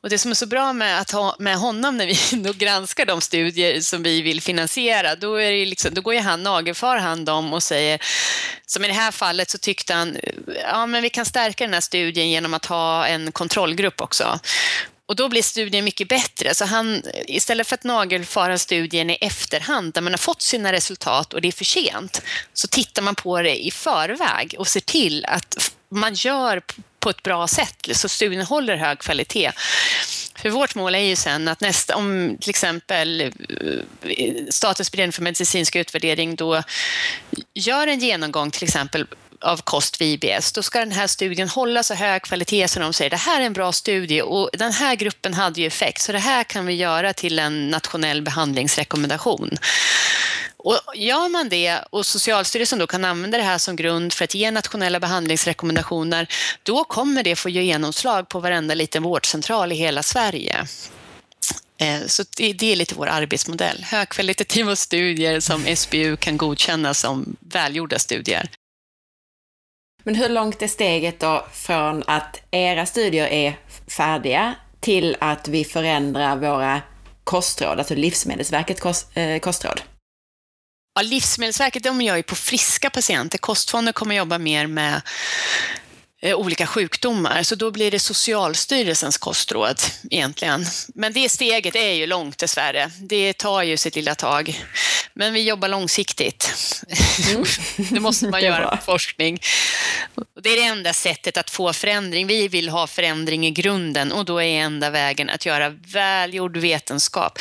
Och 0.00 0.10
det 0.10 0.18
som 0.18 0.30
är 0.30 0.34
så 0.34 0.46
bra 0.46 0.72
med 0.72 1.00
att 1.00 1.10
ha 1.10 1.36
med 1.38 1.56
honom 1.56 1.96
när 1.96 2.06
vi 2.06 2.42
då 2.42 2.52
granskar 2.52 3.06
de 3.06 3.20
studier 3.20 3.80
som 3.80 4.02
vi 4.02 4.22
vill 4.22 4.40
finansiera, 4.40 5.14
då, 5.14 5.34
är 5.34 5.52
det 5.52 5.66
liksom, 5.66 5.94
då 5.94 6.00
går 6.00 6.14
ju 6.14 6.20
han, 6.20 6.42
nagelfar 6.42 6.96
han 6.96 7.24
dem 7.24 7.52
och 7.52 7.62
säger, 7.62 8.00
som 8.66 8.84
i 8.84 8.88
det 8.88 8.94
här 8.94 9.10
fallet 9.10 9.50
så 9.50 9.58
tyckte 9.58 9.94
han, 9.94 10.16
ja 10.62 10.86
men 10.86 11.02
vi 11.02 11.10
kan 11.10 11.26
stärka 11.26 11.64
den 11.64 11.74
här 11.74 11.80
studien 11.80 12.30
genom 12.30 12.54
att 12.54 12.66
ha 12.66 13.06
en 13.06 13.32
kontrollgrupp 13.32 14.00
också. 14.00 14.40
Och 15.08 15.16
då 15.16 15.28
blir 15.28 15.42
studien 15.42 15.84
mycket 15.84 16.08
bättre. 16.08 16.54
Så 16.54 16.64
han, 16.64 17.02
istället 17.26 17.66
för 17.66 17.74
att 17.74 17.84
nagelfara 17.84 18.58
studien 18.58 19.10
i 19.10 19.18
efterhand, 19.20 19.92
där 19.92 20.00
man 20.00 20.12
har 20.12 20.18
fått 20.18 20.42
sina 20.42 20.72
resultat 20.72 21.34
och 21.34 21.40
det 21.40 21.48
är 21.48 21.52
för 21.52 21.64
sent, 21.64 22.22
så 22.52 22.68
tittar 22.68 23.02
man 23.02 23.14
på 23.14 23.42
det 23.42 23.66
i 23.66 23.70
förväg 23.70 24.54
och 24.58 24.68
ser 24.68 24.80
till 24.80 25.24
att 25.24 25.72
man 25.88 26.14
gör 26.14 26.62
på 27.00 27.10
ett 27.10 27.22
bra 27.22 27.48
sätt, 27.48 27.88
så 27.92 28.08
studien 28.08 28.42
håller 28.42 28.76
hög 28.76 28.98
kvalitet. 28.98 29.52
För 30.34 30.50
vårt 30.50 30.74
mål 30.74 30.94
är 30.94 30.98
ju 30.98 31.16
sen 31.16 31.48
att 31.48 31.60
nästa, 31.60 31.96
om 31.96 32.36
till 32.40 32.50
exempel 32.50 33.20
eh, 33.20 33.30
Statens 34.50 34.92
beredning 34.92 35.12
för 35.12 35.22
medicinsk 35.22 35.76
utvärdering 35.76 36.36
då 36.36 36.62
gör 37.54 37.86
en 37.86 37.98
genomgång 37.98 38.50
till 38.50 38.64
exempel 38.64 39.06
av 39.40 39.56
kost 39.62 40.00
vid 40.00 40.24
IBS, 40.24 40.52
då 40.52 40.62
ska 40.62 40.78
den 40.78 40.92
här 40.92 41.06
studien 41.06 41.48
hålla 41.48 41.82
så 41.82 41.94
hög 41.94 42.22
kvalitet 42.22 42.68
som 42.68 42.82
de 42.82 42.92
säger 42.92 43.10
det 43.10 43.16
här 43.16 43.40
är 43.40 43.44
en 43.44 43.52
bra 43.52 43.72
studie 43.72 44.22
och 44.22 44.50
den 44.52 44.72
här 44.72 44.94
gruppen 44.94 45.34
hade 45.34 45.60
ju 45.60 45.66
effekt 45.66 46.02
så 46.02 46.12
det 46.12 46.18
här 46.18 46.44
kan 46.44 46.66
vi 46.66 46.74
göra 46.74 47.12
till 47.12 47.38
en 47.38 47.70
nationell 47.70 48.22
behandlingsrekommendation. 48.22 49.50
Och 50.56 50.80
gör 50.94 51.28
man 51.28 51.48
det 51.48 51.78
och 51.90 52.06
Socialstyrelsen 52.06 52.78
då 52.78 52.86
kan 52.86 53.04
använda 53.04 53.38
det 53.38 53.44
här 53.44 53.58
som 53.58 53.76
grund 53.76 54.12
för 54.12 54.24
att 54.24 54.34
ge 54.34 54.50
nationella 54.50 55.00
behandlingsrekommendationer, 55.00 56.26
då 56.62 56.84
kommer 56.84 57.22
det 57.22 57.36
få 57.36 57.48
genomslag 57.48 58.28
på 58.28 58.40
varenda 58.40 58.74
liten 58.74 59.02
vårdcentral 59.02 59.72
i 59.72 59.74
hela 59.74 60.02
Sverige. 60.02 60.66
Eh, 61.80 62.06
så 62.06 62.24
det 62.36 62.72
är 62.72 62.76
lite 62.76 62.94
vår 62.94 63.06
arbetsmodell. 63.06 63.84
Högkvalitativa 63.84 64.76
studier 64.76 65.40
som 65.40 65.76
SBU 65.76 66.16
kan 66.16 66.36
godkänna 66.36 66.94
som 66.94 67.36
välgjorda 67.40 67.98
studier. 67.98 68.50
Men 70.08 70.14
hur 70.14 70.28
långt 70.28 70.62
är 70.62 70.68
steget 70.68 71.20
då 71.20 71.46
från 71.52 72.02
att 72.06 72.40
era 72.50 72.86
studier 72.86 73.26
är 73.26 73.58
färdiga 73.86 74.54
till 74.80 75.16
att 75.20 75.48
vi 75.48 75.64
förändrar 75.64 76.36
våra 76.36 76.82
kostråd, 77.24 77.78
alltså 77.78 77.94
Livsmedelsverkets 77.94 78.80
kost, 78.80 79.10
eh, 79.14 79.38
kostråd? 79.38 79.80
Ja, 80.94 81.02
Livsmedelsverket 81.02 81.82
de 81.82 82.00
gör 82.00 82.16
ju 82.16 82.22
på 82.22 82.34
friska 82.34 82.90
patienter. 82.90 83.38
Kostfonden 83.38 83.94
kommer 83.94 84.14
jobba 84.14 84.38
mer 84.38 84.66
med 84.66 85.02
olika 86.22 86.66
sjukdomar. 86.66 87.42
Så 87.42 87.54
då 87.54 87.70
blir 87.70 87.90
det 87.90 87.98
Socialstyrelsens 87.98 89.18
kostråd 89.18 89.80
egentligen. 90.10 90.64
Men 90.94 91.12
det 91.12 91.28
steget 91.28 91.76
är 91.76 91.92
ju 91.92 92.06
långt 92.06 92.38
dessvärre. 92.38 92.90
Det 93.00 93.32
tar 93.32 93.62
ju 93.62 93.76
sitt 93.76 93.96
lilla 93.96 94.14
tag. 94.14 94.64
Men 95.14 95.32
vi 95.32 95.42
jobbar 95.42 95.68
långsiktigt. 95.68 96.52
Mm. 97.30 97.44
det 97.90 98.00
måste 98.00 98.28
man 98.28 98.42
göra 98.42 98.70
med 98.70 98.82
forskning. 98.84 99.40
Det 100.42 100.50
är 100.50 100.56
det 100.56 100.62
enda 100.62 100.92
sättet 100.92 101.36
att 101.36 101.50
få 101.50 101.72
förändring. 101.72 102.26
Vi 102.26 102.48
vill 102.48 102.68
ha 102.68 102.86
förändring 102.86 103.46
i 103.46 103.50
grunden 103.50 104.12
och 104.12 104.24
då 104.24 104.42
är 104.42 104.60
enda 104.60 104.90
vägen 104.90 105.30
att 105.30 105.46
göra 105.46 105.68
välgjord 105.68 106.56
vetenskap. 106.56 107.38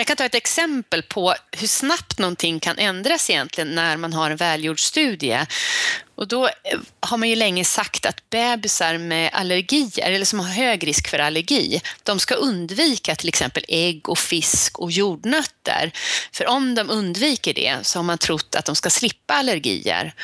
Jag 0.00 0.06
kan 0.06 0.16
ta 0.16 0.24
ett 0.24 0.34
exempel 0.34 1.02
på 1.02 1.34
hur 1.52 1.66
snabbt 1.66 2.18
någonting 2.18 2.60
kan 2.60 2.78
ändras 2.78 3.30
egentligen 3.30 3.74
när 3.74 3.96
man 3.96 4.12
har 4.12 4.30
en 4.30 4.36
välgjord 4.36 4.80
studie. 4.80 5.46
Och 6.14 6.28
då 6.28 6.46
eh, 6.46 6.78
har 7.00 7.16
man 7.16 7.28
ju 7.28 7.36
länge 7.36 7.64
sagt 7.64 8.06
att 8.06 8.30
bebisar 8.30 8.98
med 8.98 9.30
allergier, 9.32 10.10
eller 10.10 10.24
som 10.24 10.40
har 10.40 10.48
hög 10.48 10.86
risk 10.86 11.08
för 11.08 11.18
allergi, 11.18 11.80
de 12.02 12.18
ska 12.18 12.34
undvika 12.34 13.14
till 13.14 13.28
exempel 13.28 13.64
ägg 13.68 14.08
och 14.08 14.18
fisk 14.18 14.78
och 14.78 14.90
jordnötter. 14.90 15.92
För 16.32 16.46
om 16.46 16.74
de 16.74 16.90
undviker 16.90 17.54
det 17.54 17.76
så 17.82 17.98
har 17.98 18.04
man 18.04 18.18
trott 18.18 18.54
att 18.54 18.64
de 18.64 18.76
ska 18.76 18.90
slippa 18.90 19.34
allergier. 19.34 20.14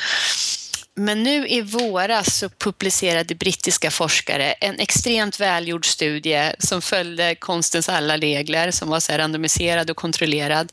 Men 0.99 1.23
nu 1.23 1.47
i 1.47 1.61
våras 1.61 2.37
så 2.37 2.49
publicerade 2.49 3.35
brittiska 3.35 3.91
forskare 3.91 4.51
en 4.51 4.79
extremt 4.79 5.39
välgjord 5.39 5.85
studie 5.85 6.51
som 6.59 6.81
följde 6.81 7.35
konstens 7.35 7.89
alla 7.89 8.17
regler, 8.17 8.71
som 8.71 8.89
var 8.89 8.99
så 8.99 9.13
randomiserad 9.13 9.89
och 9.89 9.97
kontrollerad, 9.97 10.71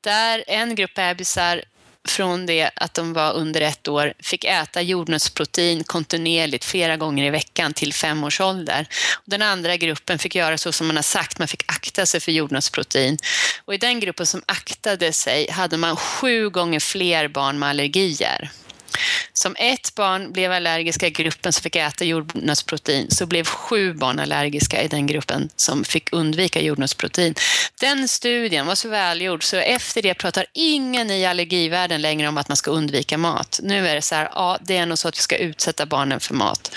där 0.00 0.44
en 0.46 0.74
grupp 0.74 0.94
bebisar 0.94 1.64
från 2.08 2.46
det 2.46 2.70
att 2.76 2.94
de 2.94 3.12
var 3.12 3.32
under 3.32 3.60
ett 3.60 3.88
år 3.88 4.12
fick 4.18 4.44
äta 4.44 4.82
jordnötsprotein 4.82 5.84
kontinuerligt 5.84 6.64
flera 6.64 6.96
gånger 6.96 7.24
i 7.24 7.30
veckan 7.30 7.72
till 7.72 7.92
fem 7.92 8.24
års 8.24 8.40
ålder. 8.40 8.86
Den 9.24 9.42
andra 9.42 9.76
gruppen 9.76 10.18
fick 10.18 10.34
göra 10.34 10.58
så 10.58 10.72
som 10.72 10.86
man 10.86 10.96
har 10.96 11.02
sagt, 11.02 11.38
man 11.38 11.48
fick 11.48 11.62
akta 11.66 12.06
sig 12.06 12.20
för 12.20 12.32
jordnötsprotein. 12.32 13.18
Och 13.64 13.74
i 13.74 13.78
den 13.78 14.00
gruppen 14.00 14.26
som 14.26 14.42
aktade 14.46 15.12
sig 15.12 15.50
hade 15.50 15.76
man 15.76 15.96
sju 15.96 16.50
gånger 16.50 16.80
fler 16.80 17.28
barn 17.28 17.58
med 17.58 17.68
allergier. 17.68 18.50
Som 19.32 19.56
ett 19.58 19.94
barn 19.94 20.32
blev 20.32 20.52
allergiska 20.52 21.06
i 21.06 21.10
gruppen 21.10 21.52
som 21.52 21.62
fick 21.62 21.76
äta 21.76 22.04
jordnötsprotein 22.04 23.10
så 23.10 23.26
blev 23.26 23.44
sju 23.44 23.94
barn 23.94 24.18
allergiska 24.18 24.82
i 24.82 24.88
den 24.88 25.06
gruppen 25.06 25.48
som 25.56 25.84
fick 25.84 26.12
undvika 26.12 26.60
jordnötsprotein. 26.60 27.34
Den 27.80 28.08
studien 28.08 28.66
var 28.66 28.74
så 28.74 28.88
välgjord 28.88 29.44
så 29.44 29.56
efter 29.56 30.02
det 30.02 30.14
pratar 30.14 30.46
ingen 30.52 31.10
i 31.10 31.26
allergivärlden 31.26 32.02
längre 32.02 32.28
om 32.28 32.38
att 32.38 32.48
man 32.48 32.56
ska 32.56 32.70
undvika 32.70 33.18
mat. 33.18 33.60
Nu 33.62 33.88
är 33.88 33.94
det 33.94 34.02
så 34.02 34.14
här, 34.14 34.28
ja 34.34 34.58
det 34.60 34.76
är 34.76 34.86
nog 34.86 34.98
så 34.98 35.08
att 35.08 35.18
vi 35.18 35.22
ska 35.22 35.36
utsätta 35.36 35.86
barnen 35.86 36.20
för 36.20 36.34
mat. 36.34 36.76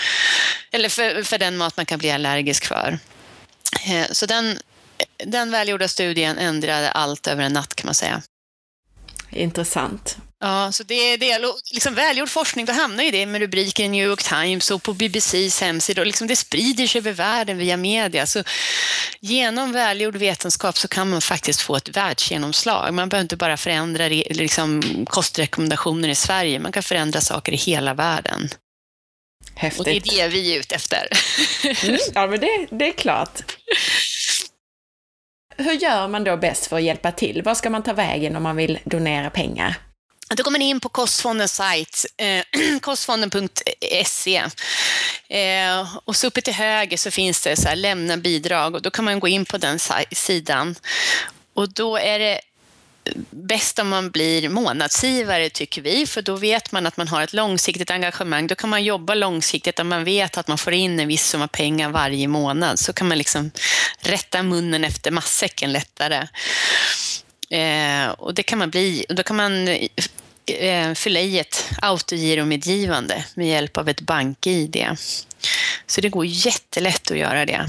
Eller 0.70 0.88
för, 0.88 1.22
för 1.22 1.38
den 1.38 1.56
mat 1.56 1.76
man 1.76 1.86
kan 1.86 1.98
bli 1.98 2.10
allergisk 2.10 2.64
för. 2.64 2.98
Eh, 3.86 4.06
så 4.12 4.26
den, 4.26 4.58
den 5.24 5.50
välgjorda 5.50 5.88
studien 5.88 6.38
ändrade 6.38 6.90
allt 6.90 7.26
över 7.26 7.42
en 7.42 7.52
natt 7.52 7.74
kan 7.74 7.86
man 7.86 7.94
säga. 7.94 8.22
Intressant. 9.38 10.16
Ja, 10.40 10.72
så 10.72 10.82
det, 10.82 10.94
är 10.94 11.74
liksom 11.74 11.94
välgjord 11.94 12.28
forskning, 12.28 12.66
då 12.66 12.72
hamnar 12.72 13.04
ju 13.04 13.10
det 13.10 13.26
med 13.26 13.40
rubriker 13.40 13.84
i 13.84 13.88
New 13.88 14.06
York 14.06 14.22
Times 14.22 14.70
och 14.70 14.82
på 14.82 14.92
BBCs 14.92 15.60
hemsida 15.60 16.02
och 16.02 16.06
liksom 16.06 16.26
det 16.26 16.36
sprider 16.36 16.86
sig 16.86 16.98
över 16.98 17.12
världen 17.12 17.58
via 17.58 17.76
media. 17.76 18.26
Så 18.26 18.42
genom 19.20 19.72
välgjord 19.72 20.16
vetenskap 20.16 20.78
så 20.78 20.88
kan 20.88 21.10
man 21.10 21.20
faktiskt 21.20 21.60
få 21.60 21.76
ett 21.76 21.96
världsgenomslag. 21.96 22.94
Man 22.94 23.08
behöver 23.08 23.22
inte 23.22 23.36
bara 23.36 23.56
förändra 23.56 24.08
liksom, 24.08 24.82
kostrekommendationer 25.10 26.08
i 26.08 26.14
Sverige, 26.14 26.58
man 26.58 26.72
kan 26.72 26.82
förändra 26.82 27.20
saker 27.20 27.52
i 27.52 27.56
hela 27.56 27.94
världen. 27.94 28.48
Häftigt. 29.54 29.78
Och 29.78 29.84
det 29.84 29.96
är 29.96 30.00
det 30.00 30.28
vi 30.28 30.54
är 30.54 30.60
ute 30.60 30.74
efter. 30.74 31.08
Mm, 31.84 31.98
ja, 32.14 32.26
men 32.26 32.40
det, 32.40 32.66
det 32.70 32.88
är 32.88 32.92
klart. 32.92 33.42
Hur 35.58 35.72
gör 35.72 36.08
man 36.08 36.24
då 36.24 36.36
bäst 36.36 36.66
för 36.66 36.76
att 36.76 36.82
hjälpa 36.82 37.12
till? 37.12 37.42
Var 37.42 37.54
ska 37.54 37.70
man 37.70 37.82
ta 37.82 37.92
vägen 37.92 38.36
om 38.36 38.42
man 38.42 38.56
vill 38.56 38.78
donera 38.84 39.30
pengar? 39.30 39.74
Då 40.36 40.42
kommer 40.42 40.58
ni 40.58 40.68
in 40.68 40.80
på 40.80 40.88
Kostfondens 40.88 41.54
sajt, 41.54 42.04
eh, 42.16 42.44
kostfonden.se. 42.80 44.36
Eh, 45.28 45.96
och 46.04 46.16
så 46.16 46.26
uppe 46.26 46.40
till 46.40 46.54
höger 46.54 46.96
så 46.96 47.10
finns 47.10 47.42
det 47.42 47.56
så 47.56 47.68
här, 47.68 47.76
lämna 47.76 48.16
bidrag 48.16 48.74
och 48.74 48.82
då 48.82 48.90
kan 48.90 49.04
man 49.04 49.20
gå 49.20 49.28
in 49.28 49.44
på 49.44 49.58
den 49.58 49.78
sidan. 50.12 50.74
Och 51.54 51.72
då 51.72 51.96
är 51.96 52.18
det 52.18 52.40
bäst 53.30 53.78
om 53.78 53.88
man 53.88 54.10
blir 54.10 54.48
månadsgivare 54.48 55.50
tycker 55.50 55.82
vi, 55.82 56.06
för 56.06 56.22
då 56.22 56.36
vet 56.36 56.72
man 56.72 56.86
att 56.86 56.96
man 56.96 57.08
har 57.08 57.22
ett 57.22 57.32
långsiktigt 57.32 57.90
engagemang. 57.90 58.46
Då 58.46 58.54
kan 58.54 58.70
man 58.70 58.84
jobba 58.84 59.14
långsiktigt 59.14 59.80
om 59.80 59.88
man 59.88 60.04
vet 60.04 60.38
att 60.38 60.48
man 60.48 60.58
får 60.58 60.72
in 60.72 61.00
en 61.00 61.08
viss 61.08 61.26
summa 61.26 61.48
pengar 61.48 61.90
varje 61.90 62.28
månad. 62.28 62.78
Så 62.78 62.92
kan 62.92 63.08
man 63.08 63.18
liksom 63.18 63.50
rätta 64.00 64.42
munnen 64.42 64.84
efter 64.84 65.10
matsäcken 65.10 65.72
lättare. 65.72 66.28
Eh, 67.50 68.08
och 68.08 68.34
det 68.34 68.42
kan 68.42 68.58
man 68.58 68.70
bli, 68.70 69.04
då 69.08 69.22
kan 69.22 69.36
man 69.36 69.68
eh, 70.46 70.94
fylla 70.94 71.20
i 71.20 71.38
ett 71.38 71.70
autogiromedgivande 71.82 73.24
med 73.34 73.48
hjälp 73.48 73.76
av 73.76 73.88
ett 73.88 74.00
bank-id. 74.00 74.86
Så 75.86 76.00
det 76.00 76.08
går 76.08 76.26
jättelätt 76.26 77.10
att 77.10 77.18
göra 77.18 77.46
det. 77.46 77.68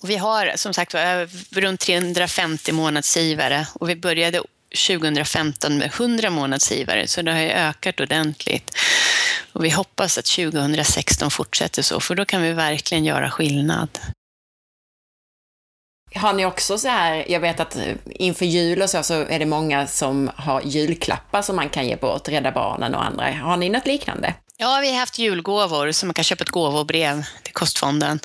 Och 0.00 0.10
vi 0.10 0.16
har 0.16 0.52
som 0.56 0.74
sagt 0.74 0.94
eh, 0.94 1.26
runt 1.50 1.80
350 1.80 2.72
månadsgivare 2.72 3.66
och 3.74 3.88
vi 3.88 3.96
började 3.96 4.42
2015 4.88 5.78
med 5.78 5.86
100 5.86 6.30
månadsgivare, 6.30 7.06
så 7.06 7.22
det 7.22 7.32
har 7.32 7.40
ju 7.40 7.50
ökat 7.50 8.00
ordentligt. 8.00 8.76
Och 9.52 9.64
vi 9.64 9.70
hoppas 9.70 10.18
att 10.18 10.24
2016 10.24 11.30
fortsätter 11.30 11.82
så, 11.82 12.00
för 12.00 12.14
då 12.14 12.24
kan 12.24 12.42
vi 12.42 12.52
verkligen 12.52 13.04
göra 13.04 13.30
skillnad. 13.30 13.88
Har 16.14 16.32
ni 16.32 16.46
också 16.46 16.78
så 16.78 16.88
här, 16.88 17.24
jag 17.28 17.40
vet 17.40 17.60
att 17.60 17.76
eh, 17.76 17.94
inför 18.04 18.46
jul 18.46 18.82
och 18.82 18.90
så, 18.90 19.02
så 19.02 19.14
är 19.14 19.38
det 19.38 19.46
många 19.46 19.86
som 19.86 20.30
har 20.36 20.62
julklappar 20.62 21.42
som 21.42 21.56
man 21.56 21.68
kan 21.68 21.86
ge 21.86 21.96
bort, 21.96 22.28
Rädda 22.28 22.52
Barnen 22.52 22.94
och 22.94 23.04
andra. 23.04 23.32
Har 23.32 23.56
ni 23.56 23.68
något 23.68 23.86
liknande? 23.86 24.34
Ja, 24.56 24.78
vi 24.80 24.90
har 24.90 24.98
haft 24.98 25.18
julgåvor, 25.18 25.92
så 25.92 26.06
man 26.06 26.14
kan 26.14 26.24
köpa 26.24 26.44
ett 26.44 26.50
gåvobrev 26.50 27.24
till 27.42 27.52
Kostfonden. 27.52 28.20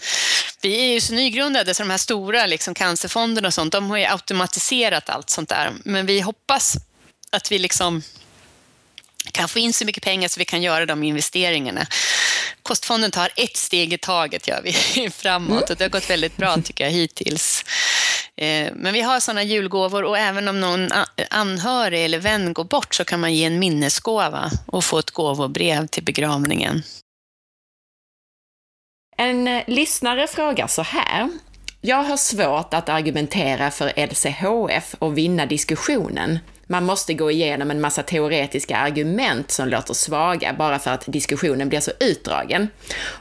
Vi 0.62 0.80
är 0.80 0.94
ju 0.94 1.02
så 1.02 1.14
nygrundade, 1.14 1.74
så 1.74 1.84
de 1.84 1.90
här 1.90 1.98
stora 1.98 2.46
liksom, 2.46 2.74
cancerfonderna 2.74 3.48
och 3.48 3.54
sånt, 3.54 3.72
de 3.72 3.90
har 3.90 3.98
ju 3.98 4.06
automatiserat 4.06 5.10
allt 5.10 5.30
sånt 5.30 5.50
där. 5.50 5.74
Men 5.84 6.06
vi 6.06 6.22
hoppas 6.22 6.76
att 7.32 7.52
vi 7.52 7.60
liksom 7.60 8.02
kan 9.32 9.50
få 9.50 9.60
in 9.60 9.74
så 9.74 9.86
mycket 9.86 10.04
pengar 10.04 10.28
så 10.28 10.40
vi 10.40 10.46
kan 10.46 10.62
göra 10.62 10.86
de 10.86 11.04
investeringarna. 11.04 11.88
Kostfonden 12.64 13.12
tar 13.12 13.30
ett 13.36 13.58
steg 13.58 13.94
i 13.94 13.98
taget 13.98 14.48
gör 14.48 14.62
vi 14.64 15.10
framåt 15.16 15.70
och 15.70 15.78
det 15.78 15.84
har 15.84 15.90
gått 15.90 16.10
väldigt 16.10 16.38
bra 16.38 16.58
tycker 16.64 16.84
jag 16.84 16.92
hittills. 16.92 17.66
Eh, 18.42 18.74
men 18.76 18.94
vi 18.94 19.02
har 19.02 19.20
sådana 19.20 19.44
julgåvor 19.44 20.04
och 20.04 20.18
även 20.18 20.48
om 20.48 20.60
någon 20.60 20.88
anhörig 21.30 22.06
eller 22.06 22.20
vän 22.20 22.54
går 22.54 22.64
bort 22.64 22.96
så 22.96 23.06
kan 23.06 23.20
man 23.20 23.34
ge 23.34 23.46
en 23.46 23.60
minnesgåva 23.60 24.52
och 24.66 24.84
få 24.84 25.00
ett 25.00 25.12
gåvobrev 25.12 25.88
till 25.88 26.04
begravningen. 26.04 26.84
En 29.18 29.48
eh, 29.48 29.64
lyssnare 29.68 30.28
frågar 30.28 30.68
så 30.68 30.82
här. 30.82 31.30
Jag 31.82 32.04
har 32.04 32.18
svårt 32.18 32.74
att 32.74 32.90
argumentera 32.90 33.72
för 33.72 34.08
LCHF 34.08 34.96
och 35.00 35.18
vinna 35.18 35.46
diskussionen. 35.46 36.40
Man 36.68 36.86
måste 36.86 37.14
gå 37.14 37.32
igenom 37.32 37.72
en 37.72 37.82
massa 37.82 38.04
teoretiska 38.04 38.78
argument 38.78 39.52
som 39.52 39.68
låter 39.68 39.94
svaga 39.94 40.54
bara 40.54 40.80
för 40.80 40.92
att 40.92 41.04
diskussionen 41.08 41.70
blir 41.70 41.80
så 41.80 41.92
utdragen. 42.00 42.68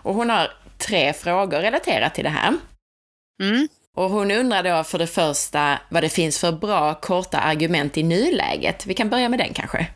Och 0.03 0.15
hon 0.15 0.31
har 0.31 0.51
tre 0.79 1.13
frågor 1.13 1.61
relaterat 1.61 2.15
till 2.15 2.25
det 2.25 2.31
här. 2.31 2.55
Mm. 3.43 3.69
Och 3.99 4.11
hon 4.11 4.31
undrar 4.31 4.63
då 4.63 4.85
för 4.85 4.99
det 4.99 5.07
första 5.07 5.81
vad 5.89 6.03
det 6.03 6.09
finns 6.09 6.39
för 6.39 6.53
bra 6.53 6.95
korta 6.95 7.39
argument 7.39 7.97
i 7.97 8.03
nuläget. 8.03 8.87
Vi 8.87 8.95
kan 8.95 9.11
börja 9.11 9.29
med 9.29 9.39
den 9.39 9.55
kanske. 9.55 9.87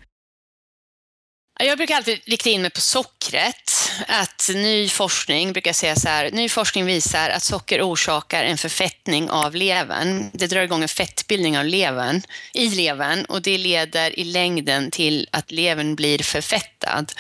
Jag 1.61 1.79
brukar 1.79 1.97
alltid 1.97 2.21
rikta 2.27 2.51
in 2.51 2.63
mig 2.63 2.71
på 2.71 2.81
sockret. 2.81 3.93
Att 4.09 4.51
ny 4.55 4.89
forskning, 4.89 5.53
brukar 5.53 5.73
säga 5.73 5.97
så 5.97 6.09
här, 6.09 6.31
ny 6.31 6.49
forskning 6.49 6.85
visar 6.85 7.31
att 7.31 7.43
socker 7.43 7.83
orsakar 7.83 8.45
en 8.45 8.59
förfettning 8.59 9.31
av 9.31 9.55
levern. 9.55 10.31
Det 10.33 10.47
drar 10.47 10.63
igång 10.63 10.83
en 10.83 10.89
fettbildning 10.89 11.59
av 11.59 11.65
levern, 11.65 12.23
i 12.55 12.69
levern 12.69 13.25
och 13.25 13.43
det 13.43 13.59
leder 13.59 14.19
i 14.19 14.25
längden 14.25 14.91
till 14.91 15.29
att 15.33 15.51
levern 15.51 15.95
blir 15.95 16.23
förfettad. 16.23 17.13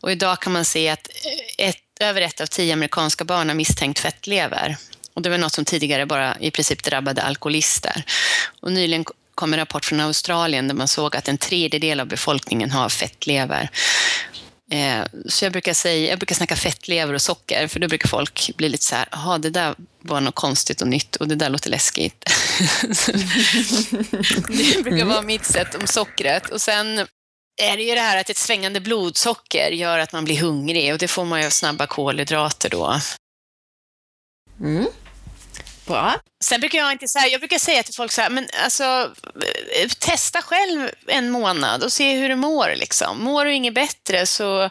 Och 0.00 0.12
idag 0.12 0.40
kan 0.40 0.52
man 0.52 0.64
se 0.64 0.88
att 0.88 1.08
ett, 1.58 1.76
över 2.00 2.20
ett 2.20 2.40
av 2.40 2.46
tio 2.46 2.72
amerikanska 2.72 3.24
barn 3.24 3.48
har 3.48 3.56
misstänkt 3.56 3.98
fettlever. 3.98 4.76
Och 5.14 5.22
det 5.22 5.30
var 5.30 5.38
något 5.38 5.52
som 5.52 5.64
tidigare 5.64 6.06
bara 6.06 6.36
i 6.40 6.50
princip 6.50 6.82
drabbade 6.82 7.22
alkoholister. 7.22 8.04
Och 8.60 8.72
nyligen 8.72 9.04
kom 9.34 9.52
en 9.52 9.58
rapport 9.58 9.84
från 9.84 10.00
Australien 10.00 10.68
där 10.68 10.74
man 10.74 10.88
såg 10.88 11.16
att 11.16 11.28
en 11.28 11.38
tredjedel 11.38 12.00
av 12.00 12.06
befolkningen 12.06 12.70
har 12.70 12.88
fettlever. 12.88 13.70
Eh, 14.70 15.04
så 15.26 15.44
jag 15.44 15.52
brukar, 15.52 15.74
säga, 15.74 16.10
jag 16.10 16.18
brukar 16.18 16.34
snacka 16.34 16.56
fettlever 16.56 17.14
och 17.14 17.22
socker, 17.22 17.68
för 17.68 17.80
då 17.80 17.88
brukar 17.88 18.08
folk 18.08 18.50
bli 18.56 18.68
lite 18.68 18.84
så 18.84 18.94
här, 18.94 19.08
jaha, 19.12 19.38
det 19.38 19.50
där 19.50 19.74
var 20.02 20.20
något 20.20 20.34
konstigt 20.34 20.80
och 20.80 20.88
nytt 20.88 21.16
och 21.16 21.28
det 21.28 21.34
där 21.34 21.50
låter 21.50 21.70
läskigt. 21.70 22.24
det 24.48 24.84
brukar 24.84 25.04
vara 25.04 25.22
mitt 25.22 25.44
sätt 25.44 25.74
om 25.74 25.86
sockret. 25.86 26.50
Och 26.50 26.60
sen 26.60 26.98
är 27.62 27.76
det 27.76 27.82
ju 27.82 27.94
det 27.94 28.00
här 28.00 28.20
att 28.20 28.30
ett 28.30 28.36
svängande 28.36 28.80
blodsocker 28.80 29.70
gör 29.70 29.98
att 29.98 30.12
man 30.12 30.24
blir 30.24 30.40
hungrig 30.40 30.92
och 30.92 30.98
det 30.98 31.08
får 31.08 31.24
man 31.24 31.40
ju 31.40 31.46
av 31.46 31.50
snabba 31.50 31.86
kolhydrater 31.86 32.70
då. 32.70 33.00
Mm. 34.60 34.86
Bra. 35.92 36.14
Sen 36.44 36.60
brukar 36.60 36.78
jag 36.78 36.92
inte 36.92 37.08
säga, 37.08 37.26
jag 37.26 37.40
brukar 37.40 37.58
säga 37.58 37.82
till 37.82 37.94
folk 37.94 38.12
så 38.12 38.20
här, 38.20 38.30
men 38.30 38.48
alltså 38.64 39.10
testa 39.98 40.42
själv 40.42 40.90
en 41.06 41.30
månad 41.30 41.82
och 41.82 41.92
se 41.92 42.16
hur 42.16 42.28
du 42.28 42.34
mår 42.34 42.74
liksom. 42.76 43.24
Mår 43.24 43.44
du 43.44 43.54
inget 43.54 43.74
bättre 43.74 44.26
så 44.26 44.70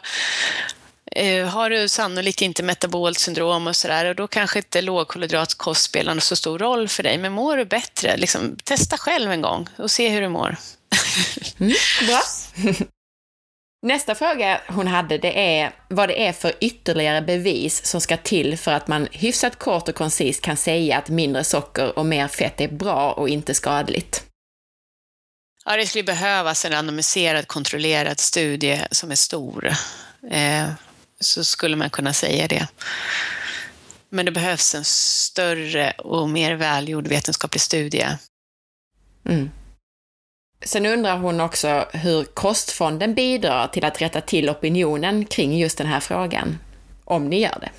eh, 1.12 1.46
har 1.46 1.70
du 1.70 1.88
sannolikt 1.88 2.42
inte 2.42 2.62
metabolt 2.62 3.18
syndrom 3.18 3.66
och 3.66 3.76
sådär 3.76 4.04
och 4.04 4.14
då 4.14 4.28
kanske 4.28 4.58
inte 4.58 4.82
lågkolhydratkost 4.82 5.82
spelar 5.82 6.18
så 6.18 6.36
stor 6.36 6.58
roll 6.58 6.88
för 6.88 7.02
dig. 7.02 7.18
Men 7.18 7.32
mår 7.32 7.56
du 7.56 7.64
bättre, 7.64 8.16
liksom, 8.16 8.56
testa 8.64 8.98
själv 8.98 9.32
en 9.32 9.42
gång 9.42 9.68
och 9.78 9.90
se 9.90 10.08
hur 10.08 10.20
du 10.20 10.28
mår. 10.28 10.56
Mm, 11.60 11.74
bra. 12.06 12.22
Nästa 13.84 14.14
fråga 14.14 14.60
hon 14.68 14.86
hade, 14.86 15.18
det 15.18 15.58
är 15.58 15.72
vad 15.88 16.08
det 16.08 16.26
är 16.26 16.32
för 16.32 16.52
ytterligare 16.60 17.22
bevis 17.22 17.86
som 17.86 18.00
ska 18.00 18.16
till 18.16 18.58
för 18.58 18.72
att 18.72 18.88
man 18.88 19.08
hyfsat 19.12 19.58
kort 19.58 19.88
och 19.88 19.94
koncist 19.94 20.40
kan 20.40 20.56
säga 20.56 20.98
att 20.98 21.08
mindre 21.08 21.44
socker 21.44 21.98
och 21.98 22.06
mer 22.06 22.28
fett 22.28 22.60
är 22.60 22.68
bra 22.68 23.12
och 23.12 23.28
inte 23.28 23.54
skadligt. 23.54 24.24
Ja, 25.64 25.76
det 25.76 25.86
skulle 25.86 26.04
behövas 26.04 26.64
en 26.64 26.72
randomiserad, 26.72 27.48
kontrollerad 27.48 28.20
studie 28.20 28.80
som 28.90 29.10
är 29.10 29.14
stor. 29.14 29.72
Eh, 30.30 30.70
så 31.20 31.44
skulle 31.44 31.76
man 31.76 31.90
kunna 31.90 32.12
säga 32.12 32.48
det. 32.48 32.68
Men 34.08 34.26
det 34.26 34.32
behövs 34.32 34.74
en 34.74 34.84
större 34.84 35.90
och 35.90 36.30
mer 36.30 36.54
välgjord 36.54 37.08
vetenskaplig 37.08 37.60
studie. 37.60 38.06
Mm. 39.28 39.50
Sen 40.64 40.86
undrar 40.86 41.16
hon 41.16 41.40
också 41.40 41.88
hur 41.92 42.24
kostfonden 42.24 43.14
bidrar 43.14 43.68
till 43.68 43.84
att 43.84 44.02
rätta 44.02 44.20
till 44.20 44.50
opinionen 44.50 45.24
kring 45.24 45.58
just 45.58 45.78
den 45.78 45.86
här 45.86 46.00
frågan. 46.00 46.58
Om 47.04 47.28
ni 47.28 47.40
gör 47.40 47.58
det. 47.60 47.70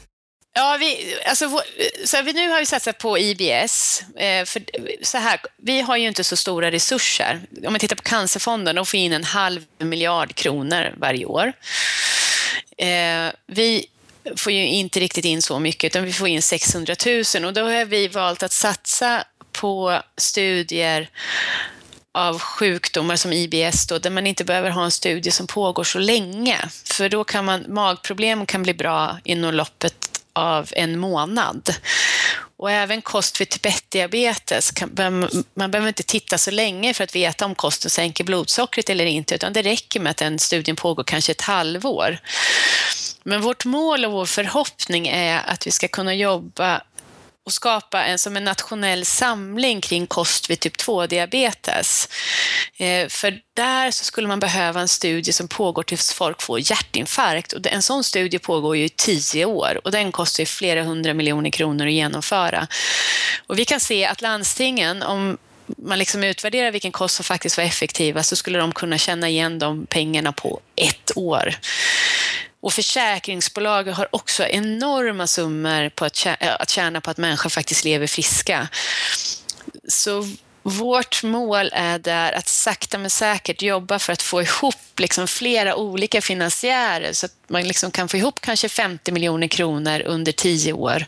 Ja, 0.56 0.78
vi, 0.80 1.16
alltså, 1.26 1.62
så 2.06 2.22
vi, 2.22 2.34
nu 2.34 2.50
har 2.50 2.60
vi 2.60 2.66
satsat 2.66 2.98
på 2.98 3.18
IBS. 3.18 4.04
Eh, 4.16 4.46
för 4.46 4.64
så 5.02 5.18
här, 5.18 5.40
vi 5.58 5.82
har 5.82 5.98
ju 5.98 6.08
inte 6.08 6.24
så 6.24 6.36
stora 6.36 6.72
resurser. 6.72 7.42
Om 7.66 7.74
man 7.74 7.80
tittar 7.80 7.96
på 7.96 8.04
Cancerfonden, 8.04 8.76
de 8.76 8.86
får 8.86 9.00
in 9.00 9.14
en 9.14 9.24
halv 9.24 9.66
miljard 9.78 10.36
kronor 10.36 10.94
varje 10.98 11.26
år. 11.26 11.54
Eh, 12.78 13.32
vi 13.48 13.86
får 14.38 14.52
ju 14.52 14.68
inte 14.68 15.00
riktigt 15.00 15.26
in 15.26 15.42
så 15.42 15.60
mycket, 15.60 15.84
utan 15.84 16.06
vi 16.06 16.14
får 16.14 16.28
in 16.28 16.42
600 16.42 16.96
000 17.36 17.46
och 17.46 17.54
då 17.54 17.62
har 17.62 17.86
vi 17.86 18.08
valt 18.08 18.44
att 18.44 18.52
satsa 18.52 19.24
på 19.52 20.02
studier 20.18 21.10
av 22.14 22.40
sjukdomar 22.40 23.16
som 23.16 23.34
IBS 23.34 23.88
då, 23.88 23.98
där 23.98 24.10
man 24.10 24.28
inte 24.28 24.44
behöver 24.44 24.70
ha 24.70 24.84
en 24.84 24.92
studie 24.92 25.32
som 25.32 25.48
pågår 25.48 25.84
så 25.84 26.00
länge. 26.00 26.60
För 26.86 27.10
då 27.10 27.24
kan 27.24 27.46
man, 27.46 27.66
magproblem 27.70 28.46
kan 28.46 28.64
bli 28.64 28.74
bra 28.74 29.18
inom 29.24 29.54
loppet 29.54 30.24
av 30.34 30.70
en 30.72 31.00
månad. 31.00 31.76
Och 32.58 32.72
även 32.72 33.02
kost 33.02 33.42
vid 33.42 33.50
typ 33.50 33.66
1-diabetes, 33.66 34.72
man 35.56 35.72
behöver 35.72 35.88
inte 35.88 36.04
titta 36.04 36.38
så 36.38 36.52
länge 36.52 36.94
för 36.94 37.04
att 37.04 37.16
veta 37.16 37.46
om 37.46 37.56
kosten 37.56 37.90
sänker 37.90 38.24
blodsockret 38.24 38.90
eller 38.90 39.06
inte, 39.06 39.36
utan 39.36 39.54
det 39.54 39.62
räcker 39.62 40.00
med 40.00 40.12
att 40.12 40.18
den 40.18 40.40
studien 40.40 40.76
pågår 40.76 41.04
kanske 41.04 41.32
ett 41.32 41.42
halvår. 41.42 42.20
Men 43.24 43.42
vårt 43.42 43.66
mål 43.66 44.06
och 44.06 44.12
vår 44.12 44.26
förhoppning 44.26 45.08
är 45.08 45.42
att 45.46 45.68
vi 45.68 45.72
ska 45.72 45.88
kunna 45.88 46.14
jobba 46.14 46.82
och 47.46 47.54
skapa 47.54 48.04
en 48.04 48.20
som 48.20 48.38
en 48.38 48.44
nationell 48.44 49.06
samling 49.06 49.82
kring 49.82 50.08
kost 50.08 50.50
vid 50.50 50.60
typ 50.60 50.78
2-diabetes. 50.78 52.10
Eh, 52.78 53.08
för 53.08 53.40
där 53.54 53.92
så 53.92 54.04
skulle 54.04 54.28
man 54.28 54.40
behöva 54.40 54.82
en 54.82 54.88
studie 54.88 55.34
som 55.34 55.48
pågår 55.48 55.84
tills 55.84 56.14
folk 56.14 56.42
får 56.42 56.60
hjärtinfarkt. 56.60 57.54
Och 57.54 57.68
en 57.68 57.82
sån 57.82 58.04
studie 58.04 58.40
pågår 58.40 58.78
ju 58.78 58.86
i 58.86 58.90
tio 58.90 59.46
år 59.46 59.82
och 59.84 59.92
den 59.92 60.12
kostar 60.12 60.42
ju 60.42 60.46
flera 60.46 60.84
hundra 60.84 61.14
miljoner 61.14 61.50
kronor 61.50 61.86
att 61.86 61.94
genomföra. 61.94 62.68
Och 63.48 63.60
vi 63.60 63.66
kan 63.66 63.80
se 63.80 64.06
att 64.06 64.22
landstingen, 64.22 65.04
om 65.04 65.38
man 65.78 66.00
liksom 66.00 66.24
utvärderar 66.24 66.72
vilken 66.72 66.92
kost 66.92 67.16
som 67.16 67.24
faktiskt 67.24 67.58
var 67.58 67.64
effektivast 67.64 68.30
så 68.30 68.36
skulle 68.36 68.60
de 68.60 68.72
kunna 68.72 68.98
känna 68.98 69.30
igen 69.30 69.60
de 69.60 69.86
pengarna 69.86 70.32
på 70.32 70.60
ett 70.76 71.12
år. 71.16 71.56
Och 72.64 72.74
försäkringsbolag 72.74 73.84
har 73.84 74.08
också 74.16 74.44
enorma 74.44 75.28
summor 75.28 75.90
på 75.90 76.06
att, 76.06 76.26
eh, 76.26 76.56
att 76.60 76.70
tjäna 76.70 77.02
på 77.02 77.12
att 77.12 77.18
människor 77.18 77.50
faktiskt 77.50 77.86
lever 77.86 78.08
friska. 78.08 78.68
Så 79.88 80.28
vårt 80.62 81.24
mål 81.24 81.70
är 81.74 82.00
där 82.00 82.34
att 82.34 82.48
sakta 82.48 82.98
men 82.98 83.10
säkert 83.10 83.62
jobba 83.62 84.00
för 84.00 84.14
att 84.14 84.22
få 84.22 84.42
ihop 84.42 85.00
liksom 85.00 85.28
flera 85.28 85.76
olika 85.76 86.22
finansiärer 86.22 87.14
så 87.14 87.26
att 87.26 87.36
man 87.48 87.68
liksom 87.68 87.92
kan 87.92 88.10
få 88.10 88.18
ihop 88.18 88.40
kanske 88.40 88.70
50 88.70 89.12
miljoner 89.12 89.48
kronor 89.48 90.02
under 90.02 90.32
tio 90.32 90.74
år. 90.74 91.06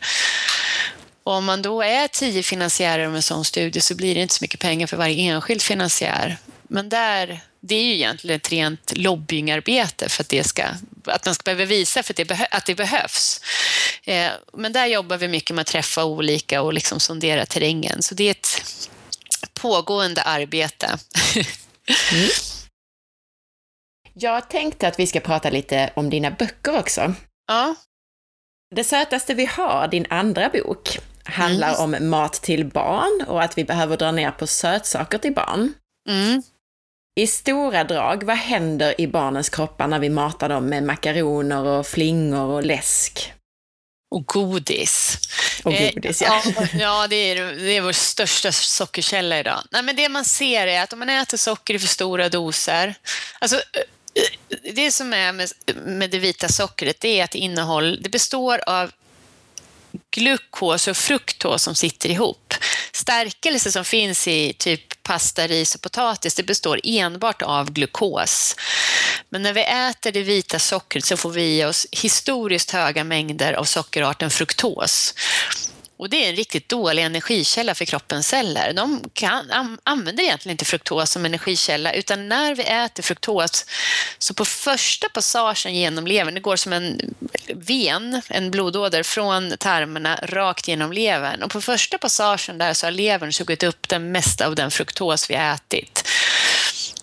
Och 1.24 1.32
om 1.32 1.44
man 1.44 1.62
då 1.62 1.82
är 1.82 2.08
tio 2.08 2.42
finansiärer 2.42 3.06
med 3.08 3.16
en 3.16 3.22
sån 3.22 3.44
studie 3.44 3.80
så 3.80 3.94
blir 3.94 4.14
det 4.14 4.20
inte 4.20 4.34
så 4.34 4.44
mycket 4.44 4.60
pengar 4.60 4.86
för 4.86 4.96
varje 4.96 5.32
enskild 5.32 5.62
finansiär. 5.62 6.36
Men 6.68 6.88
där, 6.88 7.40
det 7.66 7.74
är 7.74 7.82
ju 7.82 7.94
egentligen 7.94 8.36
ett 8.36 8.52
rent 8.52 8.96
lobbyingarbete 8.96 10.08
för 10.08 10.22
att, 10.22 10.28
det 10.28 10.44
ska, 10.44 10.64
att 11.04 11.26
man 11.26 11.34
ska 11.34 11.42
behöva 11.44 11.64
visa 11.64 12.02
för 12.02 12.12
att 12.12 12.28
det, 12.28 12.48
att 12.50 12.66
det 12.66 12.74
behövs. 12.74 13.40
Eh, 14.04 14.30
men 14.52 14.72
där 14.72 14.86
jobbar 14.86 15.16
vi 15.16 15.28
mycket 15.28 15.56
med 15.56 15.62
att 15.62 15.66
träffa 15.66 16.04
olika 16.04 16.62
och 16.62 16.72
liksom 16.72 17.00
sondera 17.00 17.46
terrängen. 17.46 18.02
Så 18.02 18.14
det 18.14 18.24
är 18.24 18.30
ett 18.30 18.90
pågående 19.54 20.22
arbete. 20.22 20.98
mm. 22.12 22.28
Jag 24.14 24.50
tänkte 24.50 24.88
att 24.88 24.98
vi 24.98 25.06
ska 25.06 25.20
prata 25.20 25.50
lite 25.50 25.90
om 25.96 26.10
dina 26.10 26.30
böcker 26.30 26.78
också. 26.78 27.14
Ja. 27.46 27.74
Det 28.74 28.84
sötaste 28.84 29.34
vi 29.34 29.46
har, 29.46 29.88
din 29.88 30.06
andra 30.10 30.48
bok, 30.48 30.98
handlar 31.24 31.68
mm. 31.68 31.80
om 31.80 32.08
mat 32.08 32.32
till 32.32 32.64
barn 32.64 33.24
och 33.26 33.42
att 33.42 33.58
vi 33.58 33.64
behöver 33.64 33.96
dra 33.96 34.12
ner 34.12 34.30
på 34.30 34.46
sötsaker 34.46 35.18
till 35.18 35.34
barn. 35.34 35.72
Mm. 36.08 36.42
I 37.20 37.26
stora 37.26 37.84
drag, 37.84 38.24
vad 38.24 38.36
händer 38.36 39.00
i 39.00 39.06
barnens 39.06 39.48
kroppar 39.48 39.86
när 39.88 39.98
vi 39.98 40.08
matar 40.08 40.48
dem 40.48 40.66
med 40.68 40.82
makaroner 40.82 41.64
och 41.64 41.86
flingor 41.86 42.46
och 42.46 42.64
läsk? 42.64 43.32
Och 44.10 44.26
godis. 44.26 45.18
Och 45.64 45.72
godis, 45.72 46.22
ja. 46.22 46.42
Eh, 46.46 46.80
ja, 46.80 47.06
det, 47.06 47.16
är, 47.16 47.52
det 47.52 47.76
är 47.76 47.80
vår 47.80 47.92
största 47.92 48.52
sockerkälla 48.52 49.38
idag. 49.38 49.62
Nej, 49.70 49.82
men 49.82 49.96
det 49.96 50.08
man 50.08 50.24
ser 50.24 50.66
är 50.66 50.82
att 50.82 50.92
om 50.92 50.98
man 50.98 51.08
äter 51.08 51.36
socker 51.36 51.74
i 51.74 51.78
för 51.78 51.88
stora 51.88 52.28
doser, 52.28 52.94
alltså 53.38 53.56
eh, 53.56 54.72
det 54.74 54.90
som 54.92 55.12
är 55.12 55.32
med, 55.32 55.52
med 55.86 56.10
det 56.10 56.18
vita 56.18 56.48
sockret, 56.48 57.00
det 57.00 57.20
är 57.20 57.24
att 57.24 57.30
det 57.30 57.38
innehåller, 57.38 57.98
det 58.00 58.08
består 58.08 58.60
av 58.66 58.90
glukos 60.10 60.88
och 60.88 60.96
fruktos 60.96 61.62
som 61.62 61.74
sitter 61.74 62.10
ihop. 62.10 62.54
Stärkelse 62.92 63.72
som 63.72 63.84
finns 63.84 64.28
i 64.28 64.52
typ 64.52 64.95
pasta, 65.06 65.46
ris 65.46 65.74
och 65.74 65.80
potatis, 65.80 66.34
det 66.34 66.42
består 66.42 66.80
enbart 66.84 67.42
av 67.42 67.72
glukos. 67.72 68.56
Men 69.30 69.42
när 69.42 69.52
vi 69.52 69.62
äter 69.62 70.12
det 70.12 70.22
vita 70.22 70.58
sockret 70.58 71.04
så 71.04 71.16
får 71.16 71.30
vi 71.30 71.58
i 71.58 71.64
oss 71.64 71.86
historiskt 71.92 72.70
höga 72.70 73.04
mängder 73.04 73.52
av 73.52 73.64
sockerarten 73.64 74.30
fruktos. 74.30 75.14
Och 75.98 76.10
det 76.10 76.24
är 76.24 76.28
en 76.28 76.36
riktigt 76.36 76.68
dålig 76.68 77.02
energikälla 77.02 77.74
för 77.74 77.84
kroppens 77.84 78.28
celler. 78.28 78.72
De 78.72 79.10
kan, 79.12 79.50
an, 79.50 79.78
använder 79.84 80.22
egentligen 80.22 80.52
inte 80.52 80.64
fruktos 80.64 81.10
som 81.10 81.24
energikälla 81.24 81.92
utan 81.92 82.28
när 82.28 82.54
vi 82.54 82.62
äter 82.62 83.02
fruktos 83.02 83.66
så 84.18 84.34
på 84.34 84.44
första 84.44 85.08
passagen 85.08 85.74
genom 85.74 86.06
levern, 86.06 86.34
det 86.34 86.40
går 86.40 86.56
som 86.56 86.72
en 86.72 87.14
ven, 87.54 88.22
en 88.28 88.50
blodåder 88.50 89.02
från 89.02 89.56
tarmarna 89.58 90.18
rakt 90.22 90.68
genom 90.68 90.92
levern 90.92 91.42
och 91.42 91.50
på 91.50 91.60
första 91.60 91.98
passagen 91.98 92.58
där 92.58 92.72
så 92.72 92.86
har 92.86 92.90
levern 92.90 93.32
sugit 93.32 93.62
upp 93.62 93.88
den 93.88 94.12
mesta 94.12 94.46
av 94.46 94.54
den 94.54 94.70
fruktos 94.70 95.30
vi 95.30 95.34
ätit. 95.34 96.08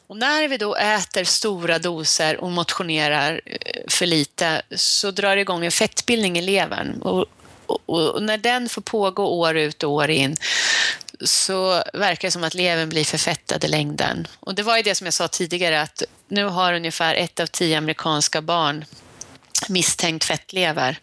Och 0.08 0.18
när 0.18 0.48
vi 0.48 0.58
då 0.58 0.76
äter 0.76 1.24
stora 1.24 1.80
doser 1.80 2.38
och 2.44 2.52
motionerar 2.52 3.42
eh, 3.46 3.82
för 3.88 4.06
lite 4.06 4.62
så 4.76 5.12
drar 5.12 5.36
det 5.36 5.42
igång 5.42 5.66
en 5.66 5.72
fettbildning 5.72 6.38
i 6.38 6.42
levern. 6.42 7.02
Och, 7.02 7.26
och, 7.66 7.80
och, 7.86 8.24
när 8.24 8.38
den 8.38 8.70
får 8.70 8.82
pågå 8.82 9.28
år 9.28 9.58
ut 9.58 9.84
och 9.84 9.92
år 9.92 10.10
in 10.10 10.36
så 11.22 11.84
verkar 11.94 12.28
det 12.28 12.32
som 12.32 12.44
att 12.44 12.54
levern 12.54 12.90
blir 12.90 13.06
förfettad 13.06 13.64
i 13.64 13.68
längden. 13.68 14.28
Och 14.40 14.56
det 14.56 14.64
var 14.64 14.78
ju 14.78 14.84
det 14.84 14.96
som 14.96 15.06
jag 15.06 15.14
sa 15.14 15.28
tidigare 15.28 15.82
att 15.82 16.04
nu 16.28 16.46
har 16.46 16.74
ungefär 16.74 17.16
ett 17.16 17.40
av 17.40 17.48
tio 17.48 17.78
amerikanska 17.78 18.42
barn 18.42 18.86
misstänkt 19.70 20.26
fettlever. 20.26 21.00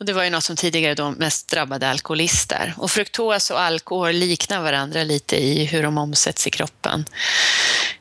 Och 0.00 0.04
det 0.04 0.12
var 0.12 0.24
ju 0.24 0.30
något 0.30 0.44
som 0.44 0.56
tidigare 0.56 0.94
då 0.94 1.10
mest 1.10 1.48
drabbade 1.48 1.88
alkoholister. 1.88 2.74
Och 2.76 2.90
fruktos 2.90 3.50
och 3.50 3.60
alkohol 3.60 4.12
liknar 4.12 4.62
varandra 4.62 5.04
lite 5.04 5.36
i 5.36 5.64
hur 5.64 5.82
de 5.82 5.98
omsätts 5.98 6.46
i 6.46 6.50
kroppen. 6.50 7.04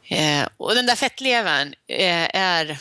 Eh, 0.09 0.47
och 0.57 0.75
den 0.75 0.85
där 0.85 0.95
fettlevern 0.95 1.73
eh, 1.87 2.35
är 2.35 2.77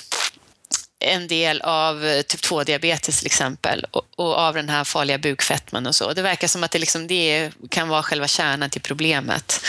en 1.07 1.28
del 1.28 1.61
av 1.61 2.04
eh, 2.07 2.22
typ 2.22 2.40
2-diabetes 2.40 3.18
till 3.18 3.26
exempel 3.26 3.86
och, 3.90 4.02
och, 4.16 4.34
av 4.34 4.54
den 4.54 4.68
här 4.68 4.84
farliga 4.84 5.18
bukfetman 5.18 5.86
och 5.86 5.94
så. 5.94 6.12
Det 6.12 6.22
verkar 6.22 6.48
som 6.48 6.64
att 6.64 6.70
det, 6.70 6.78
liksom, 6.78 7.07
det 7.07 7.50
kan 7.70 7.88
vara 7.88 8.02
själva 8.02 8.28
kärnan 8.28 8.70
till 8.70 8.80
problemet. 8.80 9.61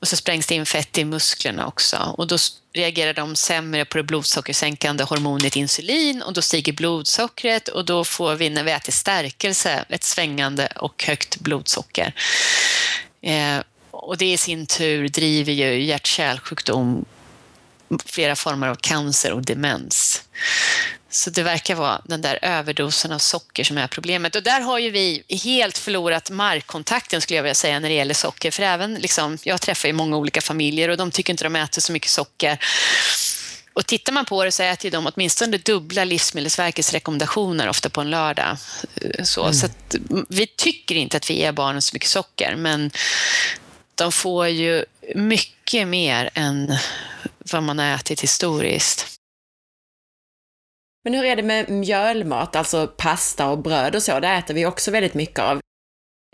Och 0.00 0.08
så 0.08 0.16
sprängs 0.16 0.46
det 0.46 0.54
in 0.54 0.66
fett 0.66 0.98
i 0.98 1.04
musklerna 1.04 1.66
också 1.66 2.14
och 2.18 2.26
då 2.26 2.36
reagerar 2.72 3.14
de 3.14 3.36
sämre 3.36 3.84
på 3.84 3.98
det 3.98 4.04
blodsockersänkande 4.04 5.04
hormonet 5.04 5.56
insulin 5.56 6.22
och 6.22 6.32
då 6.32 6.42
stiger 6.42 6.72
blodsockret 6.72 7.68
och 7.68 7.84
då 7.84 8.04
får 8.04 8.34
vi 8.34 8.50
när 8.50 8.64
vi 8.64 8.70
äter 8.70 8.92
stärkelse 8.92 9.84
ett 9.88 10.04
svängande 10.04 10.66
och 10.76 11.04
högt 11.04 11.40
blodsocker. 11.40 12.14
Eh, 13.22 13.58
och 13.90 14.16
det 14.16 14.32
i 14.32 14.36
sin 14.36 14.66
tur 14.66 15.08
driver 15.08 15.52
ju 15.52 15.82
hjärt-kärlsjukdom, 15.82 17.04
flera 18.06 18.36
former 18.36 18.68
av 18.68 18.74
cancer 18.74 19.32
och 19.32 19.42
demens. 19.42 20.22
Så 21.10 21.30
det 21.30 21.42
verkar 21.42 21.74
vara 21.74 22.02
den 22.04 22.22
där 22.22 22.38
överdosen 22.42 23.12
av 23.12 23.18
socker 23.18 23.64
som 23.64 23.78
är 23.78 23.86
problemet. 23.86 24.36
Och 24.36 24.42
där 24.42 24.60
har 24.60 24.78
ju 24.78 24.90
vi 24.90 25.22
helt 25.44 25.78
förlorat 25.78 26.30
markkontakten 26.30 27.20
skulle 27.20 27.36
jag 27.36 27.42
vilja 27.42 27.54
säga 27.54 27.80
när 27.80 27.88
det 27.88 27.94
gäller 27.94 28.14
socker. 28.14 28.50
För 28.50 28.62
även, 28.62 28.94
liksom, 28.94 29.38
jag 29.42 29.60
träffar 29.60 29.88
ju 29.88 29.92
många 29.92 30.16
olika 30.16 30.40
familjer 30.40 30.88
och 30.88 30.96
de 30.96 31.10
tycker 31.10 31.32
inte 31.32 31.44
de 31.44 31.56
äter 31.56 31.80
så 31.80 31.92
mycket 31.92 32.10
socker. 32.10 32.58
Och 33.72 33.86
tittar 33.86 34.12
man 34.12 34.24
på 34.24 34.44
det 34.44 34.52
så 34.52 34.62
äter 34.62 34.90
de 34.90 35.06
åtminstone 35.06 35.56
dubbla 35.56 36.04
Livsmedelsverkets 36.04 36.92
rekommendationer 36.92 37.68
ofta 37.68 37.90
på 37.90 38.00
en 38.00 38.10
lördag. 38.10 38.56
Så, 39.24 39.42
mm. 39.42 39.54
så 39.54 39.68
vi 40.28 40.46
tycker 40.46 40.94
inte 40.94 41.16
att 41.16 41.30
vi 41.30 41.34
ger 41.34 41.52
barnen 41.52 41.82
så 41.82 41.94
mycket 41.94 42.08
socker, 42.08 42.56
men 42.56 42.90
de 43.94 44.12
får 44.12 44.48
ju 44.48 44.84
mycket 45.14 45.88
mer 45.88 46.30
än 46.34 46.72
vad 47.52 47.62
man 47.62 47.78
har 47.78 47.94
ätit 47.94 48.20
historiskt. 48.20 49.18
Men 51.04 51.14
hur 51.14 51.24
är 51.24 51.36
det 51.36 51.42
med 51.42 51.70
mjölmat, 51.70 52.56
alltså 52.56 52.86
pasta 52.86 53.48
och 53.48 53.58
bröd 53.58 53.94
och 53.94 54.02
så? 54.02 54.20
Det 54.20 54.28
äter 54.28 54.54
vi 54.54 54.66
också 54.66 54.90
väldigt 54.90 55.14
mycket 55.14 55.38
av. 55.38 55.60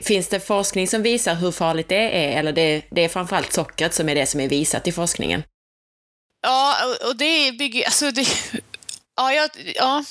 Finns 0.02 0.28
det 0.28 0.40
forskning 0.40 0.88
som 0.88 1.02
visar 1.02 1.34
hur 1.34 1.50
farligt 1.50 1.88
det 1.88 2.26
är, 2.26 2.38
eller 2.38 2.52
det, 2.52 2.84
det 2.90 3.04
är 3.04 3.08
framförallt 3.08 3.52
sockret 3.52 3.94
som 3.94 4.08
är 4.08 4.14
det 4.14 4.26
som 4.26 4.40
är 4.40 4.48
visat 4.48 4.86
i 4.86 4.92
forskningen? 4.92 5.42
Ja, 6.42 6.76
och 7.08 7.16
det 7.16 7.52
bygger... 7.52 7.84
Alltså 7.84 8.10
det, 8.10 8.26
ja, 9.16 9.32
ja, 9.32 9.48
ja, 9.74 10.04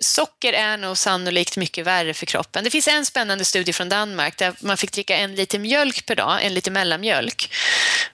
socker 0.00 0.52
är 0.52 0.76
nog 0.76 0.98
sannolikt 0.98 1.56
mycket 1.56 1.86
värre 1.86 2.14
för 2.14 2.26
kroppen. 2.26 2.64
Det 2.64 2.70
finns 2.70 2.88
en 2.88 3.06
spännande 3.06 3.44
studie 3.44 3.72
från 3.72 3.88
Danmark 3.88 4.38
där 4.38 4.54
man 4.60 4.76
fick 4.76 4.92
dricka 4.92 5.16
en 5.16 5.34
liter 5.34 5.58
mjölk 5.58 6.06
per 6.06 6.14
dag, 6.14 6.44
en 6.44 6.54
liter 6.54 6.70
mellanmjölk. 6.70 7.54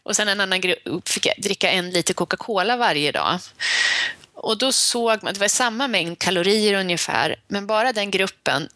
Och 0.02 0.16
sen 0.16 0.28
en 0.28 0.40
annan 0.40 0.60
grupp 0.60 1.08
fick 1.08 1.36
dricka 1.38 1.70
en 1.70 1.90
liter 1.90 2.14
Coca-Cola 2.14 2.76
varje 2.76 3.12
dag. 3.12 3.38
Och 4.34 4.58
då 4.58 4.72
såg 4.72 5.22
man, 5.22 5.34
det 5.34 5.40
var 5.40 5.48
samma 5.48 5.88
mängd 5.88 6.18
kalorier 6.18 6.74
ungefär, 6.74 7.36
men 7.48 7.66
bara 7.66 7.92
den 7.92 8.10
gruppen 8.10 8.68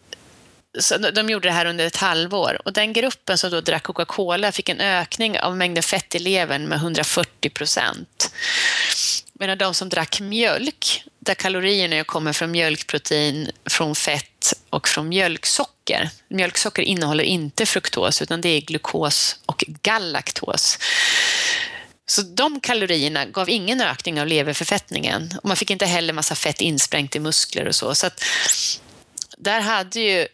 så 0.79 0.99
de 0.99 1.31
gjorde 1.31 1.49
det 1.49 1.53
här 1.53 1.67
under 1.67 1.87
ett 1.87 1.97
halvår 1.97 2.59
och 2.65 2.73
den 2.73 2.93
gruppen 2.93 3.39
som 3.39 3.51
då 3.51 3.61
drack 3.61 3.83
Coca-Cola 3.83 4.53
fick 4.53 4.69
en 4.69 4.81
ökning 4.81 5.41
av 5.41 5.57
mängden 5.57 5.83
fett 5.83 6.15
i 6.15 6.19
levern 6.19 6.65
med 6.65 6.79
140 6.79 7.51
procent. 7.51 8.35
Medan 9.33 9.59
de 9.59 9.75
som 9.75 9.89
drack 9.89 10.21
mjölk, 10.21 11.05
där 11.25 11.35
kalorierna 11.35 12.05
kommer 12.05 12.33
från 12.33 12.51
mjölkprotein, 12.51 13.51
från 13.71 13.95
fett 13.95 14.55
och 14.71 14.89
från 14.89 15.09
mjölksocker. 15.09 16.11
Mjölksocker 16.29 16.83
innehåller 16.83 17.25
inte 17.25 17.67
fruktos 17.67 18.23
utan 18.23 18.41
det 18.41 18.49
är 18.49 18.61
glukos 18.61 19.37
och 19.47 19.65
galaktos. 19.83 20.79
Så 22.07 22.23
de 22.23 22.61
kalorierna 22.61 23.25
gav 23.25 23.51
ingen 23.51 23.81
ökning 23.81 24.21
av 24.21 24.27
leverförfettningen 24.27 25.35
och 25.43 25.49
man 25.49 25.57
fick 25.57 25.71
inte 25.71 25.87
heller 25.87 26.13
massa 26.13 26.35
fett 26.35 26.61
insprängt 26.61 27.17
i 27.17 27.21
muskler 27.21 27.69
och 27.69 27.75
så. 27.75 27.95
så 27.95 28.07
att 28.07 28.25
där 29.37 29.61
hade 29.61 30.01
ju 30.01 30.29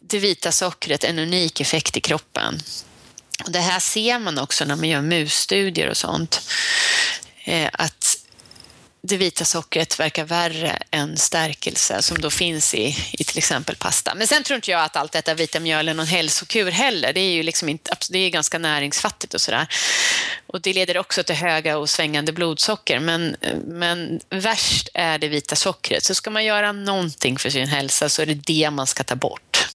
det 0.00 0.18
vita 0.18 0.52
sockret 0.52 1.04
en 1.04 1.18
unik 1.18 1.60
effekt 1.60 1.96
i 1.96 2.00
kroppen. 2.00 2.60
Och 3.44 3.50
det 3.50 3.60
här 3.60 3.80
ser 3.80 4.18
man 4.18 4.38
också 4.38 4.64
när 4.64 4.76
man 4.76 4.88
gör 4.88 5.02
musstudier 5.02 5.88
och 5.88 5.96
sånt. 5.96 6.50
Eh, 7.44 7.70
att 7.72 8.13
det 9.06 9.16
vita 9.16 9.44
sockret 9.44 10.00
verkar 10.00 10.24
värre 10.24 10.78
än 10.90 11.16
stärkelse 11.16 12.02
som 12.02 12.20
då 12.20 12.30
finns 12.30 12.74
i, 12.74 12.96
i 13.12 13.24
till 13.24 13.38
exempel 13.38 13.76
pasta. 13.76 14.14
Men 14.14 14.26
sen 14.26 14.42
tror 14.42 14.54
inte 14.54 14.70
jag 14.70 14.84
att 14.84 14.96
allt 14.96 15.12
detta 15.12 15.34
vita 15.34 15.60
mjöl 15.60 15.88
är 15.88 15.94
någon 15.94 16.06
hälsokur 16.06 16.70
heller. 16.70 17.12
Det 17.12 17.20
är 17.20 17.32
ju 17.32 17.42
liksom 17.42 17.68
inte, 17.68 17.96
det 18.10 18.18
är 18.18 18.30
ganska 18.30 18.58
näringsfattigt 18.58 19.34
och 19.34 19.40
sådär. 19.40 19.66
Och 20.46 20.60
det 20.60 20.72
leder 20.72 20.98
också 20.98 21.22
till 21.22 21.34
höga 21.34 21.78
och 21.78 21.90
svängande 21.90 22.32
blodsocker. 22.32 23.00
Men, 23.00 23.36
men 23.64 24.20
värst 24.30 24.88
är 24.94 25.18
det 25.18 25.28
vita 25.28 25.56
sockret. 25.56 26.04
Så 26.04 26.14
ska 26.14 26.30
man 26.30 26.44
göra 26.44 26.72
någonting 26.72 27.38
för 27.38 27.50
sin 27.50 27.68
hälsa 27.68 28.08
så 28.08 28.22
är 28.22 28.26
det 28.26 28.34
det 28.34 28.70
man 28.70 28.86
ska 28.86 29.04
ta 29.04 29.16
bort. 29.16 29.68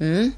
Mm. 0.00 0.32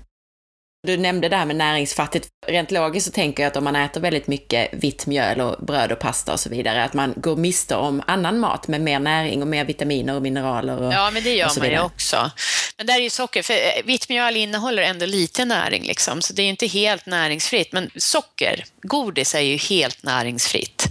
Du 0.87 0.97
nämnde 0.97 1.29
det 1.29 1.37
här 1.37 1.47
med 1.47 1.57
näringsfattigt. 1.57 2.29
Rent 2.47 2.71
logiskt 2.71 3.07
så 3.07 3.13
tänker 3.13 3.43
jag 3.43 3.51
att 3.51 3.57
om 3.57 3.65
man 3.65 3.77
äter 3.77 4.01
väldigt 4.01 4.27
mycket 4.27 4.69
vitt 4.73 5.07
mjöl 5.07 5.41
och 5.41 5.65
bröd 5.65 5.93
och 5.93 5.99
pasta 5.99 6.33
och 6.33 6.41
så 6.41 6.49
vidare, 6.49 6.85
att 6.85 6.95
man 6.95 7.15
går 7.17 7.37
miste 7.37 7.77
om 7.77 8.03
annan 8.07 8.39
mat 8.39 8.69
med 8.69 8.81
mer 8.81 8.99
näring 8.99 9.43
och 9.43 9.49
mer 9.49 9.65
vitaminer 9.65 10.15
och 10.15 10.23
mineraler. 10.23 10.83
Och, 10.83 10.93
ja, 10.93 11.11
men 11.11 11.23
det 11.23 11.35
gör 11.35 11.51
man 11.59 11.71
ju 11.71 11.81
också. 11.81 12.31
Men 12.77 12.87
där 12.87 12.95
är 12.95 13.01
ju 13.01 13.11
socker, 13.11 13.43
för 13.43 13.55
eh, 13.55 13.85
vitt 13.85 14.09
mjöl 14.09 14.37
innehåller 14.37 14.83
ändå 14.83 15.07
lite 15.07 15.45
näring, 15.45 15.85
liksom, 15.85 16.23
så 16.23 16.33
det 16.33 16.43
är 16.43 16.49
inte 16.49 16.67
helt 16.67 17.07
näringsfritt. 17.07 17.73
Men 17.73 17.91
socker, 17.97 18.65
godis, 18.83 19.35
är 19.35 19.41
ju 19.41 19.57
helt 19.57 20.03
näringsfritt. 20.03 20.87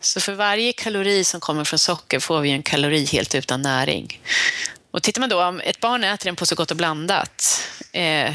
Så 0.00 0.20
för 0.20 0.32
varje 0.32 0.72
kalori 0.72 1.24
som 1.24 1.40
kommer 1.40 1.64
från 1.64 1.78
socker 1.78 2.20
får 2.20 2.40
vi 2.40 2.50
en 2.50 2.62
kalori 2.62 3.04
helt 3.04 3.34
utan 3.34 3.62
näring. 3.62 4.20
Och 4.94 5.02
tittar 5.02 5.20
man 5.20 5.28
då, 5.28 5.44
om 5.44 5.60
ett 5.60 5.80
barn 5.80 6.04
äter 6.04 6.28
en 6.28 6.36
påse 6.36 6.54
Gott 6.54 6.70
och 6.70 6.76
blandat 6.76 7.68
eh, 7.92 8.34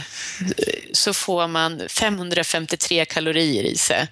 så 0.91 1.14
får 1.14 1.47
man 1.47 1.82
553 1.89 3.05
kalorier 3.05 3.64
i 3.64 3.78
sig. 3.78 4.07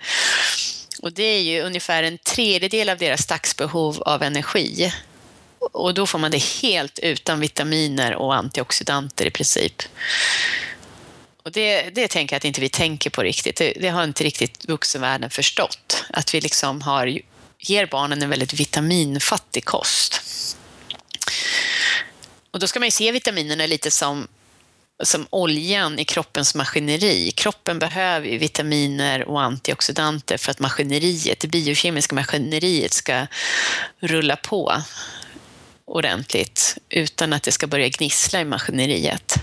Och 1.02 1.14
det 1.14 1.24
är 1.24 1.42
ju 1.42 1.62
ungefär 1.62 2.04
en 2.04 2.18
tredjedel 2.18 2.90
av 2.90 2.98
deras 2.98 3.26
dagsbehov 3.26 4.02
av 4.02 4.24
energi. 4.24 4.94
Och 5.60 5.94
då 5.94 6.06
får 6.06 6.20
man 6.20 6.32
det 6.32 6.44
helt 6.44 7.00
utan 7.00 7.40
vitaminer 7.40 8.16
och 8.16 8.36
antioxidanter 8.36 9.26
i 9.26 9.32
princip. 9.32 9.84
Och 11.44 11.52
det, 11.52 11.90
det 11.96 12.08
tänker 12.08 12.36
jag 12.36 12.38
att 12.38 12.46
inte 12.46 12.62
vi 12.62 12.70
tänker 12.70 13.10
på 13.10 13.24
riktigt. 13.24 13.56
Det, 13.56 13.74
det 13.80 13.90
har 13.90 14.04
inte 14.04 14.24
riktigt 14.24 14.66
vuxenvärlden 14.66 15.30
förstått. 15.30 16.06
Att 16.10 16.34
vi 16.34 16.42
liksom 16.42 16.82
har, 16.82 17.20
ger 17.60 17.86
barnen 17.86 18.24
en 18.24 18.30
väldigt 18.30 18.54
vitaminfattig 18.54 19.66
kost. 19.66 20.22
Och 22.58 22.62
då 22.62 22.68
ska 22.68 22.80
man 22.80 22.88
ju 22.88 22.92
se 22.92 23.12
vitaminerna 23.12 23.66
lite 23.66 23.92
som, 23.92 24.28
som 25.04 25.28
oljan 25.30 26.00
i 26.00 26.06
kroppens 26.06 26.56
maskineri. 26.56 27.32
Kroppen 27.32 27.80
behöver 27.80 28.28
ju 28.28 28.38
vitaminer 28.38 29.28
och 29.28 29.42
antioxidanter 29.42 30.38
för 30.38 30.52
att 30.52 30.60
maskineriet, 30.60 31.40
det 31.40 31.48
biokemiska 31.48 32.16
maskineriet 32.16 32.94
ska 32.94 33.28
rulla 34.00 34.36
på 34.36 34.82
ordentligt 35.86 36.78
utan 36.90 37.34
att 37.34 37.44
det 37.44 37.52
ska 37.52 37.68
börja 37.68 37.90
gnissla 37.90 38.42
i 38.42 38.46
maskineriet. 38.46 39.36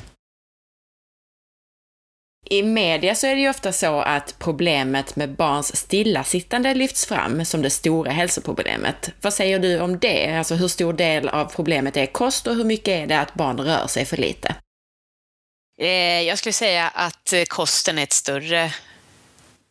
I 2.45 2.62
media 2.62 3.14
så 3.14 3.26
är 3.26 3.34
det 3.34 3.40
ju 3.40 3.49
ofta 3.49 3.72
så 3.72 4.01
att 4.01 4.34
problemet 4.38 5.16
med 5.16 5.30
barns 5.30 5.76
stillasittande 5.76 6.74
lyfts 6.74 7.07
fram 7.07 7.45
som 7.45 7.62
det 7.62 7.70
stora 7.70 8.11
hälsoproblemet. 8.11 9.11
Vad 9.20 9.34
säger 9.34 9.59
du 9.59 9.80
om 9.80 9.99
det? 9.99 10.38
Alltså 10.38 10.55
hur 10.55 10.68
stor 10.68 10.92
del 10.92 11.28
av 11.28 11.45
problemet 11.45 11.97
är 11.97 12.07
kost 12.07 12.47
och 12.47 12.55
hur 12.55 12.64
mycket 12.64 12.88
är 12.88 13.07
det 13.07 13.20
att 13.20 13.34
barn 13.34 13.61
rör 13.61 13.86
sig 13.86 14.05
för 14.05 14.16
lite? 14.16 14.55
Eh, 15.78 16.22
jag 16.22 16.38
skulle 16.38 16.53
säga 16.53 16.88
att 16.88 17.32
eh, 17.32 17.42
kosten 17.45 17.99
är 17.99 18.03
ett 18.03 18.12
större 18.12 18.72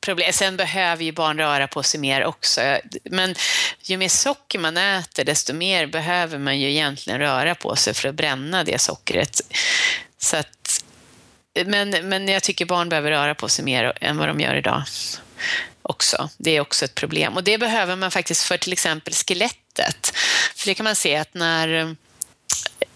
problem. 0.02 0.34
Sen 0.34 0.58
behöver 0.58 1.04
ju 1.04 1.12
barn 1.12 1.40
röra 1.40 1.68
på 1.68 1.84
sig 1.84 2.00
mer 2.00 2.26
också. 2.26 2.62
Men 3.04 3.36
ju 3.82 3.98
mer 3.98 4.10
socker 4.10 4.60
man 4.60 4.78
äter, 4.78 5.24
desto 5.24 5.54
mer 5.54 5.86
behöver 5.86 6.38
man 6.38 6.60
ju 6.60 6.70
egentligen 6.70 7.20
röra 7.20 7.56
på 7.56 7.76
sig 7.76 7.94
för 7.94 8.10
att 8.10 8.16
bränna 8.16 8.64
det 8.64 8.82
sockret. 8.82 9.42
Så 10.18 10.38
att, 10.38 10.63
men, 11.66 11.90
men 11.90 12.28
jag 12.28 12.44
tycker 12.44 12.66
barn 12.66 12.90
behöver 12.90 13.12
röra 13.12 13.36
på 13.36 13.50
sig 13.50 13.66
mer 13.66 13.94
än 14.02 14.18
vad 14.18 14.28
de 14.28 14.40
gör 14.40 14.56
idag 14.56 14.84
också. 15.82 16.30
Det 16.38 16.52
är 16.52 16.62
också 16.62 16.86
ett 16.86 16.96
problem. 16.96 17.36
Och 17.36 17.44
det 17.44 17.58
behöver 17.58 17.96
man 17.96 18.12
faktiskt 18.12 18.44
för 18.44 18.58
till 18.58 18.74
exempel 18.74 19.14
skelettet. 19.14 20.12
För 20.56 20.68
det 20.68 20.74
kan 20.74 20.84
man 20.84 20.96
se 20.96 21.16
att 21.16 21.34
när 21.34 21.96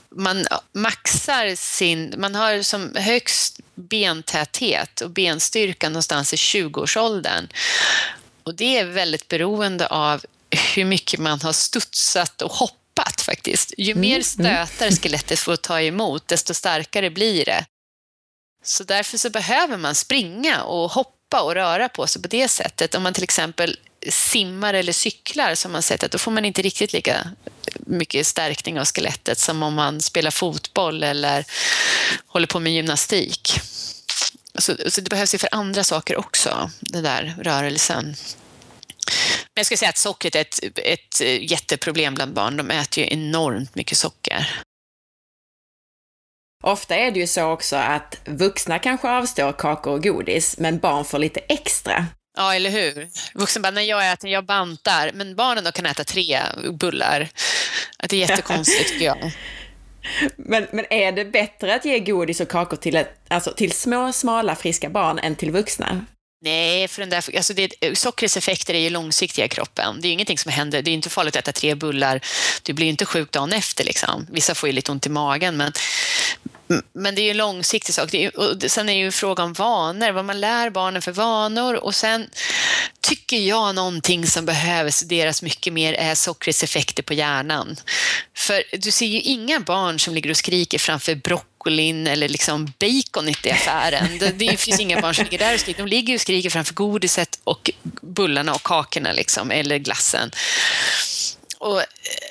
man 0.09 0.45
maxar 0.73 1.55
sin, 1.55 2.13
man 2.17 2.35
har 2.35 2.61
som 2.61 2.95
högst 2.95 3.59
bentäthet 3.75 5.01
och 5.01 5.09
benstyrka 5.09 5.89
någonstans 5.89 6.33
i 6.33 6.35
20-årsåldern. 6.35 7.47
Och 8.43 8.55
det 8.55 8.77
är 8.77 8.85
väldigt 8.85 9.27
beroende 9.27 9.87
av 9.87 10.25
hur 10.75 10.85
mycket 10.85 11.19
man 11.19 11.41
har 11.41 11.53
studsat 11.53 12.41
och 12.41 12.51
hoppat 12.51 13.21
faktiskt. 13.21 13.73
Ju 13.77 13.91
mm, 13.91 14.01
mer 14.01 14.11
mm. 14.11 14.23
stötar 14.23 14.91
skelettet 14.91 15.39
får 15.39 15.55
ta 15.55 15.81
emot, 15.81 16.27
desto 16.27 16.53
starkare 16.53 17.09
blir 17.09 17.45
det. 17.45 17.65
Så 18.69 18.83
därför 18.83 19.17
så 19.17 19.29
behöver 19.29 19.77
man 19.77 19.95
springa 19.95 20.63
och 20.63 20.91
hoppa 20.91 21.41
och 21.41 21.53
röra 21.53 21.89
på 21.89 22.07
sig 22.07 22.21
på 22.21 22.27
det 22.27 22.47
sättet. 22.47 22.95
Om 22.95 23.03
man 23.03 23.13
till 23.13 23.23
exempel 23.23 23.79
simmar 24.09 24.73
eller 24.73 24.93
cyklar 24.93 25.55
så 25.55 25.67
har 25.67 25.71
man 25.71 25.81
sett 25.81 26.03
att 26.03 26.11
då 26.11 26.17
får 26.17 26.31
man 26.31 26.45
inte 26.45 26.61
riktigt 26.61 26.93
lika 26.93 27.31
mycket 27.75 28.27
stärkning 28.27 28.79
av 28.79 28.85
skelettet 28.85 29.39
som 29.39 29.63
om 29.63 29.73
man 29.73 30.01
spelar 30.01 30.31
fotboll 30.31 31.03
eller 31.03 31.45
håller 32.27 32.47
på 32.47 32.59
med 32.59 32.73
gymnastik. 32.73 33.59
Så, 34.55 34.75
så 34.87 35.01
det 35.01 35.09
behövs 35.09 35.33
ju 35.33 35.37
för 35.37 35.49
andra 35.51 35.83
saker 35.83 36.17
också, 36.17 36.71
den 36.79 37.03
där 37.03 37.35
rörelsen. 37.41 38.05
Men 38.05 39.59
jag 39.59 39.65
skulle 39.65 39.77
säga 39.77 39.89
att 39.89 39.97
sockret 39.97 40.35
är 40.35 40.41
ett, 40.41 40.59
ett 40.75 41.19
jätteproblem 41.51 42.15
bland 42.15 42.33
barn. 42.33 42.57
De 42.57 42.71
äter 42.71 43.03
ju 43.03 43.09
enormt 43.13 43.75
mycket 43.75 43.97
socker. 43.97 44.61
Ofta 46.63 46.95
är 46.95 47.11
det 47.11 47.19
ju 47.19 47.27
så 47.27 47.43
också 47.43 47.75
att 47.75 48.21
vuxna 48.25 48.79
kanske 48.79 49.09
avstår 49.09 49.51
kakor 49.51 49.93
och 49.93 50.03
godis, 50.03 50.57
men 50.57 50.79
barn 50.79 51.05
får 51.05 51.19
lite 51.19 51.39
extra. 51.39 52.05
Ja, 52.37 52.55
eller 52.55 52.69
hur? 52.69 53.07
Vuxen 53.33 53.61
bara, 53.61 53.71
när 53.71 53.81
jag 53.81 54.11
äter, 54.11 54.29
jag 54.29 54.45
bantar. 54.45 55.11
Men 55.13 55.35
barnen 55.35 55.63
då 55.63 55.71
kan 55.71 55.85
äta 55.85 56.03
tre 56.03 56.39
bullar. 56.73 57.29
Det 58.09 58.15
är 58.15 58.29
jättekonstigt 58.29 58.89
tycker 58.89 59.05
jag. 59.05 59.17
Men, 60.35 60.67
men 60.71 60.85
är 60.89 61.11
det 61.11 61.25
bättre 61.25 61.75
att 61.75 61.85
ge 61.85 61.99
godis 61.99 62.39
och 62.39 62.47
kakor 62.49 62.77
till, 62.77 62.95
ett, 62.95 63.19
alltså 63.27 63.51
till 63.51 63.71
små, 63.71 64.11
smala, 64.11 64.55
friska 64.55 64.89
barn 64.89 65.19
än 65.19 65.35
till 65.35 65.51
vuxna? 65.51 66.05
Nej, 66.41 66.87
för 66.87 67.01
den 67.01 67.09
där, 67.09 67.37
alltså 67.37 67.53
det, 67.53 67.97
sockrets 67.97 68.37
effekter 68.37 68.73
är 68.73 68.79
ju 68.79 68.89
långsiktiga 68.89 69.45
i 69.45 69.49
kroppen. 69.49 70.01
Det 70.01 70.05
är 70.05 70.09
ju 70.09 70.13
ingenting 70.13 70.37
som 70.37 70.51
händer. 70.51 70.81
Det 70.81 70.91
är 70.91 70.93
inte 70.93 71.09
farligt 71.09 71.35
att 71.35 71.47
äta 71.47 71.51
tre 71.51 71.75
bullar. 71.75 72.21
Du 72.63 72.73
blir 72.73 72.87
inte 72.87 73.05
sjuk 73.05 73.31
dagen 73.31 73.53
efter. 73.53 73.83
Liksom. 73.83 74.27
Vissa 74.31 74.55
får 74.55 74.69
ju 74.69 74.73
lite 74.73 74.91
ont 74.91 75.05
i 75.05 75.09
magen, 75.09 75.57
men, 75.57 75.71
men 76.93 77.15
det 77.15 77.21
är 77.21 77.23
ju 77.23 77.31
en 77.31 77.37
långsiktig 77.37 77.95
sak. 77.95 78.11
Det 78.11 78.25
är, 78.25 78.39
och 78.39 78.71
sen 78.71 78.89
är 78.89 78.93
det 78.93 78.99
ju 78.99 79.05
en 79.05 79.11
fråga 79.11 79.43
om 79.43 79.53
vanor, 79.53 80.11
vad 80.11 80.25
man 80.25 80.41
lär 80.41 80.69
barnen 80.69 81.01
för 81.01 81.11
vanor. 81.11 81.75
Och 81.75 81.95
sen 81.95 82.29
tycker 83.01 83.37
jag 83.37 83.75
någonting 83.75 84.27
som 84.27 84.45
behöver 84.45 84.91
studeras 84.91 85.41
mycket 85.41 85.73
mer 85.73 85.93
är 85.93 86.15
sockrets 86.15 86.63
effekter 86.63 87.03
på 87.03 87.13
hjärnan. 87.13 87.75
För 88.35 88.63
du 88.71 88.91
ser 88.91 89.05
ju 89.05 89.21
inga 89.21 89.59
barn 89.59 89.99
som 89.99 90.13
ligger 90.13 90.29
och 90.29 90.37
skriker 90.37 90.79
framför 90.79 91.15
broccolin 91.67 92.07
eller 92.07 92.29
liksom 92.29 92.73
baconet 92.79 93.45
i 93.45 93.51
affären. 93.51 94.17
Det, 94.19 94.31
det 94.31 94.57
finns 94.57 94.79
inga 94.79 95.01
barn 95.01 95.15
som 95.15 95.23
ligger 95.23 95.37
där 95.37 95.53
och 95.53 95.59
skriker. 95.59 95.83
De 95.83 95.89
ligger 95.89 96.15
och 96.15 96.21
skriker 96.21 96.49
framför 96.49 96.73
godiset 96.73 97.39
och 97.43 97.71
bullarna 98.01 98.53
och 98.53 98.63
kakorna 98.63 99.13
liksom, 99.13 99.51
eller 99.51 99.77
glassen. 99.77 100.31
Och 101.59 101.79
eh, 101.79 101.85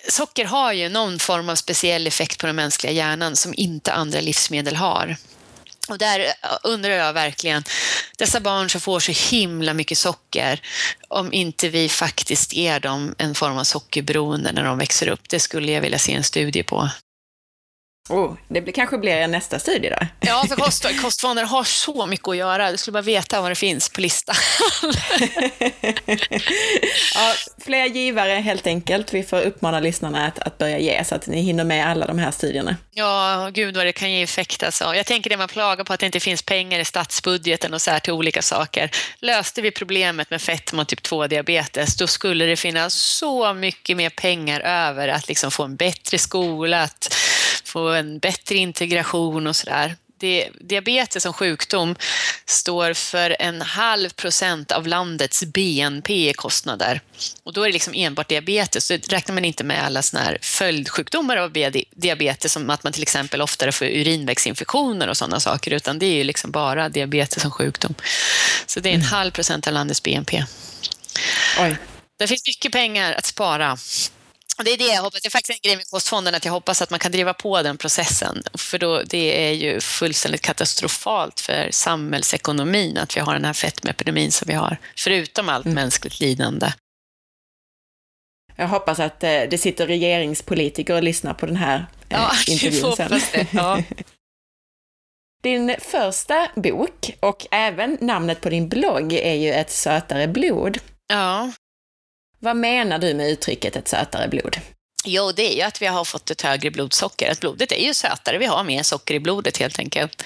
socker 0.09 0.45
har 0.45 0.73
ju 0.73 0.89
någon 0.89 1.19
form 1.19 1.49
av 1.49 1.55
speciell 1.55 2.07
effekt 2.07 2.41
på 2.41 2.47
den 2.47 2.57
mänskliga 2.57 2.93
hjärnan 2.93 3.37
som 3.37 3.55
inte 3.57 3.93
andra 3.93 4.21
livsmedel 4.21 4.77
har. 4.77 5.17
Och 5.89 5.99
där 5.99 6.21
eh, 6.21 6.59
undrar 6.63 6.91
jag 6.91 7.13
verkligen, 7.13 7.65
dessa 8.19 8.41
barn 8.41 8.71
som 8.71 8.81
får 8.81 9.01
så 9.01 9.13
himla 9.37 9.75
mycket 9.75 9.99
socker, 9.99 10.61
om 11.09 11.33
inte 11.33 11.69
vi 11.69 11.89
faktiskt 11.89 12.53
ger 12.53 12.81
dem 12.81 13.15
en 13.19 13.35
form 13.35 13.59
av 13.59 13.65
sockerberoende 13.65 14.53
när 14.53 14.65
de 14.65 14.79
växer 14.79 15.09
upp. 15.09 15.29
Det 15.29 15.41
skulle 15.41 15.73
jag 15.73 15.81
vilja 15.81 15.99
se 15.99 16.13
en 16.13 16.25
studie 16.25 16.63
på. 16.63 16.91
Oh, 18.09 18.35
det 18.49 18.61
blir, 18.61 18.73
kanske 18.73 18.99
blir 18.99 19.13
en 19.13 19.31
nästa 19.31 19.59
studie 19.59 19.89
då? 19.89 20.07
Ja, 20.21 20.45
för 20.49 20.57
kost, 20.57 20.87
kostvanor 21.03 21.43
har 21.43 21.65
så 21.65 22.07
mycket 22.07 22.29
att 22.29 22.37
göra. 22.37 22.71
Du 22.71 22.77
skulle 22.77 22.93
bara 22.93 23.03
veta 23.03 23.41
vad 23.41 23.51
det 23.51 23.55
finns 23.55 23.89
på 23.89 24.01
listan. 24.01 24.35
ja, 27.15 27.35
fler 27.65 27.87
givare 27.87 28.31
helt 28.31 28.67
enkelt. 28.67 29.15
Vi 29.15 29.23
får 29.23 29.41
uppmana 29.41 29.81
lyssnarna 29.81 30.27
att, 30.27 30.39
att 30.39 30.59
börja 30.59 30.79
ge 30.79 31.05
så 31.05 31.15
att 31.15 31.27
ni 31.27 31.41
hinner 31.41 31.65
med 31.65 31.87
alla 31.87 32.07
de 32.07 32.19
här 32.19 32.31
studierna. 32.31 32.77
Ja, 32.91 33.51
gud 33.53 33.77
vad 33.77 33.87
det 33.87 33.93
kan 33.93 34.13
ge 34.13 34.23
effekt 34.23 34.63
alltså. 34.63 34.95
Jag 34.95 35.07
tänker 35.07 35.31
det 35.31 35.37
man 35.37 35.49
klagar 35.49 35.85
på 35.85 35.93
att 35.93 36.01
det 36.01 36.07
inte 36.07 36.21
finns 36.21 36.43
pengar 36.43 36.81
i 36.81 36.85
statsbudgeten 36.85 37.75
och 37.75 37.83
så 37.83 37.91
här 37.91 38.01
till 38.01 38.13
olika 38.13 38.43
saker. 38.43 38.91
Löste 39.21 39.63
vi 39.63 39.71
problemet 39.71 40.31
med 40.31 40.43
fetma 40.43 40.83
och 40.83 40.89
typ 40.89 41.07
2-diabetes, 41.07 41.97
då 41.99 42.07
skulle 42.07 42.45
det 42.45 42.57
finnas 42.57 42.95
så 42.95 43.55
mycket 43.55 43.97
mer 43.97 44.11
pengar 44.11 44.61
över 44.61 45.09
att 45.09 45.29
liksom 45.29 45.51
få 45.51 45.65
en 45.65 45.77
bättre 45.77 46.19
skola, 46.19 46.83
att 46.83 47.15
få 47.77 47.89
en 47.89 48.19
bättre 48.19 48.57
integration 48.57 49.47
och 49.47 49.57
sådär. 49.57 49.97
Diabetes 50.61 51.23
som 51.23 51.33
sjukdom 51.33 51.97
står 52.47 52.95
för 52.95 53.37
en 53.41 53.63
halv 53.63 54.11
procent 54.11 54.73
av 54.73 54.87
landets 54.87 55.45
BNP 55.45 56.31
i 56.31 56.33
kostnader. 56.33 57.01
Och 57.43 57.53
då 57.53 57.63
är 57.63 57.67
det 57.67 57.73
liksom 57.73 57.93
enbart 57.97 58.29
diabetes, 58.29 58.89
då 58.89 58.97
räknar 59.09 59.35
man 59.35 59.45
inte 59.45 59.65
med 59.65 59.85
alla 59.85 60.03
såna 60.03 60.23
här 60.23 60.39
följdsjukdomar 60.43 61.37
av 61.37 61.53
diabetes, 61.97 62.53
som 62.53 62.71
att 62.71 62.85
man 62.85 62.93
till 62.93 63.03
exempel 63.03 63.43
oftare 63.43 63.73
får 63.73 63.87
urinvägsinfektioner 63.87 65.09
och 65.09 65.17
sådana 65.17 65.41
saker, 65.41 65.71
utan 65.71 65.99
det 65.99 66.07
är 66.07 66.15
ju 66.15 66.25
liksom 66.25 66.51
bara 66.51 66.89
diabetes 66.89 67.43
som 67.43 67.51
sjukdom. 67.51 67.95
Så 68.67 68.81
det 68.81 68.89
är 68.89 68.95
en 68.95 69.01
mm. 69.01 69.13
halv 69.13 69.31
procent 69.31 69.67
av 69.67 69.73
landets 69.73 70.03
BNP. 70.03 70.45
Oj. 71.61 71.77
Det 72.19 72.27
finns 72.27 72.47
mycket 72.47 72.73
pengar 72.73 73.13
att 73.13 73.27
spara. 73.27 73.79
Det 74.65 74.71
är 74.71 74.79
det 74.79 74.85
jag 74.85 75.03
hoppas. 75.03 75.21
Det 75.23 75.29
är 75.29 75.31
faktiskt 75.31 75.59
en 75.59 75.69
grej 75.69 75.77
med 75.77 75.87
kostfonden 75.91 76.35
att 76.35 76.45
jag 76.45 76.53
hoppas 76.53 76.83
att 76.83 76.91
man 76.91 77.01
kan 77.01 77.13
driva 77.13 77.35
på 77.35 77.63
den 77.63 77.77
processen. 77.77 78.43
För 78.55 78.79
då, 78.79 79.03
det 79.03 79.49
är 79.49 79.53
ju 79.53 79.81
fullständigt 79.81 80.41
katastrofalt 80.41 81.41
för 81.41 81.69
samhällsekonomin 81.71 82.99
att 82.99 83.17
vi 83.17 83.21
har 83.21 83.35
den 83.35 83.45
här 83.45 83.53
fetmeepidemin 83.53 84.33
som 84.33 84.47
vi 84.49 84.55
har. 84.55 84.77
Förutom 84.97 85.49
allt 85.49 85.65
mm. 85.65 85.75
mänskligt 85.75 86.21
lidande. 86.21 86.73
Jag 88.57 88.69
hoppas 88.69 89.01
att 89.01 89.25
eh, 89.25 89.43
det 89.51 89.59
sitter 89.59 89.87
regeringspolitiker 89.87 90.95
och 90.95 91.03
lyssnar 91.03 91.35
på 91.35 91.47
den 91.47 91.57
här 91.57 91.87
eh, 92.09 92.19
ja, 92.21 92.31
intervjun 92.53 92.97
sen. 92.97 93.11
Det, 93.33 93.47
ja. 93.53 93.83
Din 95.43 95.75
första 95.79 96.49
bok 96.55 97.17
och 97.21 97.47
även 97.51 97.99
namnet 98.01 98.41
på 98.41 98.51
din 98.51 98.69
blogg 98.69 99.13
är 99.13 99.35
ju 99.35 99.53
Ett 99.53 99.71
sötare 99.71 100.29
blod. 100.29 100.79
Ja. 101.07 101.53
Vad 102.39 102.57
menar 102.57 102.99
du 102.99 103.15
med 103.15 103.31
uttrycket 103.31 103.77
ett 103.77 103.89
sötare 103.89 104.29
blod? 104.29 104.57
Jo, 105.05 105.33
det 105.33 105.53
är 105.53 105.57
ju 105.57 105.63
att 105.63 105.83
vi 105.83 105.87
har 105.87 106.05
fått 106.05 106.31
ett 106.31 106.43
högre 106.43 106.71
blodsocker. 106.71 107.31
Att 107.31 107.41
blodet 107.41 107.73
är 107.73 107.87
ju 107.87 107.95
sötare, 107.95 108.39
vi 108.39 108.47
har 108.47 108.65
mer 108.65 108.83
socker 108.83 109.15
i 109.15 109.21
blodet 109.21 109.57
helt 109.57 109.79
enkelt. 109.79 110.23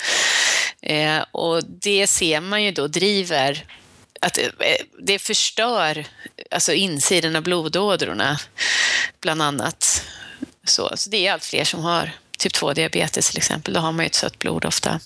Eh, 0.83 1.25
och 1.31 1.65
det 1.65 2.07
ser 2.07 2.41
man 2.41 2.65
ju 2.65 2.71
då 2.71 2.87
driver 2.87 3.65
att 4.21 4.39
eh, 4.39 4.45
det 5.03 5.19
förstör 5.19 6.07
alltså 6.51 6.73
insidan 6.73 7.37
av 7.37 7.43
blodådrorna, 7.43 8.39
bland 9.21 9.43
annat. 9.43 10.05
Så, 10.65 10.97
så 10.97 11.11
det 11.11 11.27
är 11.27 11.33
allt 11.33 11.45
fler 11.45 11.65
som 11.65 11.81
har 11.81 12.11
typ 12.39 12.53
2-diabetes 12.53 13.29
till 13.29 13.39
exempel. 13.39 13.75
Då 13.75 13.81
har 13.81 13.93
man 13.93 14.05
ju 14.05 14.07
ett 14.07 14.15
sött 14.15 14.39
blod 14.39 14.65
ofta. 14.65 15.01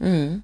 Mm. 0.00 0.42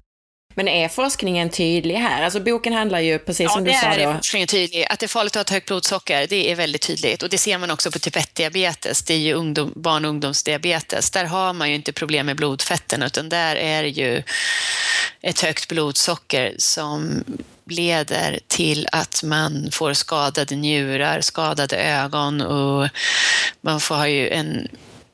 Men 0.55 0.67
är 0.67 0.87
forskningen 0.87 1.49
tydlig 1.49 1.95
här? 1.95 2.23
Alltså 2.23 2.39
boken 2.39 2.73
handlar 2.73 2.99
ju, 2.99 3.19
precis 3.19 3.43
ja, 3.43 3.49
som 3.49 3.63
du 3.63 3.71
sa 3.73 3.79
då... 3.81 3.91
Ja, 3.91 3.97
det 3.97 4.03
är 4.03 4.13
forskningen 4.13 4.47
tydlig. 4.47 4.85
Att 4.89 4.99
det 4.99 5.05
är 5.05 5.07
farligt 5.07 5.31
att 5.31 5.35
ha 5.35 5.41
ett 5.41 5.49
högt 5.49 5.67
blodsocker, 5.67 6.27
det 6.27 6.51
är 6.51 6.55
väldigt 6.55 6.81
tydligt. 6.81 7.23
Och 7.23 7.29
det 7.29 7.37
ser 7.37 7.57
man 7.57 7.71
också 7.71 7.91
på 7.91 7.99
typ 7.99 8.15
1-diabetes, 8.15 9.03
det 9.07 9.13
är 9.13 9.17
ju 9.17 9.33
ungdom, 9.33 9.73
barn 9.75 10.05
och 10.05 10.09
ungdomsdiabetes. 10.09 11.11
Där 11.11 11.25
har 11.25 11.53
man 11.53 11.69
ju 11.69 11.75
inte 11.75 11.91
problem 11.91 12.25
med 12.25 12.35
blodfetten, 12.35 13.03
utan 13.03 13.29
där 13.29 13.55
är 13.55 13.83
det 13.83 13.89
ju 13.89 14.23
ett 15.21 15.39
högt 15.39 15.67
blodsocker 15.67 16.55
som 16.57 17.23
leder 17.65 18.39
till 18.47 18.87
att 18.91 19.23
man 19.23 19.69
får 19.71 19.93
skadade 19.93 20.55
njurar, 20.55 21.21
skadade 21.21 21.77
ögon 21.77 22.41
och 22.41 22.89
man 23.61 23.79
får 23.79 24.07
ju 24.07 24.29
en 24.29 24.67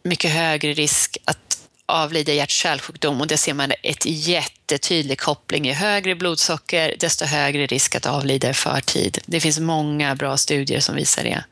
mycket 0.04 0.32
högre 0.32 0.74
risk 0.74 1.18
att 1.26 1.45
avlida 1.86 2.34
hjärt-kärlsjukdom 2.34 3.22
och 3.22 3.28
det 3.28 3.38
ser 3.38 3.54
man 3.54 3.72
ett 3.84 4.06
jättetydlig 4.06 5.20
koppling. 5.20 5.66
Ju 5.66 5.74
högre 5.74 6.16
blodsocker, 6.16 6.96
desto 7.00 7.26
högre 7.26 7.66
risk 7.66 7.96
att 7.96 8.06
avlida 8.06 8.50
i 8.50 8.54
förtid. 8.54 9.20
Det 9.26 9.40
finns 9.40 9.60
många 9.60 10.16
bra 10.16 10.38
studier 10.38 10.80
som 10.80 10.96
visar 10.96 11.24
det. 11.24 11.44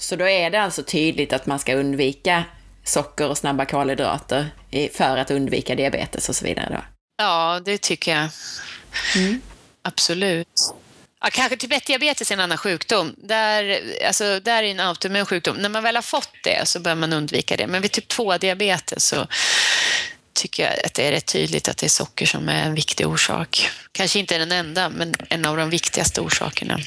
Så 0.00 0.16
då 0.16 0.28
är 0.28 0.50
det 0.50 0.62
alltså 0.62 0.82
tydligt 0.82 1.32
att 1.32 1.46
man 1.46 1.58
ska 1.58 1.74
undvika 1.74 2.44
socker 2.84 3.28
och 3.28 3.38
snabba 3.38 3.64
kolhydrater 3.64 4.50
för 4.92 5.16
att 5.16 5.30
undvika 5.30 5.74
diabetes 5.74 6.28
och 6.28 6.36
så 6.36 6.44
vidare. 6.44 6.68
Då. 6.70 6.84
Ja, 7.16 7.60
det 7.64 7.78
tycker 7.78 8.16
jag. 8.16 8.28
Mm. 9.16 9.40
Absolut. 9.82 10.74
Ja, 11.22 11.30
kanske 11.32 11.56
typ 11.56 11.72
1-diabetes 11.72 12.30
är 12.30 12.34
en 12.34 12.40
annan 12.40 12.58
sjukdom. 12.58 13.14
Där, 13.18 13.80
alltså, 14.06 14.40
där 14.40 14.62
är 14.62 14.70
en 14.70 14.80
autoimmun 14.80 15.26
sjukdom. 15.26 15.56
När 15.56 15.68
man 15.68 15.82
väl 15.82 15.94
har 15.94 16.02
fått 16.02 16.32
det 16.44 16.68
så 16.68 16.80
bör 16.80 16.94
man 16.94 17.12
undvika 17.12 17.56
det. 17.56 17.66
Men 17.66 17.82
vid 17.82 17.92
typ 17.92 18.12
2-diabetes 18.12 18.98
så 18.98 19.26
tycker 20.32 20.62
jag 20.62 20.86
att 20.86 20.94
det 20.94 21.02
är 21.02 21.12
rätt 21.12 21.26
tydligt 21.26 21.68
att 21.68 21.76
det 21.76 21.86
är 21.86 21.88
socker 21.88 22.26
som 22.26 22.48
är 22.48 22.64
en 22.64 22.74
viktig 22.74 23.08
orsak. 23.08 23.70
Kanske 23.92 24.18
inte 24.18 24.38
den 24.38 24.52
enda, 24.52 24.88
men 24.88 25.14
en 25.28 25.44
av 25.46 25.56
de 25.56 25.70
viktigaste 25.70 26.20
orsakerna. 26.20 26.78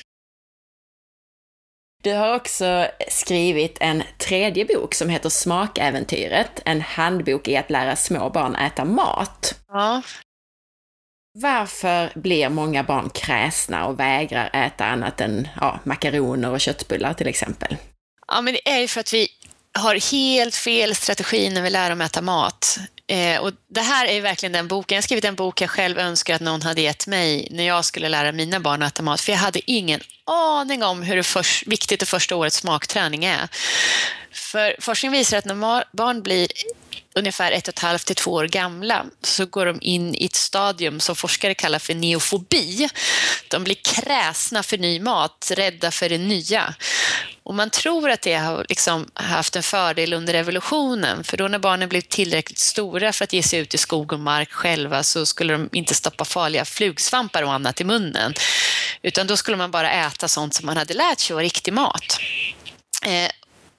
Du 2.04 2.14
har 2.14 2.36
också 2.36 2.88
skrivit 3.10 3.78
en 3.80 4.04
tredje 4.18 4.66
bok 4.66 4.94
som 4.94 5.10
heter 5.10 5.30
Smakäventyret, 5.30 6.62
en 6.66 6.82
handbok 6.82 7.48
i 7.48 7.58
att 7.58 7.72
lära 7.72 7.96
små 7.96 8.30
barn 8.30 8.56
äta 8.56 8.86
mat. 8.86 9.60
Ja. 9.68 10.02
Varför 11.38 12.12
blir 12.16 12.50
många 12.50 12.84
barn 12.84 13.10
kräsna 13.10 13.86
och 13.86 14.00
vägrar 14.00 14.50
äta 14.54 14.86
annat 14.86 15.22
än 15.22 15.48
ja, 15.62 15.80
makaroner 15.84 16.52
och 16.52 16.62
köttbullar 16.62 17.14
till 17.14 17.28
exempel? 17.28 17.78
Ja, 18.28 18.42
men 18.42 18.54
det 18.54 18.70
är 18.70 18.80
ju 18.80 18.88
för 18.88 19.00
att 19.00 19.14
vi 19.14 19.28
har 19.80 20.12
helt 20.12 20.56
fel 20.56 20.96
strategi 20.96 21.50
när 21.50 21.62
vi 21.62 21.70
lär 21.70 21.90
dem 21.90 22.02
äta 22.02 22.22
mat. 22.22 22.78
Eh, 23.08 23.42
och 23.42 23.52
det 23.68 23.82
här 23.82 24.06
är 24.06 24.22
verkligen 24.22 24.54
den 24.54 24.68
boken, 24.68 24.96
jag 24.96 25.02
har 25.02 25.04
skrivit 25.04 25.26
en 25.26 25.36
bok 25.36 25.62
jag 25.62 25.70
själv 25.70 26.00
önskar 26.00 26.36
att 26.36 26.42
någon 26.42 26.62
hade 26.62 26.82
gett 26.82 27.08
mig 27.08 27.48
när 27.52 27.64
jag 27.64 27.86
skulle 27.86 28.10
lära 28.10 28.32
mina 28.32 28.60
barn 28.60 28.84
att 28.84 28.94
äta 28.94 29.04
mat, 29.04 29.22
för 29.22 29.32
jag 29.32 29.40
hade 29.40 29.72
ingen 29.72 30.00
aning 30.26 30.84
om 30.84 31.02
hur 31.02 31.24
för, 31.24 31.70
viktigt 31.70 32.00
det 32.00 32.06
första 32.06 32.36
årets 32.36 32.58
smakträning 32.58 33.26
är. 33.26 33.48
För 34.32 34.76
forskning 34.80 35.12
visar 35.12 35.38
att 35.38 35.46
när 35.46 35.96
barn 35.96 36.22
blir 36.22 36.48
ungefär 37.16 37.52
ett 37.52 37.68
och 37.68 37.74
ett 37.74 37.80
halvt 37.80 38.06
till 38.06 38.16
två 38.16 38.32
år 38.32 38.48
gamla 38.48 39.06
så 39.22 39.46
går 39.46 39.66
de 39.66 39.78
in 39.82 40.16
i 40.16 40.26
ett 40.26 40.36
stadium 40.36 41.00
som 41.00 41.16
forskare 41.16 41.54
kallar 41.54 41.80
för 41.80 41.96
neofobi. 41.96 42.90
De 43.48 43.64
blir 43.64 43.76
kräsna 43.76 44.64
för 44.64 44.78
ny 44.78 45.00
mat, 45.00 45.52
rädda 45.56 45.92
för 45.92 46.10
det 46.10 46.18
nya. 46.18 46.76
Och 47.44 47.56
man 47.56 47.70
tror 47.70 48.10
att 48.10 48.22
det 48.22 48.36
har 48.36 48.66
liksom 48.70 49.10
haft 49.14 49.56
en 49.56 49.64
fördel 49.64 50.14
under 50.14 50.34
evolutionen, 50.34 51.24
för 51.24 51.38
då 51.38 51.48
när 51.48 51.60
barnen 51.60 51.90
blev 51.90 52.02
tillräckligt 52.02 52.60
stora 52.60 53.14
för 53.14 53.24
att 53.24 53.34
ge 53.34 53.44
sig 53.44 53.60
ut 53.60 53.74
i 53.74 53.78
skog 53.78 54.14
och 54.14 54.20
mark 54.20 54.52
själva 54.52 55.04
så 55.04 55.26
skulle 55.26 55.54
de 55.54 55.70
inte 55.72 55.94
stoppa 55.94 56.26
farliga 56.26 56.66
flugsvampar 56.66 57.44
och 57.44 57.54
annat 57.54 57.82
i 57.82 57.84
munnen, 57.84 58.34
utan 59.02 59.28
då 59.28 59.38
skulle 59.38 59.58
man 59.58 59.72
bara 59.72 59.92
äta 59.92 60.28
sånt 60.28 60.54
som 60.54 60.66
man 60.66 60.78
hade 60.78 60.94
lärt 60.94 61.20
sig 61.20 61.36
var 61.36 61.44
riktig 61.44 61.74
mat. 61.74 62.18
Eh, 63.06 63.30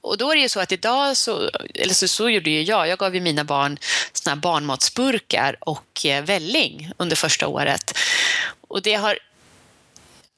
och 0.06 0.18
då 0.18 0.30
är 0.30 0.36
det 0.36 0.42
ju 0.42 0.48
så 0.48 0.60
att 0.60 0.72
idag, 0.72 1.16
så, 1.16 1.50
eller 1.74 1.94
så, 1.94 2.08
så 2.08 2.30
gjorde 2.30 2.50
ju 2.50 2.62
jag, 2.62 2.88
jag 2.88 2.98
gav 2.98 3.14
ju 3.14 3.20
mina 3.20 3.44
barn 3.44 3.78
såna 4.12 4.36
barnmatsburkar 4.36 5.56
och 5.60 6.06
eh, 6.06 6.24
välling 6.24 6.90
under 6.96 7.16
första 7.16 7.46
året. 7.48 7.98
Och 8.68 8.82
det 8.82 8.94
har 8.94 9.18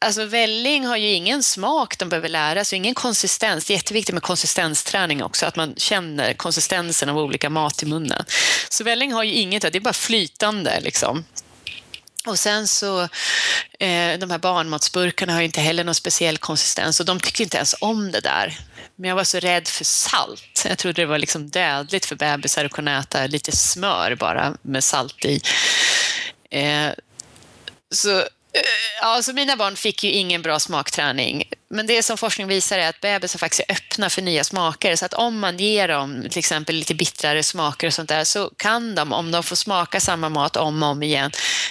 Alltså 0.00 0.24
välling 0.24 0.86
har 0.86 0.96
ju 0.96 1.12
ingen 1.12 1.42
smak 1.42 1.98
de 1.98 2.08
behöver 2.08 2.28
lära 2.28 2.64
sig, 2.64 2.76
ingen 2.76 2.94
konsistens. 2.94 3.64
Det 3.64 3.72
är 3.72 3.76
jätteviktigt 3.76 4.14
med 4.14 4.22
konsistensträning 4.22 5.22
också, 5.22 5.46
att 5.46 5.56
man 5.56 5.74
känner 5.76 6.34
konsistensen 6.34 7.08
av 7.08 7.18
olika 7.18 7.50
mat 7.50 7.82
i 7.82 7.86
munnen. 7.86 8.24
Så 8.68 8.84
välling 8.84 9.12
har 9.12 9.22
ju 9.22 9.32
inget, 9.32 9.62
det 9.62 9.76
är 9.76 9.80
bara 9.80 9.92
flytande 9.92 10.80
liksom. 10.80 11.24
Och 12.28 12.38
sen 12.38 12.68
så, 12.68 13.00
eh, 13.78 14.18
de 14.18 14.30
här 14.30 14.38
barnmatsburkarna 14.38 15.32
har 15.32 15.40
ju 15.40 15.46
inte 15.46 15.60
heller 15.60 15.84
någon 15.84 15.94
speciell 15.94 16.38
konsistens 16.38 17.00
och 17.00 17.06
de 17.06 17.20
tycker 17.20 17.44
inte 17.44 17.56
ens 17.56 17.74
om 17.80 18.12
det 18.12 18.20
där. 18.20 18.58
Men 18.96 19.08
jag 19.08 19.16
var 19.16 19.24
så 19.24 19.38
rädd 19.38 19.68
för 19.68 19.84
salt. 19.84 20.64
Jag 20.68 20.78
trodde 20.78 21.02
det 21.02 21.06
var 21.06 21.18
liksom 21.18 21.48
dödligt 21.50 22.06
för 22.06 22.16
bebisar 22.16 22.64
att 22.64 22.72
kunna 22.72 22.98
äta 22.98 23.26
lite 23.26 23.56
smör 23.56 24.14
bara 24.14 24.56
med 24.62 24.84
salt 24.84 25.24
i. 25.24 25.40
Eh, 26.50 26.90
så 27.90 28.24
Alltså 29.02 29.32
mina 29.32 29.56
barn 29.56 29.76
fick 29.76 30.04
ju 30.04 30.10
ingen 30.10 30.42
bra 30.42 30.58
smakträning. 30.58 31.44
Men 31.70 31.86
det 31.86 32.02
som 32.02 32.18
forskning 32.18 32.46
visar 32.46 32.78
är 32.78 32.88
att 32.88 33.00
bebisar 33.00 33.38
faktiskt 33.38 33.60
är 33.68 33.72
öppna 33.72 34.10
för 34.10 34.22
nya 34.22 34.44
smaker. 34.44 34.96
Så 34.96 35.04
att 35.04 35.14
om 35.14 35.38
man 35.38 35.56
ger 35.56 35.88
dem 35.88 36.26
till 36.30 36.38
exempel 36.38 36.74
lite 36.74 36.94
bittrare 36.94 37.42
smaker 37.42 37.86
och 37.86 37.94
sånt 37.94 38.08
där 38.08 38.24
så 38.24 38.50
kan 38.56 38.94
de, 38.94 39.12
om 39.12 39.30
de 39.30 39.42
får 39.42 39.56
smaka 39.56 40.00
samma 40.00 40.28
mat 40.28 40.56
om 40.56 40.82
och 40.82 40.88
om 40.88 41.02
igen, 41.02 41.30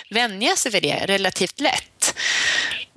vänja 0.09 0.55
sig 0.55 0.71
vid 0.71 0.83
det 0.83 1.05
relativt 1.05 1.59
lätt. 1.59 2.15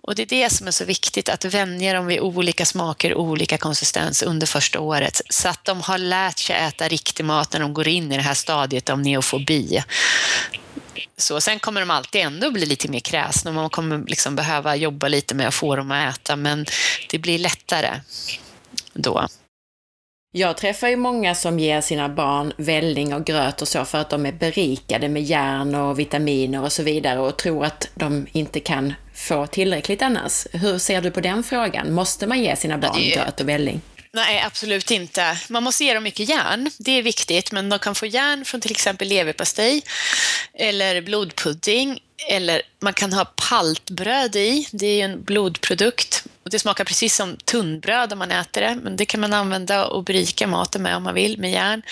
Och 0.03 0.15
det 0.15 0.23
är 0.23 0.27
det 0.27 0.51
som 0.51 0.67
är 0.67 0.71
så 0.71 0.85
viktigt, 0.85 1.29
att 1.29 1.45
vänja 1.45 1.93
dem 1.93 2.07
vid 2.07 2.21
olika 2.21 2.65
smaker 2.65 3.15
och 3.15 3.25
olika 3.25 3.59
konsistens 3.59 4.23
under 4.23 4.47
första 4.47 4.81
året, 4.81 5.21
så 5.31 5.49
att 5.49 5.65
de 5.65 5.81
har 5.81 5.99
lärt 5.99 6.39
sig 6.39 6.57
äta 6.57 6.89
riktig 6.89 7.25
mat 7.25 7.53
när 7.53 7.61
de 7.61 7.75
går 7.75 7.89
in 7.89 8.13
i 8.13 8.17
det 8.17 8.23
här 8.23 8.35
stadiet 8.35 8.91
av 8.91 8.99
neofobi. 8.99 9.83
Så, 11.21 11.41
sen 11.41 11.59
kommer 11.59 11.81
de 11.81 11.91
alltid 11.91 12.21
ändå 12.21 12.51
bli 12.51 12.67
lite 12.67 12.91
mer 12.91 13.01
kräsna 13.01 13.51
och 13.51 13.55
man 13.55 13.71
kommer 13.71 14.05
liksom 14.07 14.37
behöva 14.37 14.77
jobba 14.77 15.09
lite 15.09 15.35
med 15.35 15.49
att 15.49 15.55
få 15.55 15.77
dem 15.77 15.91
att 15.91 16.17
äta, 16.17 16.37
men 16.37 16.67
det 17.11 17.19
blir 17.19 17.39
lättare 17.39 18.01
då. 18.93 19.27
Jag 20.33 20.57
träffar 20.57 20.89
ju 20.89 20.97
många 20.97 21.35
som 21.35 21.59
ger 21.59 21.81
sina 21.81 22.09
barn 22.09 22.53
välling 22.57 23.15
och 23.15 23.25
gröt 23.25 23.63
och 23.63 23.69
så 23.69 23.85
för 23.85 23.99
att 23.99 24.11
de 24.11 24.27
är 24.27 24.33
berikade 24.33 25.09
med 25.09 25.23
järn 25.23 25.75
och 25.75 25.99
vitaminer 25.99 26.63
och 26.63 26.73
så 26.73 26.83
vidare 26.83 27.19
och 27.19 27.37
tror 27.37 27.65
att 27.65 27.89
de 27.95 28.27
inte 28.33 28.61
kan 28.61 28.95
få 29.15 29.47
tillräckligt 29.47 30.03
annars. 30.03 30.47
Hur 30.53 30.79
ser 30.79 31.01
du 31.01 31.11
på 31.11 31.21
den 31.21 31.43
frågan? 31.43 31.93
Måste 31.93 32.27
man 32.27 32.43
ge 32.43 32.57
sina 32.57 32.79
barn 32.79 33.01
gröt 33.15 33.41
och 33.41 33.49
välling? 33.49 33.81
Nej, 34.13 34.43
absolut 34.43 34.91
inte. 34.91 35.39
Man 35.49 35.63
måste 35.63 35.85
ge 35.85 35.95
dem 35.95 36.03
mycket 36.03 36.29
järn, 36.29 36.71
det 36.79 36.93
är 36.93 37.03
viktigt, 37.03 37.53
men 37.53 37.69
de 37.69 37.79
kan 37.79 37.95
få 37.95 38.07
järn 38.07 38.45
från 38.45 38.61
till 38.61 38.71
exempel 38.71 39.09
leverpastej 39.09 39.83
eller 40.55 41.01
blodpudding, 41.01 42.01
eller 42.29 42.63
man 42.81 42.93
kan 42.93 43.13
ha 43.13 43.25
paltbröd 43.25 44.37
i, 44.37 44.69
det 44.73 44.87
är 44.87 44.95
ju 44.95 45.01
en 45.01 45.25
blodprodukt. 45.25 46.25
Och 46.45 46.51
det 46.51 46.59
smakar 46.59 46.85
precis 46.85 47.17
som 47.17 47.37
tunnbröd 47.37 48.13
om 48.13 48.19
man 48.19 48.31
äter 48.31 48.61
det, 48.61 48.79
men 48.83 48.97
det 48.97 49.07
kan 49.07 49.21
man 49.21 49.33
använda 49.33 49.87
och 49.87 50.05
berika 50.05 50.47
maten 50.47 50.83
med 50.83 50.97
om 50.97 51.03
man 51.03 51.15
vill, 51.15 51.39
med 51.39 51.53
järn. 51.53 51.83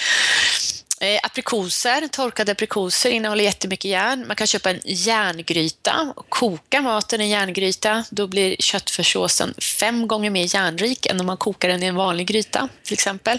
Eh, 1.01 1.21
aprikoser, 1.23 2.09
torkade 2.09 2.53
aprikoser 2.53 3.11
innehåller 3.11 3.45
jättemycket 3.45 3.91
järn. 3.91 4.27
Man 4.27 4.37
kan 4.37 4.47
köpa 4.47 4.71
en 4.71 4.81
järngryta 4.85 6.13
och 6.17 6.31
koka 6.31 6.83
maten 6.83 7.21
i 7.21 7.25
en 7.25 7.31
järngryta. 7.31 8.05
Då 8.11 8.27
blir 8.27 8.57
köttfärssåsen 8.59 9.55
fem 9.59 10.09
gånger 10.09 10.31
mer 10.31 10.55
järnrik 10.55 11.07
än 11.07 11.21
om 11.21 11.27
man 11.27 11.37
kokar 11.37 11.69
den 11.69 11.83
i 11.83 11.87
en 11.87 11.95
vanlig 11.95 12.27
gryta, 12.27 12.69
till 12.85 12.93
exempel. 12.93 13.39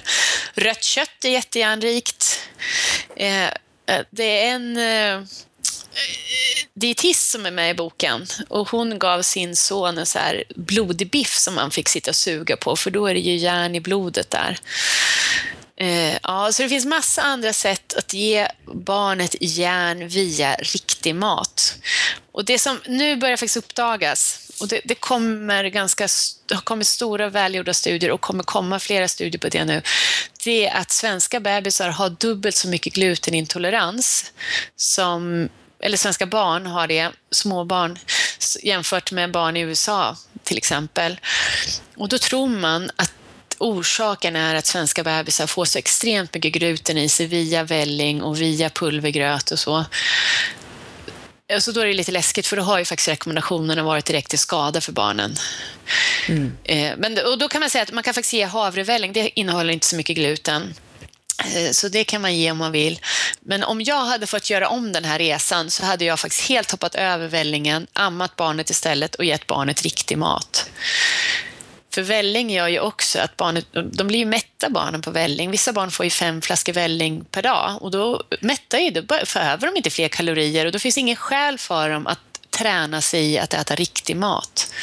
Rött 0.53 0.83
kött 0.83 1.25
är 1.25 1.29
jättejärnrikt. 1.29 2.39
Eh, 3.15 3.43
eh 3.43 3.51
det 4.09 4.45
är 4.45 4.51
en 4.55 4.77
eh, 4.77 5.27
dietist 6.73 7.29
som 7.29 7.45
är 7.45 7.51
med 7.51 7.71
i 7.71 7.73
boken 7.73 8.25
och 8.47 8.69
hon 8.69 8.99
gav 8.99 9.21
sin 9.21 9.55
son 9.55 9.97
en 9.97 10.05
så 10.05 10.19
här 10.19 10.43
blodig 10.55 11.09
biff 11.09 11.37
som 11.37 11.55
man 11.55 11.71
fick 11.71 11.89
sitta 11.89 12.11
och 12.11 12.15
suga 12.15 12.57
på 12.57 12.75
för 12.75 12.91
då 12.91 13.07
är 13.07 13.13
det 13.13 13.19
ju 13.19 13.35
järn 13.35 13.75
i 13.75 13.79
blodet 13.79 14.29
där. 14.29 14.59
Eh, 15.79 16.17
ja, 16.23 16.51
så 16.51 16.63
det 16.63 16.69
finns 16.69 16.85
massa 16.85 17.21
andra 17.21 17.53
sätt 17.53 17.93
att 17.93 18.13
ge 18.13 18.47
barnet 18.65 19.35
järn 19.41 20.07
via 20.07 20.55
riktig 20.55 21.15
mat. 21.15 21.75
Och 22.31 22.45
det 22.45 22.59
som 22.59 22.79
nu 22.85 23.15
börjar 23.15 23.37
faktiskt 23.37 23.57
uppdagas, 23.57 24.49
och 24.61 24.67
det, 24.67 24.81
det 24.85 24.95
kommer 24.95 25.63
ganska, 25.63 26.07
det 26.45 26.55
har 26.55 26.61
kommit 26.61 26.87
stora 26.87 27.29
välgjorda 27.29 27.73
studier 27.73 28.11
och 28.11 28.21
kommer 28.21 28.43
komma 28.43 28.79
flera 28.79 29.07
studier 29.07 29.39
på 29.39 29.49
det 29.49 29.65
nu, 29.65 29.81
det 30.43 30.67
är 30.67 30.75
att 30.75 30.91
svenska 30.91 31.39
bebisar 31.39 31.89
har 31.89 32.09
dubbelt 32.09 32.55
så 32.55 32.67
mycket 32.67 32.93
glutenintolerans 32.93 34.33
som 34.75 35.49
eller 35.79 35.97
svenska 35.97 36.25
barn 36.25 36.65
har 36.65 36.87
det, 36.87 37.11
småbarn, 37.31 37.99
jämfört 38.63 39.11
med 39.11 39.31
barn 39.31 39.57
i 39.57 39.61
USA 39.61 40.17
till 40.43 40.57
exempel. 40.57 41.19
Och 41.95 42.09
då 42.09 42.17
tror 42.17 42.47
man 42.47 42.91
att 42.95 43.13
orsaken 43.59 44.35
är 44.35 44.55
att 44.55 44.65
svenska 44.65 45.03
bebisar 45.03 45.47
får 45.47 45.65
så 45.65 45.79
extremt 45.79 46.33
mycket 46.33 46.53
gluten 46.53 46.97
i 46.97 47.09
sig 47.09 47.25
via 47.25 47.63
välling 47.63 48.21
och 48.21 48.41
via 48.41 48.69
pulvergröt 48.69 49.51
och 49.51 49.59
så. 49.59 49.85
Så 51.59 51.71
då 51.71 51.81
är 51.81 51.85
det 51.85 51.93
lite 51.93 52.11
läskigt 52.11 52.47
för 52.47 52.57
då 52.57 52.63
har 52.63 52.79
ju 52.79 52.85
faktiskt 52.85 53.07
rekommendationerna 53.07 53.83
varit 53.83 54.05
direkt 54.05 54.29
till 54.29 54.39
skada 54.39 54.81
för 54.81 54.91
barnen. 54.91 55.35
Mm. 56.27 56.57
Eh, 56.63 56.93
men, 56.97 57.17
och 57.25 57.37
då 57.37 57.47
kan 57.47 57.59
man 57.59 57.69
säga 57.69 57.83
att 57.83 57.91
man 57.91 58.03
kan 58.03 58.13
faktiskt 58.13 58.33
ge 58.33 58.43
havrevälling, 58.43 59.13
det 59.13 59.39
innehåller 59.39 59.73
inte 59.73 59.85
så 59.85 59.95
mycket 59.95 60.15
gluten. 60.15 60.73
Eh, 61.55 61.71
så 61.71 61.87
det 61.87 62.03
kan 62.03 62.21
man 62.21 62.35
ge 62.35 62.51
om 62.51 62.57
man 62.57 62.71
vill. 62.71 62.99
Men 63.39 63.63
om 63.63 63.81
jag 63.81 64.05
hade 64.05 64.27
fått 64.27 64.49
göra 64.49 64.69
om 64.69 64.91
den 64.91 65.05
här 65.05 65.19
resan 65.19 65.71
så 65.71 65.85
hade 65.85 66.05
jag 66.05 66.19
faktiskt 66.19 66.49
helt 66.49 66.71
hoppat 66.71 66.95
över 66.95 67.27
vällingen, 67.27 67.87
ammat 67.93 68.35
barnet 68.35 68.69
istället 68.69 69.15
och 69.15 69.25
gett 69.25 69.47
barnet 69.47 69.81
riktig 69.81 70.17
mat. 70.17 70.69
För 71.93 72.01
välling 72.01 72.49
gör 72.49 72.67
ju 72.67 72.79
också 72.79 73.19
att 73.19 73.37
barnet, 73.37 73.65
de 73.93 74.07
blir 74.07 74.19
ju 74.19 74.25
mätta 74.25 74.69
barnen 74.69 75.01
på 75.01 75.11
välling. 75.11 75.51
Vissa 75.51 75.73
barn 75.73 75.91
får 75.91 76.03
ju 76.03 76.09
fem 76.09 76.41
flaskor 76.41 76.73
välling 76.73 77.25
per 77.31 77.41
dag 77.41 77.77
och 77.81 77.91
då 77.91 78.23
mättar 78.41 78.77
ju, 78.77 78.89
då 78.89 79.01
behöver 79.01 79.67
de 79.67 79.77
inte 79.77 79.89
fler 79.89 80.07
kalorier 80.07 80.65
och 80.65 80.71
då 80.71 80.79
finns 80.79 80.97
ingen 80.97 81.15
skäl 81.15 81.57
för 81.57 81.89
dem 81.89 82.07
att 82.07 82.19
träna 82.49 83.01
sig 83.01 83.31
i 83.31 83.39
att 83.39 83.53
äta 83.53 83.75
riktig 83.75 84.15
mat. 84.15 84.73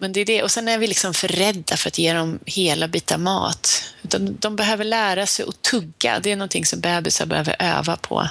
Men 0.00 0.12
det 0.12 0.20
är 0.20 0.24
det. 0.24 0.42
Och 0.42 0.50
sen 0.50 0.68
är 0.68 0.78
vi 0.78 0.86
liksom 0.86 1.14
för 1.14 1.28
rädda 1.28 1.76
för 1.76 1.88
att 1.88 1.98
ge 1.98 2.12
dem 2.12 2.38
hela 2.46 2.88
bitar 2.88 3.18
mat. 3.18 3.84
De, 4.02 4.36
de 4.38 4.56
behöver 4.56 4.84
lära 4.84 5.26
sig 5.26 5.44
att 5.48 5.62
tugga. 5.62 6.20
Det 6.20 6.32
är 6.32 6.36
någonting 6.36 6.66
som 6.66 6.80
bebisar 6.80 7.26
behöver 7.26 7.56
öva 7.58 7.96
på. 7.96 8.28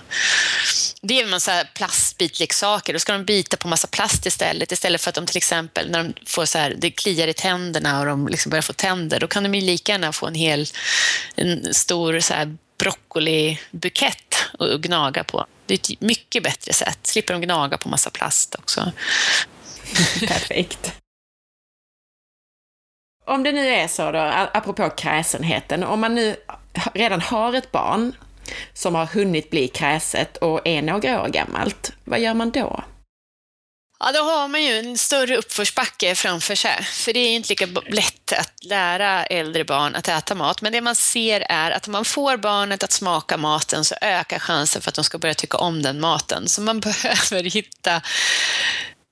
Det 1.02 1.20
är 1.20 1.24
en 1.24 1.30
massa 1.30 1.66
plastbitleksaker. 1.74 2.94
Då 2.94 3.00
ska 3.00 3.14
de 3.14 3.26
bita 3.26 3.58
på 3.58 3.68
massa 3.68 3.88
plast 3.88 4.26
istället. 4.26 4.72
Istället 4.72 5.02
för 5.02 5.10
att 5.10 5.16
de 5.16 5.26
till 5.26 5.38
exempel, 5.38 5.92
när 5.92 6.04
de 6.04 6.14
får 6.26 6.46
så 6.46 6.58
här, 6.58 6.76
det 6.78 6.92
kliar 6.92 7.28
i 7.28 7.34
tänderna 7.34 8.00
och 8.00 8.06
de 8.06 8.28
liksom 8.28 8.50
börjar 8.50 8.62
få 8.62 8.74
tänder, 8.74 9.20
då 9.20 9.28
kan 9.28 9.44
de 9.44 9.56
ju 9.56 9.62
lika 9.62 9.92
gärna 9.92 10.14
få 10.14 10.28
en 10.28 10.36
hel, 10.36 10.68
en 11.36 11.74
stor 11.74 12.20
så 12.20 12.34
här 12.34 12.58
broccolibukett 12.78 14.36
att 14.60 14.82
gnaga 14.82 15.24
på. 15.24 15.46
Det 15.66 15.74
är 15.74 15.94
ett 15.94 16.02
mycket 16.02 16.44
bättre 16.44 16.74
sätt. 16.74 17.00
Slipper 17.04 17.34
de 17.34 17.42
gnaga 17.42 17.78
på 17.78 17.90
massa 17.90 18.10
plast 18.10 18.56
också. 18.56 18.92
Perfekt. 20.28 20.94
Om 23.28 23.44
det 23.44 23.52
nu 23.52 23.68
är 23.68 23.88
så 23.88 24.12
då, 24.12 24.20
apropå 24.54 24.90
kräsenheten, 24.90 25.84
om 25.84 26.00
man 26.00 26.16
nu 26.16 26.36
redan 26.94 27.22
har 27.22 27.54
ett 27.54 27.72
barn 27.72 28.16
som 28.74 28.96
har 28.96 29.06
hunnit 29.06 29.50
bli 29.50 29.68
kräset 29.68 30.38
och 30.38 30.62
är 30.68 30.82
några 30.82 31.22
år 31.22 31.28
gammalt, 31.28 31.92
vad 32.04 32.20
gör 32.20 32.34
man 32.34 32.52
då? 32.52 32.84
Ja, 34.00 34.12
då 34.12 34.20
har 34.20 34.48
man 34.48 34.64
ju 34.64 34.80
en 34.80 34.98
större 34.98 35.38
uppförsbacke 35.38 36.16
framför 36.16 36.56
sig, 36.56 36.84
för 36.84 37.14
det 37.14 37.20
är 37.20 37.36
inte 37.36 37.50
lika 37.50 37.66
lätt 37.88 38.34
att 38.34 38.64
lära 38.64 39.26
äldre 39.26 39.66
barn 39.66 39.96
att 39.96 40.08
äta 40.08 40.36
mat. 40.36 40.62
Men 40.62 40.72
det 40.72 40.82
man 40.82 40.96
ser 40.96 41.46
är 41.50 41.72
att 41.72 41.88
om 41.88 41.92
man 41.92 42.06
får 42.06 42.38
barnet 42.38 42.84
att 42.84 42.92
smaka 42.92 43.38
maten 43.38 43.86
så 43.86 43.96
ökar 44.02 44.40
chansen 44.40 44.82
för 44.82 44.90
att 44.90 44.96
de 44.96 45.04
ska 45.04 45.18
börja 45.18 45.34
tycka 45.34 45.58
om 45.58 45.82
den 45.82 46.00
maten. 46.00 46.48
Så 46.48 46.62
man 46.62 46.80
behöver 46.80 47.44
hitta 47.44 48.02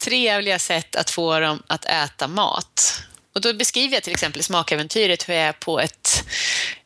trevliga 0.04 0.60
sätt 0.60 0.96
att 0.96 1.10
få 1.10 1.40
dem 1.40 1.64
att 1.68 1.86
äta 1.86 2.28
mat. 2.28 3.06
Och 3.36 3.42
då 3.42 3.54
beskriver 3.54 3.94
jag 3.94 4.04
till 4.04 4.14
exempel 4.14 4.40
i 4.40 4.44
smakäventyret 4.44 5.30
hur 5.30 5.34
jag 5.34 5.44
är 5.44 5.54
på 5.54 5.80
ett 5.80 6.24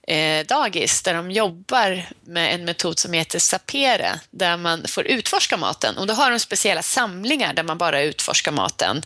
eh, 0.08 0.46
dagis 0.46 1.02
där 1.02 1.14
de 1.14 1.32
jobbar 1.32 2.06
med 2.26 2.54
en 2.54 2.66
metod 2.66 3.00
som 3.00 3.14
heter 3.14 3.40
sapere, 3.40 4.20
där 4.32 4.58
man 4.58 4.88
får 4.88 5.08
utforska 5.08 5.58
maten. 5.58 5.98
Och 5.98 6.08
då 6.08 6.14
har 6.14 6.32
de 6.32 6.40
speciella 6.40 6.82
samlingar 6.82 7.54
där 7.54 7.64
man 7.64 7.78
bara 7.78 8.02
utforskar 8.02 8.52
maten. 8.52 9.02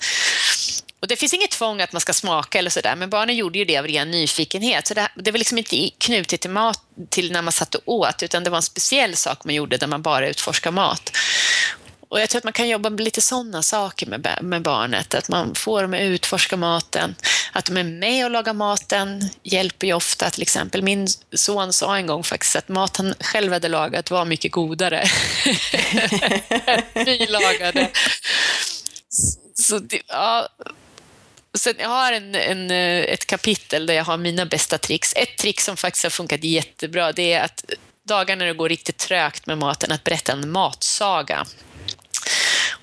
Och 0.99 1.07
det 1.07 1.15
finns 1.15 1.33
inget 1.33 1.51
tvång 1.51 1.81
att 1.81 1.91
man 1.91 2.01
ska 2.01 2.13
smaka 2.13 2.59
eller 2.59 2.69
sådär, 2.69 2.95
men 2.95 3.09
barnen 3.09 3.35
gjorde 3.35 3.59
ju 3.59 3.65
det 3.65 3.77
av 3.77 3.87
ren 3.87 4.11
nyfikenhet. 4.11 4.87
Så 4.87 4.93
det, 4.93 5.09
det 5.15 5.31
var 5.31 5.37
liksom 5.37 5.57
inte 5.57 5.89
knutet 5.97 6.41
till, 6.41 6.49
mat, 6.49 6.79
till 7.09 7.31
när 7.31 7.41
man 7.41 7.51
satt 7.51 7.75
och 7.75 7.81
åt, 7.85 8.23
utan 8.23 8.43
det 8.43 8.49
var 8.49 8.57
en 8.57 8.63
speciell 8.63 9.15
sak 9.15 9.45
man 9.45 9.55
gjorde 9.55 9.77
där 9.77 9.87
man 9.87 10.01
bara 10.01 10.27
utforskar 10.27 10.71
mat. 10.71 11.17
Och 12.13 12.19
jag 12.19 12.29
tror 12.29 12.39
att 12.39 12.43
man 12.43 12.53
kan 12.53 12.69
jobba 12.69 12.89
med 12.89 13.01
lite 13.01 13.21
sådana 13.21 13.63
saker 13.63 14.05
med, 14.05 14.37
med 14.41 14.61
barnet, 14.61 15.15
att 15.15 15.29
man 15.29 15.55
får 15.55 15.81
dem 15.81 15.93
att 15.93 16.01
utforska 16.01 16.57
maten, 16.57 17.15
att 17.51 17.65
de 17.65 17.77
är 17.77 17.83
med 17.83 18.25
och 18.25 18.31
lagar 18.31 18.53
maten 18.53 19.29
hjälper 19.43 19.87
ju 19.87 19.93
ofta. 19.93 20.29
Till 20.29 20.41
exempel 20.41 20.83
min 20.83 21.07
son 21.35 21.73
sa 21.73 21.97
en 21.97 22.07
gång 22.07 22.23
faktiskt 22.23 22.55
att 22.55 22.69
mat 22.69 22.97
han 22.97 23.13
själv 23.19 23.53
hade 23.53 23.67
lagat 23.67 24.11
var 24.11 24.25
mycket 24.25 24.51
godare 24.51 24.99
än 26.93 27.05
vi 27.05 27.27
lagade. 27.29 27.89
Så, 29.55 29.81
ja, 30.07 30.47
Sen 31.57 31.75
jag 31.79 31.89
har 31.89 32.11
en, 32.11 32.35
en, 32.35 32.71
ett 32.71 33.25
kapitel 33.25 33.85
där 33.85 33.93
jag 33.93 34.03
har 34.03 34.17
mina 34.17 34.45
bästa 34.45 34.77
tricks. 34.77 35.13
Ett 35.15 35.37
trick 35.37 35.61
som 35.61 35.77
faktiskt 35.77 36.03
har 36.03 36.09
funkat 36.09 36.43
jättebra, 36.43 37.11
det 37.11 37.33
är 37.33 37.43
att 37.43 37.65
dagar 38.07 38.35
när 38.35 38.45
det 38.45 38.53
går 38.53 38.69
riktigt 38.69 38.97
trögt 38.97 39.45
med 39.45 39.57
maten, 39.57 39.91
att 39.91 40.03
berätta 40.03 40.31
en 40.31 40.51
matsaga. 40.51 41.45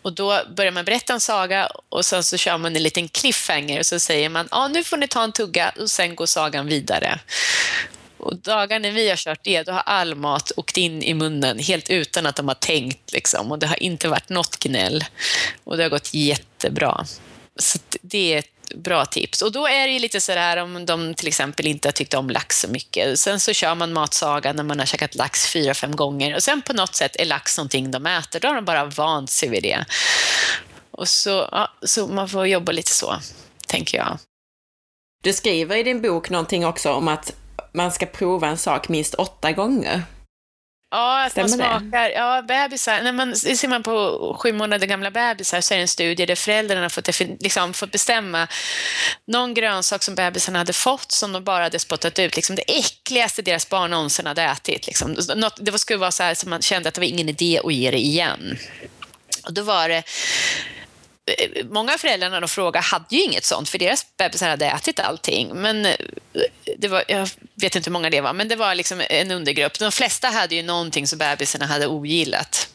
Och 0.02 0.12
då 0.12 0.40
börjar 0.56 0.72
man 0.72 0.84
berätta 0.84 1.12
en 1.12 1.20
saga 1.20 1.68
och 1.88 2.04
sen 2.04 2.24
så 2.24 2.36
kör 2.36 2.58
man 2.58 2.76
en 2.76 2.82
liten 2.82 3.08
cliffhanger 3.08 3.78
och 3.78 3.86
så 3.86 3.98
säger 3.98 4.28
man 4.28 4.48
ah, 4.50 4.68
nu 4.68 4.84
får 4.84 4.96
ni 4.96 5.08
ta 5.08 5.24
en 5.24 5.32
tugga 5.32 5.72
och 5.80 5.90
sen 5.90 6.14
går 6.14 6.26
sagan 6.26 6.66
vidare. 6.66 7.20
Och 8.18 8.36
dagar 8.36 8.78
när 8.78 8.90
vi 8.90 9.08
har 9.08 9.16
kört 9.16 9.40
det, 9.44 9.62
då 9.62 9.72
har 9.72 9.82
all 9.86 10.14
mat 10.14 10.52
åkt 10.56 10.76
in 10.76 11.02
i 11.02 11.14
munnen 11.14 11.58
helt 11.58 11.90
utan 11.90 12.26
att 12.26 12.36
de 12.36 12.48
har 12.48 12.54
tänkt. 12.54 13.12
Liksom. 13.12 13.52
Och 13.52 13.58
det 13.58 13.66
har 13.66 13.82
inte 13.82 14.08
varit 14.08 14.28
något 14.28 14.58
gnäll. 14.58 15.04
Och 15.64 15.76
det 15.76 15.82
har 15.82 15.90
gått 15.90 16.14
jättebra. 16.14 17.06
Så 17.58 17.78
det 18.02 18.34
är 18.34 18.38
ett 18.38 18.59
bra 18.74 19.04
tips. 19.06 19.42
Och 19.42 19.52
då 19.52 19.66
är 19.66 19.86
det 19.86 19.92
ju 19.92 19.98
lite 19.98 20.20
sådär 20.20 20.56
om 20.56 20.86
de 20.86 21.14
till 21.14 21.28
exempel 21.28 21.66
inte 21.66 21.88
har 21.88 21.92
tyckt 21.92 22.14
om 22.14 22.30
lax 22.30 22.60
så 22.60 22.68
mycket. 22.68 23.18
Sen 23.18 23.40
så 23.40 23.52
kör 23.52 23.74
man 23.74 23.92
matsaga 23.92 24.52
när 24.52 24.62
man 24.62 24.78
har 24.78 24.86
käkat 24.86 25.14
lax 25.14 25.46
fyra, 25.46 25.74
fem 25.74 25.96
gånger 25.96 26.34
och 26.34 26.42
sen 26.42 26.62
på 26.62 26.72
något 26.72 26.94
sätt 26.94 27.16
är 27.16 27.24
lax 27.24 27.58
någonting 27.58 27.90
de 27.90 28.06
äter. 28.06 28.40
Då 28.40 28.48
har 28.48 28.54
de 28.54 28.64
bara 28.64 28.84
vant 28.84 29.30
sig 29.30 29.48
vid 29.48 29.62
det. 29.62 29.84
Och 30.90 31.08
så, 31.08 31.48
ja, 31.52 31.72
så 31.82 32.06
man 32.06 32.28
får 32.28 32.46
jobba 32.46 32.72
lite 32.72 32.90
så, 32.90 33.16
tänker 33.66 33.98
jag. 33.98 34.18
Du 35.22 35.32
skriver 35.32 35.76
i 35.76 35.82
din 35.82 36.02
bok 36.02 36.30
någonting 36.30 36.66
också 36.66 36.92
om 36.92 37.08
att 37.08 37.32
man 37.72 37.92
ska 37.92 38.06
prova 38.06 38.48
en 38.48 38.58
sak 38.58 38.88
minst 38.88 39.14
åtta 39.14 39.52
gånger. 39.52 40.02
Ja, 40.90 41.24
att 41.24 41.32
Stämmer 41.32 41.48
man 41.48 41.58
smakar. 41.58 42.08
Det? 42.08 42.12
Ja, 42.12 42.42
bebisar. 42.42 43.02
När 43.02 43.12
man, 43.12 43.36
ser 43.36 43.68
man 43.68 43.82
på 43.82 44.36
sju 44.40 44.52
månader 44.52 44.86
gamla 44.86 45.10
bebisar 45.10 45.60
så 45.60 45.74
är 45.74 45.78
det 45.78 45.82
en 45.82 45.88
studie 45.88 46.26
där 46.26 46.34
föräldrarna 46.34 46.90
fått, 46.90 47.20
liksom, 47.20 47.74
fått 47.74 47.92
bestämma 47.92 48.48
någon 49.26 49.54
grönsak 49.54 50.02
som 50.02 50.14
bebisarna 50.14 50.58
hade 50.58 50.72
fått 50.72 51.12
som 51.12 51.32
de 51.32 51.44
bara 51.44 51.62
hade 51.62 51.78
spottat 51.78 52.18
ut. 52.18 52.36
Liksom 52.36 52.56
det 52.56 52.78
äckligaste 52.78 53.42
deras 53.42 53.68
barn 53.68 53.90
någonsin 53.90 54.26
hade 54.26 54.42
ätit. 54.42 54.86
Liksom. 54.86 55.16
Något, 55.36 55.56
det 55.60 55.78
skulle 55.78 55.98
vara 55.98 56.10
så 56.10 56.22
här 56.22 56.34
som 56.34 56.50
man 56.50 56.62
kände 56.62 56.88
att 56.88 56.94
det 56.94 57.00
var 57.00 57.08
ingen 57.08 57.28
idé 57.28 57.60
att 57.64 57.74
ge 57.74 57.90
det 57.90 57.98
igen. 57.98 58.58
Och 59.46 59.52
då 59.52 59.62
var 59.62 59.88
det 59.88 60.02
Eh, 61.26 61.66
många 61.70 61.94
av 61.94 61.98
föräldrarna 61.98 62.40
de 62.40 62.48
frågade 62.48 62.84
hade 62.84 63.16
ju 63.16 63.22
inget 63.22 63.44
sånt, 63.44 63.68
för 63.68 63.78
deras 63.78 64.06
bebisar 64.16 64.48
hade 64.48 64.66
ätit 64.66 65.00
allting. 65.00 65.50
Men 65.54 65.86
eh, 65.86 65.94
det 66.78 66.88
var, 66.88 67.04
jag 67.08 67.28
vet 67.54 67.76
inte 67.76 67.90
hur 67.90 67.92
många 67.92 68.10
det 68.10 68.20
var, 68.20 68.32
men 68.32 68.48
det 68.48 68.56
var 68.56 68.74
liksom 68.74 69.02
en 69.10 69.30
undergrupp. 69.30 69.78
De 69.78 69.92
flesta 69.92 70.28
hade 70.28 70.54
ju 70.54 70.62
någonting 70.62 71.06
som 71.06 71.18
bebisarna 71.18 71.66
hade 71.66 71.86
ogillat. 71.86 72.68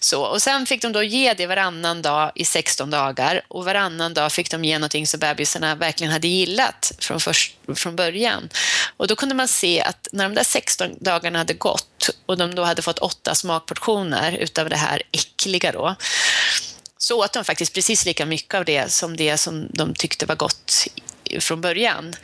Så, 0.00 0.22
och 0.22 0.42
sen 0.42 0.66
fick 0.66 0.82
de 0.82 0.92
då 0.92 1.02
ge 1.02 1.34
det 1.34 1.46
varannan 1.46 2.02
dag 2.02 2.32
i 2.34 2.44
16 2.44 2.90
dagar 2.90 3.42
och 3.48 3.64
varannan 3.64 4.14
dag 4.14 4.32
fick 4.32 4.50
de 4.50 4.64
ge 4.64 4.78
någonting 4.78 5.06
som 5.06 5.20
bebisarna 5.20 5.74
verkligen 5.74 6.12
hade 6.12 6.28
gillat 6.28 6.92
från, 6.98 7.20
först, 7.20 7.56
från 7.74 7.96
början. 7.96 8.48
Och 8.96 9.08
då 9.08 9.16
kunde 9.16 9.34
man 9.34 9.48
se 9.48 9.80
att 9.80 10.08
när 10.12 10.24
de 10.24 10.34
där 10.34 10.44
16 10.44 10.90
dagarna 11.00 11.38
hade 11.38 11.54
gått 11.54 12.10
och 12.26 12.38
de 12.38 12.54
då 12.54 12.64
hade 12.64 12.82
fått 12.82 12.98
åtta 12.98 13.34
smakportioner 13.34 14.32
utav 14.32 14.68
det 14.68 14.76
här 14.76 15.02
äckliga 15.12 15.72
då, 15.72 15.96
så 16.98 17.24
åt 17.24 17.32
de 17.32 17.44
faktiskt 17.44 17.74
precis 17.74 18.06
lika 18.06 18.26
mycket 18.26 18.54
av 18.54 18.64
det 18.64 18.92
som 18.92 19.16
det 19.16 19.38
som 19.38 19.68
de 19.70 19.94
tyckte 19.94 20.26
var 20.26 20.36
gott 20.36 20.86
från 21.40 21.60
början. 21.60 22.14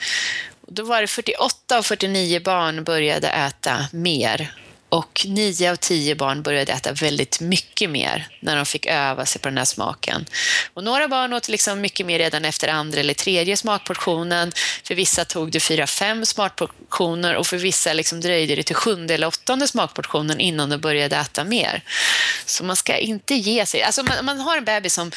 Då 0.67 0.85
var 0.85 1.01
det 1.01 1.07
48 1.07 1.79
av 1.79 1.83
49 1.83 2.41
barn 2.41 2.85
började 2.85 3.29
äta 3.29 3.89
mer 3.93 4.55
och 4.93 5.27
nio 5.29 5.71
av 5.71 5.77
tio 5.77 6.15
barn 6.15 6.43
började 6.43 6.73
äta 6.73 6.93
väldigt 6.93 7.41
mycket 7.41 7.91
mer 7.91 8.29
när 8.41 8.57
de 8.57 8.67
fick 8.67 8.87
öva 8.87 9.27
sig 9.27 9.41
på 9.41 9.49
den 9.49 9.59
här 9.59 9.65
smaken. 9.65 10.27
Och 10.75 10.85
några 10.85 11.09
barn 11.09 11.33
åt 11.33 11.49
liksom 11.49 11.81
mycket 11.81 12.07
mer 12.07 12.19
redan 12.19 12.45
efter 12.45 12.69
andra 12.69 13.01
eller 13.01 13.15
tredje 13.15 13.57
smakportionen. 13.57 14.53
För 14.85 14.95
vissa 14.95 15.25
tog 15.25 15.51
det 15.53 15.61
fyra, 15.61 15.87
fem 15.87 16.27
smakportioner 16.27 17.37
och 17.37 17.47
för 17.47 17.57
vissa 17.57 17.93
liksom 17.93 18.21
dröjde 18.21 18.55
det 18.57 18.63
till 18.63 18.77
sjunde 18.77 19.15
eller 19.15 19.27
åttonde 19.27 19.69
smakportionen 19.69 20.41
innan 20.41 20.71
de 20.71 20.77
började 20.77 21.17
äta 21.17 21.45
mer. 21.45 21.83
Så 22.47 22.65
man 22.65 22.77
ska 22.77 22.97
inte 22.97 23.35
ge 23.35 23.67
sig. 23.67 23.83
Alltså 23.83 24.03
man, 24.03 24.25
man 24.25 24.41
har 24.41 24.57
en 24.57 24.65
bebis 24.65 24.95
som 24.95 25.11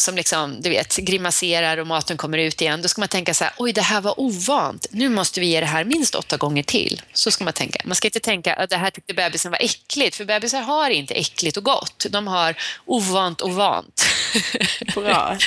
som 0.00 0.16
liksom, 0.16 0.60
du 0.60 0.70
vet, 0.70 0.96
grimaserar 0.96 1.78
och 1.78 1.86
maten 1.86 2.16
kommer 2.16 2.38
ut 2.38 2.60
igen, 2.60 2.82
då 2.82 2.88
ska 2.88 3.00
man 3.00 3.08
tänka 3.08 3.34
så 3.34 3.44
här, 3.44 3.52
oj, 3.56 3.72
det 3.72 3.82
här 3.82 4.00
var 4.00 4.20
ovant. 4.20 4.86
Nu 4.90 5.08
måste 5.08 5.40
vi 5.40 5.46
ge 5.46 5.60
det 5.60 5.66
här 5.66 5.84
minst 5.84 6.14
åtta 6.14 6.36
gånger 6.36 6.62
till. 6.62 7.02
Så 7.12 7.30
ska 7.30 7.44
man 7.44 7.52
tänka. 7.52 7.82
Man 7.84 7.94
ska 7.94 8.08
inte 8.08 8.20
tänka 8.20 8.54
att 8.54 8.70
det 8.70 8.76
här 8.76 8.90
tyckte 8.90 9.14
bebisen 9.14 9.50
var 9.50 9.58
äckligt, 9.62 10.16
för 10.16 10.24
bebisar 10.24 10.60
har 10.60 10.90
inte 10.90 11.14
äckligt 11.14 11.56
och 11.56 11.64
gott. 11.64 12.06
De 12.10 12.26
har 12.26 12.56
ovant 12.86 13.40
och 13.40 13.52
vant. 13.52 14.02
Bra. 14.94 15.38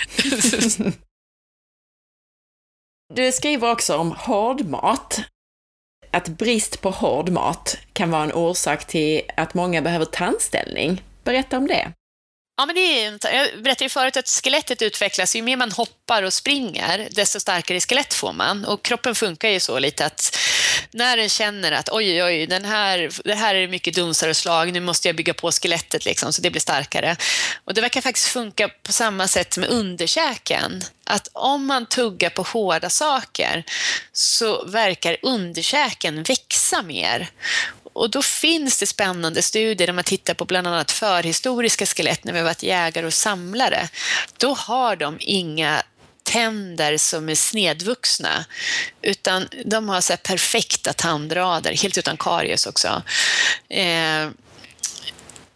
Du 3.13 3.31
skriver 3.31 3.71
också 3.71 3.97
om 3.97 4.11
hårdmat. 4.11 5.21
Att 6.11 6.27
brist 6.27 6.81
på 6.81 6.89
hård 6.89 7.29
mat 7.29 7.77
kan 7.93 8.11
vara 8.11 8.23
en 8.23 8.33
orsak 8.33 8.87
till 8.87 9.21
att 9.37 9.53
många 9.53 9.81
behöver 9.81 10.05
tandställning. 10.05 11.03
Berätta 11.23 11.57
om 11.57 11.67
det. 11.67 11.91
Ja, 12.61 12.65
men 12.65 12.75
det 12.75 13.05
är, 13.05 13.35
jag 13.35 13.63
berättade 13.63 13.85
ju 13.85 13.89
förut 13.89 14.17
att 14.17 14.29
skelettet 14.29 14.81
utvecklas. 14.81 15.35
Ju 15.35 15.41
mer 15.41 15.57
man 15.57 15.71
hoppar 15.71 16.23
och 16.23 16.33
springer, 16.33 17.07
desto 17.11 17.39
starkare 17.39 17.79
skelett 17.79 18.13
får 18.13 18.33
man. 18.33 18.65
Och 18.65 18.83
kroppen 18.83 19.15
funkar 19.15 19.49
ju 19.49 19.59
så 19.59 19.79
lite 19.79 20.05
att 20.05 20.37
när 20.91 21.17
den 21.17 21.29
känner 21.29 21.71
att 21.71 21.89
oj, 21.91 22.23
oj, 22.23 22.47
den 22.47 22.65
här, 22.65 23.11
det 23.23 23.35
här 23.35 23.55
är 23.55 23.67
mycket 23.67 23.95
dunsar 23.95 24.29
och 24.29 24.37
slag, 24.37 24.73
nu 24.73 24.79
måste 24.79 25.07
jag 25.07 25.15
bygga 25.15 25.33
på 25.33 25.51
skelettet 25.51 26.05
liksom, 26.05 26.33
så 26.33 26.41
det 26.41 26.49
blir 26.49 26.61
starkare. 26.61 27.15
Och 27.65 27.73
det 27.73 27.81
verkar 27.81 28.01
faktiskt 28.01 28.27
funka 28.27 28.69
på 28.69 28.91
samma 28.91 29.27
sätt 29.27 29.57
med 29.57 29.69
underkäken. 29.69 30.81
Att 31.03 31.29
om 31.33 31.65
man 31.65 31.85
tuggar 31.85 32.29
på 32.29 32.41
hårda 32.41 32.89
saker 32.89 33.63
så 34.13 34.65
verkar 34.65 35.17
underkäken 35.21 36.23
växa 36.23 36.81
mer. 36.81 37.29
Och 37.93 38.09
då 38.09 38.21
finns 38.21 38.79
det 38.79 38.85
spännande 38.85 39.41
studier 39.41 39.87
där 39.87 39.93
man 39.93 40.03
tittar 40.03 40.33
på 40.33 40.45
bland 40.45 40.67
annat 40.67 40.91
förhistoriska 40.91 41.85
skelett 41.85 42.23
när 42.23 42.33
vi 42.33 42.39
har 42.39 42.45
varit 42.45 42.63
jägare 42.63 43.05
och 43.05 43.13
samlare. 43.13 43.89
Då 44.37 44.53
har 44.53 44.95
de 44.95 45.17
inga 45.19 45.83
tänder 46.23 46.97
som 46.97 47.29
är 47.29 47.35
snedvuxna, 47.35 48.45
utan 49.01 49.47
de 49.65 49.89
har 49.89 50.01
så 50.01 50.17
perfekta 50.17 50.93
tandrader, 50.93 51.73
helt 51.73 51.97
utan 51.97 52.17
karies 52.17 52.67
också. 52.67 53.03
Eh, 53.69 54.29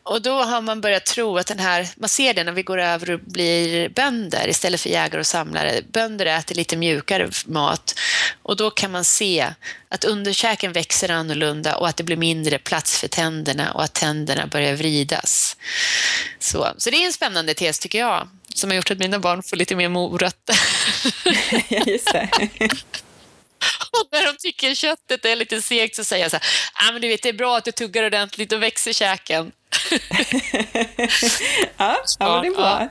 och 0.06 0.22
då 0.22 0.44
har 0.44 0.62
man 0.62 0.82
börjat 0.82 1.06
tro 1.06 1.38
att 1.38 1.48
den 1.48 1.60
här, 1.60 1.88
man 1.98 2.10
ser 2.10 2.34
det 2.34 2.44
när 2.44 2.52
vi 2.52 2.64
går 2.64 2.78
över 2.78 3.12
och 3.12 3.20
blir 3.20 3.90
bönder 3.90 4.48
istället 4.48 4.82
för 4.82 4.90
jägare 4.90 5.20
och 5.20 5.28
samlare. 5.28 5.82
Bönder 5.92 6.26
äter 6.26 6.56
lite 6.56 6.78
mjukare 6.78 7.30
mat 7.46 8.00
och 8.44 8.58
då 8.58 8.70
kan 8.70 8.92
man 8.92 9.06
se 9.06 9.54
att 9.90 10.04
underkäken 10.04 10.74
växer 10.74 11.12
annorlunda 11.12 11.76
och 11.76 11.88
att 11.88 11.98
det 11.98 12.04
blir 12.04 12.18
mindre 12.18 12.58
plats 12.58 13.00
för 13.00 13.08
tänderna 13.08 13.72
och 13.72 13.84
att 13.84 13.94
tänderna 13.94 14.48
börjar 14.48 14.74
vridas. 14.74 15.58
Så, 16.40 16.68
så 16.78 16.90
det 16.90 16.98
är 16.98 17.06
en 17.06 17.14
spännande 17.14 17.54
tes 17.54 17.80
tycker 17.80 18.00
jag, 18.00 18.30
som 18.54 18.70
har 18.70 18.76
gjort 18.76 18.92
att 18.92 19.00
mina 19.00 19.20
barn 19.20 19.44
får 19.44 19.58
lite 19.58 19.76
mer 19.76 19.90
morötter. 19.90 20.60
ja, 21.70 21.84
just 21.86 22.14
det. 22.14 22.30
Och 24.46 24.52
när 24.52 24.52
de 24.52 24.52
tycker 24.52 24.76
köttet 24.76 25.26
är 25.26 25.36
lite 25.36 25.62
segt 25.62 25.96
så 25.96 26.04
säger 26.04 26.24
jag 26.24 26.32
så 26.32 26.38
här, 26.38 26.46
ah, 26.74 26.92
men 26.92 27.02
du 27.02 27.08
vet 27.08 27.24
det 27.24 27.30
är 27.30 27.34
bra 27.34 27.58
att 27.58 27.66
du 27.66 27.72
tuggar 27.72 28.04
ordentligt 28.04 28.52
och 28.52 28.62
växer 28.62 28.94
käken. 28.94 29.52
ja, 31.78 31.98
ja, 32.20 32.42
det 32.42 32.48
är 32.48 32.56
bra. 32.56 32.80
Ja. 32.82 32.90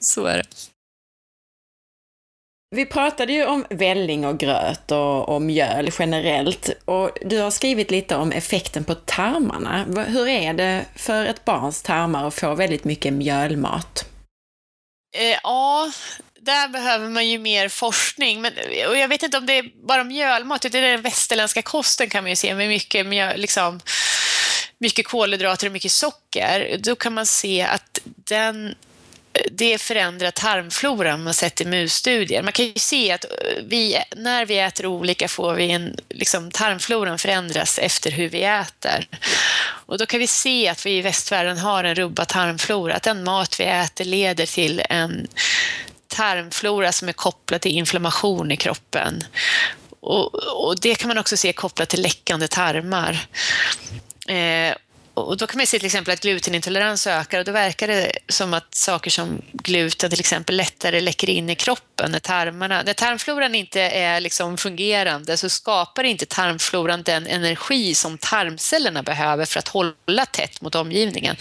Så 0.00 0.26
är 0.26 0.36
det. 0.36 0.44
Vi 2.70 2.86
pratade 2.86 3.32
ju 3.32 3.46
om 3.46 3.66
välling 3.70 4.26
och 4.26 4.38
gröt 4.38 4.90
och, 4.90 5.28
och 5.28 5.42
mjöl 5.42 5.90
generellt 5.98 6.70
och 6.84 7.10
du 7.22 7.38
har 7.38 7.50
skrivit 7.50 7.90
lite 7.90 8.16
om 8.16 8.32
effekten 8.32 8.84
på 8.84 8.94
tarmarna. 8.94 9.84
Hur 10.06 10.28
är 10.28 10.54
det 10.54 10.84
för 10.96 11.26
ett 11.26 11.44
barns 11.44 11.82
tarmar 11.82 12.26
att 12.26 12.34
få 12.34 12.54
väldigt 12.54 12.84
mycket 12.84 13.12
mjölmat? 13.12 14.04
Eh, 15.16 15.38
ja, 15.42 15.90
där 16.48 16.68
behöver 16.68 17.08
man 17.08 17.28
ju 17.28 17.38
mer 17.38 17.68
forskning. 17.68 18.40
Men, 18.40 18.52
och 18.88 18.96
jag 18.96 19.08
vet 19.08 19.22
inte 19.22 19.38
om 19.38 19.46
det 19.46 19.58
är 19.58 19.86
bara 19.86 20.04
mjölmat, 20.04 20.62
det 20.62 20.74
är 20.74 20.82
den 20.82 21.02
västerländska 21.02 21.62
kosten 21.62 22.10
kan 22.10 22.24
man 22.24 22.30
ju 22.30 22.36
se 22.36 22.54
med 22.54 22.68
mycket, 22.68 23.06
mjöl, 23.06 23.40
liksom, 23.40 23.80
mycket 24.78 25.06
kolhydrater 25.06 25.66
och 25.66 25.72
mycket 25.72 25.92
socker. 25.92 26.76
Då 26.78 26.96
kan 26.96 27.14
man 27.14 27.26
se 27.26 27.62
att 27.62 28.00
den 28.04 28.74
det 29.50 29.78
förändrar 29.78 30.30
tarmfloran 30.30 31.22
man 31.22 31.34
sett 31.34 31.60
i 31.60 31.64
musstudier. 31.64 32.42
Man 32.42 32.52
kan 32.52 32.66
ju 32.66 32.72
se 32.76 33.12
att 33.12 33.24
vi, 33.62 33.98
när 34.16 34.46
vi 34.46 34.58
äter 34.58 34.86
olika 34.86 35.28
får 35.28 35.54
vi 35.54 35.70
en, 35.70 35.96
liksom, 36.08 36.50
tarmfloran 36.50 37.18
förändras 37.18 37.78
efter 37.78 38.10
hur 38.10 38.28
vi 38.28 38.44
äter. 38.44 39.08
Och 39.60 39.98
då 39.98 40.06
kan 40.06 40.20
vi 40.20 40.26
se 40.26 40.68
att 40.68 40.86
vi 40.86 40.96
i 40.96 41.02
västvärlden 41.02 41.58
har 41.58 41.84
en 41.84 41.94
rubbad 41.94 42.28
tarmflora, 42.28 42.94
att 42.94 43.02
den 43.02 43.24
mat 43.24 43.60
vi 43.60 43.64
äter 43.64 44.04
leder 44.04 44.46
till 44.46 44.82
en 44.88 45.28
tarmflora 46.08 46.92
som 46.92 47.08
är 47.08 47.12
kopplad 47.12 47.60
till 47.60 47.72
inflammation 47.72 48.52
i 48.52 48.56
kroppen. 48.56 49.24
Och, 50.00 50.34
och 50.66 50.80
det 50.80 50.94
kan 50.94 51.08
man 51.08 51.18
också 51.18 51.36
se 51.36 51.52
kopplat 51.52 51.88
till 51.88 52.02
läckande 52.02 52.48
tarmar. 52.48 53.26
Eh, 54.28 54.76
och 55.14 55.36
då 55.36 55.46
kan 55.46 55.58
man 55.58 55.66
se 55.66 55.78
till 55.78 55.86
exempel 55.86 56.14
att 56.14 56.20
glutenintolerans 56.20 57.06
ökar 57.06 57.38
och 57.38 57.44
då 57.44 57.52
verkar 57.52 57.88
det 57.88 58.12
som 58.28 58.54
att 58.54 58.74
saker 58.74 59.10
som 59.10 59.42
gluten 59.52 60.10
till 60.10 60.20
exempel 60.20 60.56
lättare 60.56 61.00
läcker 61.00 61.30
in 61.30 61.50
i 61.50 61.54
kroppen 61.54 62.12
när 62.12 62.18
tarmarna, 62.18 62.82
när 62.82 62.92
tarmfloran 62.92 63.54
inte 63.54 63.80
är 63.80 64.20
liksom 64.20 64.56
fungerande 64.56 65.36
så 65.36 65.48
skapar 65.48 66.04
inte 66.04 66.26
tarmfloran 66.26 67.02
den 67.02 67.26
energi 67.26 67.94
som 67.94 68.18
tarmcellerna 68.18 69.02
behöver 69.02 69.44
för 69.44 69.58
att 69.58 69.68
hålla 69.68 70.26
tätt 70.30 70.60
mot 70.60 70.74
omgivningen. 70.74 71.36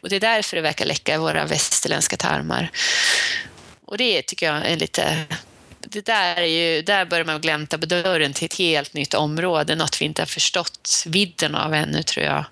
Och 0.00 0.08
det 0.08 0.16
är 0.16 0.20
därför 0.20 0.56
det 0.56 0.62
verkar 0.62 0.84
läcka 0.84 1.14
i 1.14 1.18
våra 1.18 1.44
västerländska 1.44 2.16
tarmar. 2.16 2.70
Och 3.94 3.98
det 3.98 4.22
tycker 4.22 4.46
jag 4.46 4.66
är 4.66 4.76
lite 4.76 5.24
det 5.80 6.06
där, 6.06 6.36
är 6.36 6.46
ju, 6.46 6.82
där 6.82 7.04
börjar 7.04 7.24
man 7.24 7.40
glänta 7.40 7.78
på 7.78 7.86
dörren 7.86 8.32
till 8.32 8.44
ett 8.46 8.54
helt 8.54 8.94
nytt 8.94 9.14
område, 9.14 9.74
något 9.74 10.00
vi 10.00 10.04
inte 10.04 10.22
har 10.22 10.26
förstått 10.26 11.04
vidden 11.06 11.54
av 11.54 11.74
ännu 11.74 12.02
tror 12.02 12.26
jag. 12.26 12.44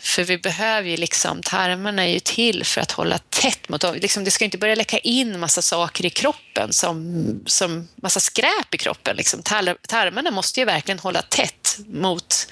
För 0.00 0.24
vi 0.24 0.38
behöver 0.38 0.88
ju 0.88 0.96
liksom, 0.96 1.42
tarmarna 1.42 2.02
är 2.02 2.12
ju 2.12 2.20
till 2.20 2.64
för 2.64 2.80
att 2.80 2.92
hålla 2.92 3.18
tätt 3.18 3.68
mot 3.68 3.84
liksom, 3.94 4.24
Det 4.24 4.30
ska 4.30 4.44
inte 4.44 4.58
börja 4.58 4.74
läcka 4.74 4.98
in 4.98 5.40
massa 5.40 5.62
saker 5.62 6.06
i 6.06 6.10
kroppen, 6.10 6.72
som, 6.72 7.24
som 7.46 7.88
massa 8.02 8.20
skräp 8.20 8.74
i 8.74 8.78
kroppen. 8.78 9.16
Liksom. 9.16 9.42
Tar, 9.42 9.76
tarmarna 9.88 10.30
måste 10.30 10.60
ju 10.60 10.66
verkligen 10.66 10.98
hålla 10.98 11.22
tätt 11.22 11.78
mot 11.86 12.48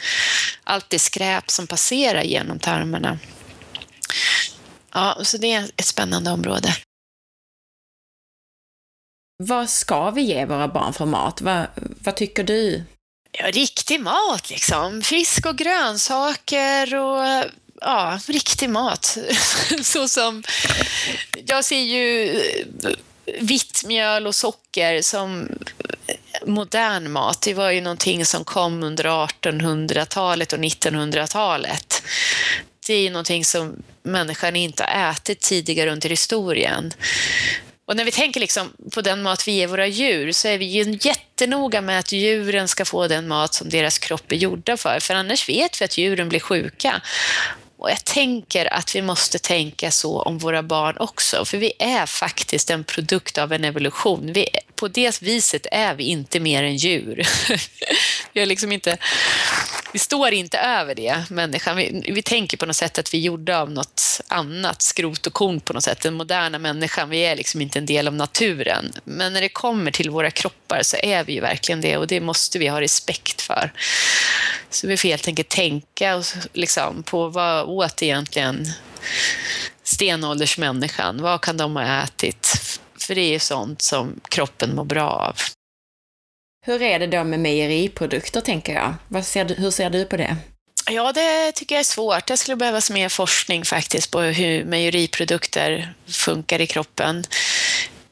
allt 0.65 0.91
det 0.91 0.99
skräp 0.99 1.51
som 1.51 1.67
passerar 1.67 2.23
genom 2.23 2.59
tarmarna. 2.59 3.19
Ja, 4.95 5.19
så 5.23 5.37
det 5.37 5.53
är 5.53 5.71
ett 5.77 5.87
spännande 5.87 6.31
område. 6.31 6.77
Vad 9.43 9.71
ska 9.71 10.11
vi 10.11 10.23
ge 10.23 10.45
våra 10.45 10.69
barn 10.69 10.93
för 10.93 11.07
mat? 11.07 11.41
Vad, 11.41 11.67
vad 12.01 12.17
tycker 12.17 12.45
du? 12.45 12.83
Ja, 13.33 13.51
riktig 13.51 14.01
mat 14.01 14.51
liksom. 14.51 15.03
Fisk 15.03 15.47
och 15.47 15.57
grönsaker 15.57 16.95
och 16.95 17.45
ja, 17.81 18.21
riktig 18.29 18.71
mat. 18.71 19.19
Så 19.83 20.09
som, 20.09 20.43
jag 21.47 21.65
ser 21.65 21.81
ju 21.81 22.37
eh, 22.85 22.91
vitt 23.41 23.85
mjöl 23.87 24.27
och 24.27 24.35
socker 24.35 25.03
som 25.03 25.49
modern 26.47 27.11
mat. 27.11 27.41
Det 27.43 27.55
var 27.55 27.71
ju 27.71 27.81
någonting 27.81 28.27
som 28.27 28.45
kom 28.45 28.83
under 28.83 29.05
1800-talet 29.05 30.53
och 30.53 30.59
1900-talet. 30.59 32.03
Det 32.87 32.95
är 32.95 33.01
ju 33.01 33.11
någonting 33.11 33.45
som 33.45 33.83
människan 34.03 34.57
inte 34.57 34.85
har 34.85 35.11
ätit 35.11 35.41
tidigare 35.41 35.93
under 35.93 36.09
historien. 36.09 36.93
Och 37.91 37.97
när 37.97 38.05
vi 38.05 38.11
tänker 38.11 38.41
liksom 38.41 38.73
på 38.95 39.01
den 39.01 39.23
mat 39.23 39.49
vi 39.49 39.53
ger 39.53 39.67
våra 39.67 39.87
djur 39.87 40.33
så 40.33 40.49
är 40.49 40.59
vi 40.59 40.65
ju 40.65 40.99
jättenoga 41.01 41.81
med 41.81 41.99
att 41.99 42.13
djuren 42.13 42.69
ska 42.69 42.85
få 42.85 43.09
den 43.09 43.29
mat 43.29 43.55
som 43.55 43.69
deras 43.69 43.99
kropp 43.99 44.33
är 44.33 44.37
gjorda 44.37 44.77
för, 44.77 45.01
för 45.01 45.15
annars 45.15 45.49
vet 45.49 45.81
vi 45.81 45.85
att 45.85 45.99
djuren 45.99 46.29
blir 46.29 46.41
sjuka. 46.41 47.03
Och 47.79 47.91
jag 47.91 48.05
tänker 48.05 48.75
att 48.75 48.97
vi 48.97 49.03
måste 49.03 49.39
tänka 49.39 49.91
så 49.91 50.23
om 50.23 50.39
våra 50.39 50.63
barn 50.63 50.97
också, 50.99 51.45
för 51.45 51.59
vi 51.59 51.73
är 51.79 52.07
faktiskt 52.07 52.71
en 52.71 52.85
produkt 52.85 53.39
av 53.39 53.53
en 53.53 53.65
evolution. 53.65 54.33
Vi, 54.33 54.49
på 54.81 54.89
det 54.89 55.23
viset 55.23 55.67
är 55.73 55.95
vi 55.95 56.05
inte 56.05 56.41
mer 56.41 56.63
än 56.63 56.77
djur. 56.77 57.27
vi, 58.33 58.47
liksom 58.47 58.73
inte, 58.73 58.97
vi 59.93 59.99
står 59.99 60.33
inte 60.33 60.59
över 60.59 60.95
det, 60.95 61.25
människan. 61.31 61.77
Vi, 61.77 62.13
vi 62.15 62.23
tänker 62.23 62.57
på 62.57 62.67
något 62.67 62.77
sätt 62.77 62.99
att 62.99 63.15
vi 63.15 63.19
är 63.19 63.23
gjorda 63.23 63.61
av 63.61 63.71
något 63.71 64.21
annat, 64.29 64.83
skrot 64.83 65.27
och 65.27 65.33
korn 65.33 65.61
på 65.61 65.73
något 65.73 65.83
sätt. 65.83 66.01
Den 66.01 66.15
moderna 66.15 66.59
människan, 66.59 67.09
vi 67.11 67.19
är 67.19 67.37
liksom 67.37 67.61
inte 67.61 67.79
en 67.79 67.87
del 67.87 68.09
av 68.09 68.15
naturen. 68.15 68.93
Men 69.05 69.33
när 69.33 69.41
det 69.41 69.49
kommer 69.49 69.91
till 69.91 70.11
våra 70.11 70.31
kroppar 70.31 70.83
så 70.83 70.97
är 70.97 71.25
vi 71.25 71.33
ju 71.33 71.41
verkligen 71.41 71.81
det 71.81 71.97
och 71.97 72.07
det 72.07 72.21
måste 72.21 72.59
vi 72.59 72.69
ha 72.69 72.81
respekt 72.81 73.43
för. 73.43 73.73
Så 74.71 74.87
vi 74.87 74.97
får 74.97 75.09
helt 75.09 75.29
enkelt 75.29 75.49
tänka 75.49 76.23
liksom, 76.53 77.03
på 77.03 77.29
vad 77.29 77.65
åt 77.65 78.03
egentligen 78.03 78.67
stenåldersmänniskan? 79.83 81.23
Vad 81.23 81.41
kan 81.41 81.57
de 81.57 81.77
ha 81.77 82.03
ätit? 82.03 82.81
För 83.11 83.15
det 83.15 83.35
är 83.35 83.39
sånt 83.39 83.83
som 83.83 84.21
kroppen 84.29 84.75
mår 84.75 84.85
bra 84.85 85.11
av. 85.11 85.37
Hur 86.67 86.83
är 86.83 86.99
det 86.99 87.07
då 87.07 87.25
med 87.25 87.41
mejeriprodukter, 87.41 88.41
tänker 88.41 88.75
jag? 88.75 89.25
Ser 89.25 89.45
du, 89.45 89.55
hur 89.55 89.71
ser 89.71 89.91
du 89.91 90.05
på 90.05 90.17
det? 90.17 90.37
Ja, 90.91 91.13
det 91.13 91.53
tycker 91.53 91.75
jag 91.75 91.81
är 91.81 91.85
svårt. 91.85 92.27
Det 92.27 92.37
skulle 92.37 92.57
behövas 92.57 92.91
mer 92.91 93.09
forskning 93.09 93.65
faktiskt 93.65 94.11
på 94.11 94.21
hur 94.21 94.65
mejeriprodukter 94.65 95.95
funkar 96.07 96.61
i 96.61 96.67
kroppen. 96.67 97.25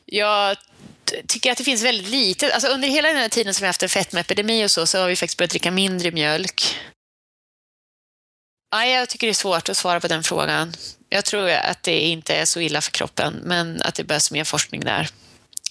Jag 0.05 0.57
tycker 1.27 1.53
att 1.53 1.59
det 1.59 1.65
finns 1.65 1.83
väldigt 1.83 2.09
lite. 2.09 2.55
Alltså 2.55 2.69
under 2.69 2.89
hela 2.89 3.09
den 3.09 3.17
här 3.17 3.29
tiden 3.29 3.55
som 3.55 3.63
vi 3.63 3.67
har 3.67 3.69
haft 3.69 3.83
en 3.83 3.89
fetmaepidemi 3.89 4.65
och 4.65 4.71
så, 4.71 4.87
så 4.87 4.99
har 4.99 5.09
vi 5.09 5.17
faktiskt 5.17 5.39
börjat 5.39 5.51
dricka 5.51 5.71
mindre 5.71 6.11
mjölk. 6.11 6.77
Ja, 8.71 8.85
jag 8.85 9.09
tycker 9.09 9.27
det 9.27 9.31
är 9.31 9.35
svårt 9.35 9.69
att 9.69 9.77
svara 9.77 10.01
på 10.01 10.09
den 10.09 10.23
frågan. 10.23 10.73
Jag 11.09 11.25
tror 11.25 11.51
att 11.51 11.83
det 11.83 12.01
inte 12.01 12.35
är 12.35 12.45
så 12.45 12.61
illa 12.61 12.81
för 12.81 12.91
kroppen, 12.91 13.41
men 13.45 13.83
att 13.83 13.95
det 13.95 14.05
behövs 14.05 14.31
mer 14.31 14.45
forskning 14.45 14.81
där. 14.81 15.09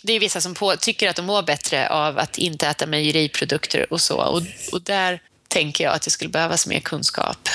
Det 0.02 0.14
är 0.14 0.20
vissa 0.20 0.42
som 0.42 0.54
på, 0.54 0.76
tycker 0.76 1.10
att 1.10 1.16
de 1.16 1.26
mår 1.26 1.44
bättre 1.44 1.90
av 1.90 2.20
att 2.20 2.38
inte 2.38 2.68
äta 2.68 2.86
mejeriprodukter 2.86 3.94
och 3.94 4.02
så, 4.02 4.18
och, 4.18 4.42
och 4.72 4.82
där 4.82 5.22
tänker 5.48 5.84
jag 5.84 5.94
att 5.94 6.02
det 6.02 6.10
skulle 6.10 6.30
behövas 6.30 6.68
mer 6.68 6.80
kunskap. 6.80 7.50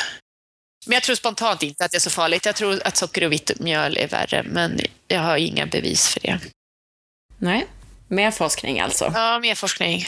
Men 0.86 0.94
jag 0.94 1.02
tror 1.02 1.16
spontant 1.16 1.62
inte 1.62 1.84
att 1.84 1.90
det 1.90 1.96
är 1.96 2.00
så 2.00 2.10
farligt. 2.10 2.46
Jag 2.46 2.56
tror 2.56 2.82
att 2.84 2.96
socker 2.96 3.24
och 3.24 3.32
vitt 3.32 3.60
mjöl 3.60 3.96
är 3.96 4.08
värre, 4.08 4.42
men 4.42 4.80
jag 5.08 5.20
har 5.20 5.36
inga 5.36 5.66
bevis 5.66 6.08
för 6.08 6.20
det. 6.20 6.40
Nej, 7.38 7.66
mer 8.08 8.30
forskning 8.30 8.80
alltså? 8.80 9.12
Ja, 9.14 9.38
mer 9.38 9.54
forskning. 9.54 10.06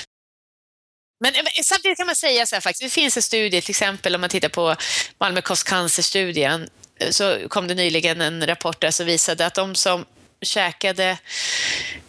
Men, 1.24 1.34
samtidigt 1.62 1.98
kan 1.98 2.06
man 2.06 2.16
säga 2.16 2.46
så 2.46 2.56
här 2.56 2.60
faktiskt, 2.60 2.82
det 2.82 3.00
finns 3.00 3.16
en 3.16 3.22
studie, 3.22 3.60
till 3.60 3.70
exempel 3.70 4.14
om 4.14 4.20
man 4.20 4.30
tittar 4.30 4.48
på 4.48 4.76
Malmö 5.18 5.40
kostcancerstudien, 5.40 6.68
eh, 7.00 7.10
så 7.10 7.48
kom 7.48 7.68
det 7.68 7.74
nyligen 7.74 8.20
en 8.20 8.46
rapport 8.46 8.80
där 8.80 8.90
som 8.90 9.06
visade 9.06 9.46
att 9.46 9.54
de 9.54 9.74
som 9.74 10.04
käkade 10.42 11.18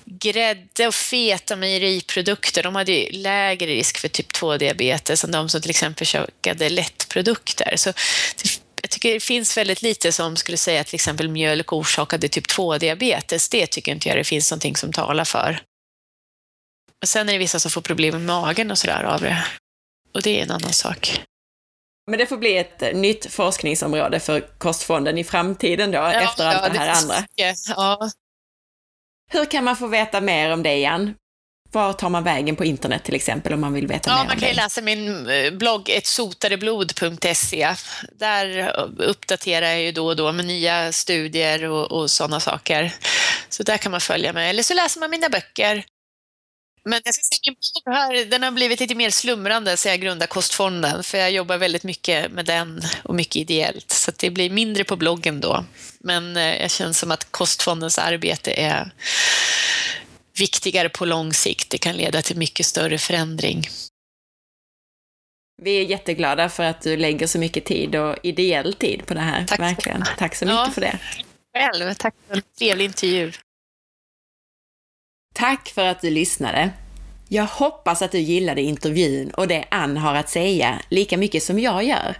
grädde 0.05 0.87
och 0.87 0.95
feta 0.95 1.55
mejeriprodukter, 1.55 2.63
de 2.63 2.75
hade 2.75 3.09
lägre 3.11 3.67
risk 3.67 3.97
för 3.97 4.07
typ 4.07 4.31
2-diabetes 4.31 5.23
än 5.23 5.31
de 5.31 5.49
som 5.49 5.61
till 5.61 5.69
exempel 5.69 6.07
käkade 6.07 6.69
lättprodukter. 6.69 7.73
Så 7.77 7.93
Jag 8.81 8.89
tycker 8.89 9.13
det 9.13 9.19
finns 9.19 9.57
väldigt 9.57 9.81
lite 9.81 10.11
som 10.11 10.35
skulle 10.35 10.57
säga 10.57 10.81
att 10.81 10.87
till 10.87 10.95
exempel 10.95 11.29
mjölk 11.29 11.73
orsakade 11.73 12.27
typ 12.27 12.47
2-diabetes. 12.47 13.49
Det 13.51 13.67
tycker 13.67 13.91
inte 13.91 14.09
jag 14.09 14.17
det 14.17 14.23
finns 14.23 14.51
någonting 14.51 14.75
som 14.75 14.93
talar 14.93 15.25
för. 15.25 15.59
Och 17.01 17.07
sen 17.07 17.29
är 17.29 17.33
det 17.33 17.39
vissa 17.39 17.59
som 17.59 17.71
får 17.71 17.81
problem 17.81 18.11
med 18.11 18.21
magen 18.21 18.71
och 18.71 18.77
sådär 18.77 19.03
av 19.03 19.21
det. 19.21 19.45
Och 20.13 20.21
det 20.21 20.39
är 20.39 20.43
en 20.43 20.51
annan 20.51 20.73
sak. 20.73 21.21
Men 22.07 22.19
det 22.19 22.25
får 22.25 22.37
bli 22.37 22.57
ett 22.57 22.95
nytt 22.95 23.33
forskningsområde 23.33 24.19
för 24.19 24.39
kostfonden 24.57 25.17
i 25.17 25.23
framtiden 25.23 25.91
då, 25.91 25.97
ja, 25.97 26.11
efter 26.11 26.45
allt 26.45 26.63
ja, 26.63 26.69
det 26.69 26.79
här 26.79 26.85
det 26.85 26.91
andra. 26.91 27.25
Ja. 27.75 28.09
Hur 29.31 29.45
kan 29.45 29.63
man 29.63 29.75
få 29.75 29.87
veta 29.87 30.21
mer 30.21 30.51
om 30.51 30.63
det, 30.63 30.77
Jan? 30.77 31.13
Var 31.71 31.93
tar 31.93 32.09
man 32.09 32.23
vägen 32.23 32.55
på 32.55 32.65
internet 32.65 33.03
till 33.03 33.15
exempel 33.15 33.53
om 33.53 33.61
man 33.61 33.73
vill 33.73 33.87
veta 33.87 34.09
ja, 34.09 34.17
mer? 34.17 34.27
Man 34.27 34.39
kan 34.39 34.49
ju 34.49 34.55
läsa 34.55 34.81
min 34.81 35.29
eh, 35.29 35.51
blogg 35.51 35.89
ettsotareblod.se. 35.89 37.75
Där 38.11 38.75
uppdaterar 38.97 39.65
jag 39.65 39.81
ju 39.81 39.91
då 39.91 40.07
och 40.07 40.15
då 40.15 40.31
med 40.31 40.45
nya 40.45 40.91
studier 40.91 41.63
och, 41.63 41.91
och 41.91 42.11
sådana 42.11 42.39
saker. 42.39 42.93
Så 43.49 43.63
där 43.63 43.77
kan 43.77 43.91
man 43.91 44.01
följa 44.01 44.33
mig. 44.33 44.49
Eller 44.49 44.63
så 44.63 44.73
läser 44.73 44.99
man 44.99 45.09
mina 45.09 45.29
böcker. 45.29 45.85
Men 46.89 47.01
jag 47.05 47.13
ska 47.13 47.23
säga, 47.23 47.55
min 47.85 47.95
här, 47.95 48.25
den 48.25 48.43
har 48.43 48.51
blivit 48.51 48.79
lite 48.79 48.95
mer 48.95 49.09
slumrande 49.09 49.77
sen 49.77 49.91
jag 49.91 50.01
grundade 50.01 50.27
Kostfonden, 50.27 51.03
för 51.03 51.17
jag 51.17 51.31
jobbar 51.31 51.57
väldigt 51.57 51.83
mycket 51.83 52.31
med 52.31 52.45
den 52.45 52.81
och 53.03 53.15
mycket 53.15 53.35
ideellt, 53.35 53.91
så 53.91 54.11
det 54.17 54.29
blir 54.29 54.49
mindre 54.49 54.83
på 54.83 54.95
bloggen 54.95 55.41
då. 55.41 55.65
Men 55.99 56.37
eh, 56.37 56.61
jag 56.61 56.71
känner 56.71 56.93
som 56.93 57.11
att 57.11 57.31
Kostfondens 57.31 57.99
arbete 57.99 58.51
är 58.51 58.91
viktigare 60.39 60.89
på 60.89 61.05
lång 61.05 61.33
sikt. 61.33 61.69
Det 61.69 61.77
kan 61.77 61.95
leda 61.95 62.21
till 62.21 62.37
mycket 62.37 62.65
större 62.65 62.97
förändring. 62.97 63.67
Vi 65.61 65.77
är 65.77 65.85
jätteglada 65.85 66.49
för 66.49 66.63
att 66.63 66.81
du 66.81 66.97
lägger 66.97 67.27
så 67.27 67.39
mycket 67.39 67.65
tid 67.65 67.95
och 67.95 68.15
ideell 68.23 68.73
tid 68.73 69.05
på 69.05 69.13
det 69.13 69.19
här. 69.19 69.45
Tack 69.45 69.59
Verkligen. 69.59 70.03
Tack 70.17 70.35
så 70.35 70.45
mycket 70.45 70.59
ja, 70.59 70.71
för 70.71 70.81
det. 70.81 70.99
Själv. 71.53 71.93
Tack 71.93 72.15
för 72.27 72.35
en 72.35 72.41
trevlig 72.57 72.85
intervju. 72.85 73.31
Tack 75.37 75.69
för 75.69 75.85
att 75.85 76.01
du 76.01 76.09
lyssnade. 76.09 76.71
Jag 77.29 77.45
hoppas 77.45 78.01
att 78.01 78.11
du 78.11 78.19
gillade 78.19 78.61
intervjun 78.61 79.29
och 79.29 79.47
det 79.47 79.65
Ann 79.71 79.97
har 79.97 80.15
att 80.15 80.29
säga 80.29 80.81
lika 80.89 81.17
mycket 81.17 81.43
som 81.43 81.59
jag 81.59 81.83
gör. 81.83 82.17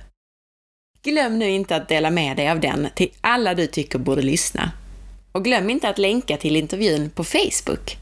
Glöm 1.04 1.40
nu 1.40 1.50
inte 1.50 1.76
att 1.76 1.88
dela 1.88 2.10
med 2.10 2.38
dig 2.38 2.50
av 2.50 2.60
den 2.60 2.88
till 2.96 3.12
alla 3.22 3.54
du 3.54 3.68
tycker 3.68 4.00
borde 4.00 4.22
lyssna. 4.22 4.72
Och 5.32 5.44
glöm 5.44 5.70
inte 5.70 5.90
att 5.90 5.98
länka 5.98 6.38
till 6.38 6.56
intervjun 6.56 7.10
på 7.10 7.24
Facebook. 7.24 7.98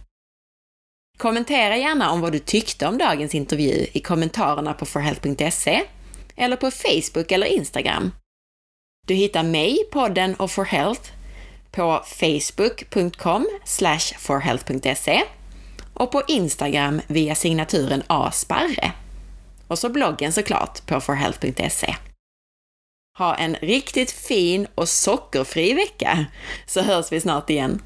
Kommentera 1.18 1.78
gärna 1.78 2.12
om 2.12 2.22
vad 2.22 2.32
du 2.32 2.40
tyckte 2.40 2.88
om 2.88 2.98
dagens 2.98 3.36
intervju 3.36 3.88
i 3.94 4.00
kommentarerna 4.00 4.74
på 4.74 4.86
forhealth.se 4.86 5.82
eller 6.36 6.56
på 6.56 6.72
Facebook 6.72 7.32
eller 7.32 7.48
Instagram. 7.48 8.12
Du 9.08 9.14
hittar 9.14 9.44
mig, 9.44 9.78
podden 9.92 10.36
och 10.36 10.52
For 10.52 10.66
Health 10.66 11.12
på 11.76 12.04
facebook.com 12.06 13.48
forhealth.se 14.18 15.24
och 15.94 16.12
på 16.12 16.22
Instagram 16.28 17.02
via 17.08 17.36
signaturen 17.36 18.04
asparre. 18.08 18.92
Och 19.68 19.80
så 19.80 19.90
bloggen 19.90 20.34
såklart 20.34 20.86
på 20.86 21.02
forhealth.se. 21.02 21.96
Ha 23.18 23.36
en 23.36 23.56
riktigt 23.56 24.12
fin 24.12 24.68
och 24.76 24.90
sockerfri 24.90 25.74
vecka, 25.74 26.26
så 26.66 26.82
hörs 26.82 27.12
vi 27.12 27.22
snart 27.22 27.50
igen. 27.50 27.82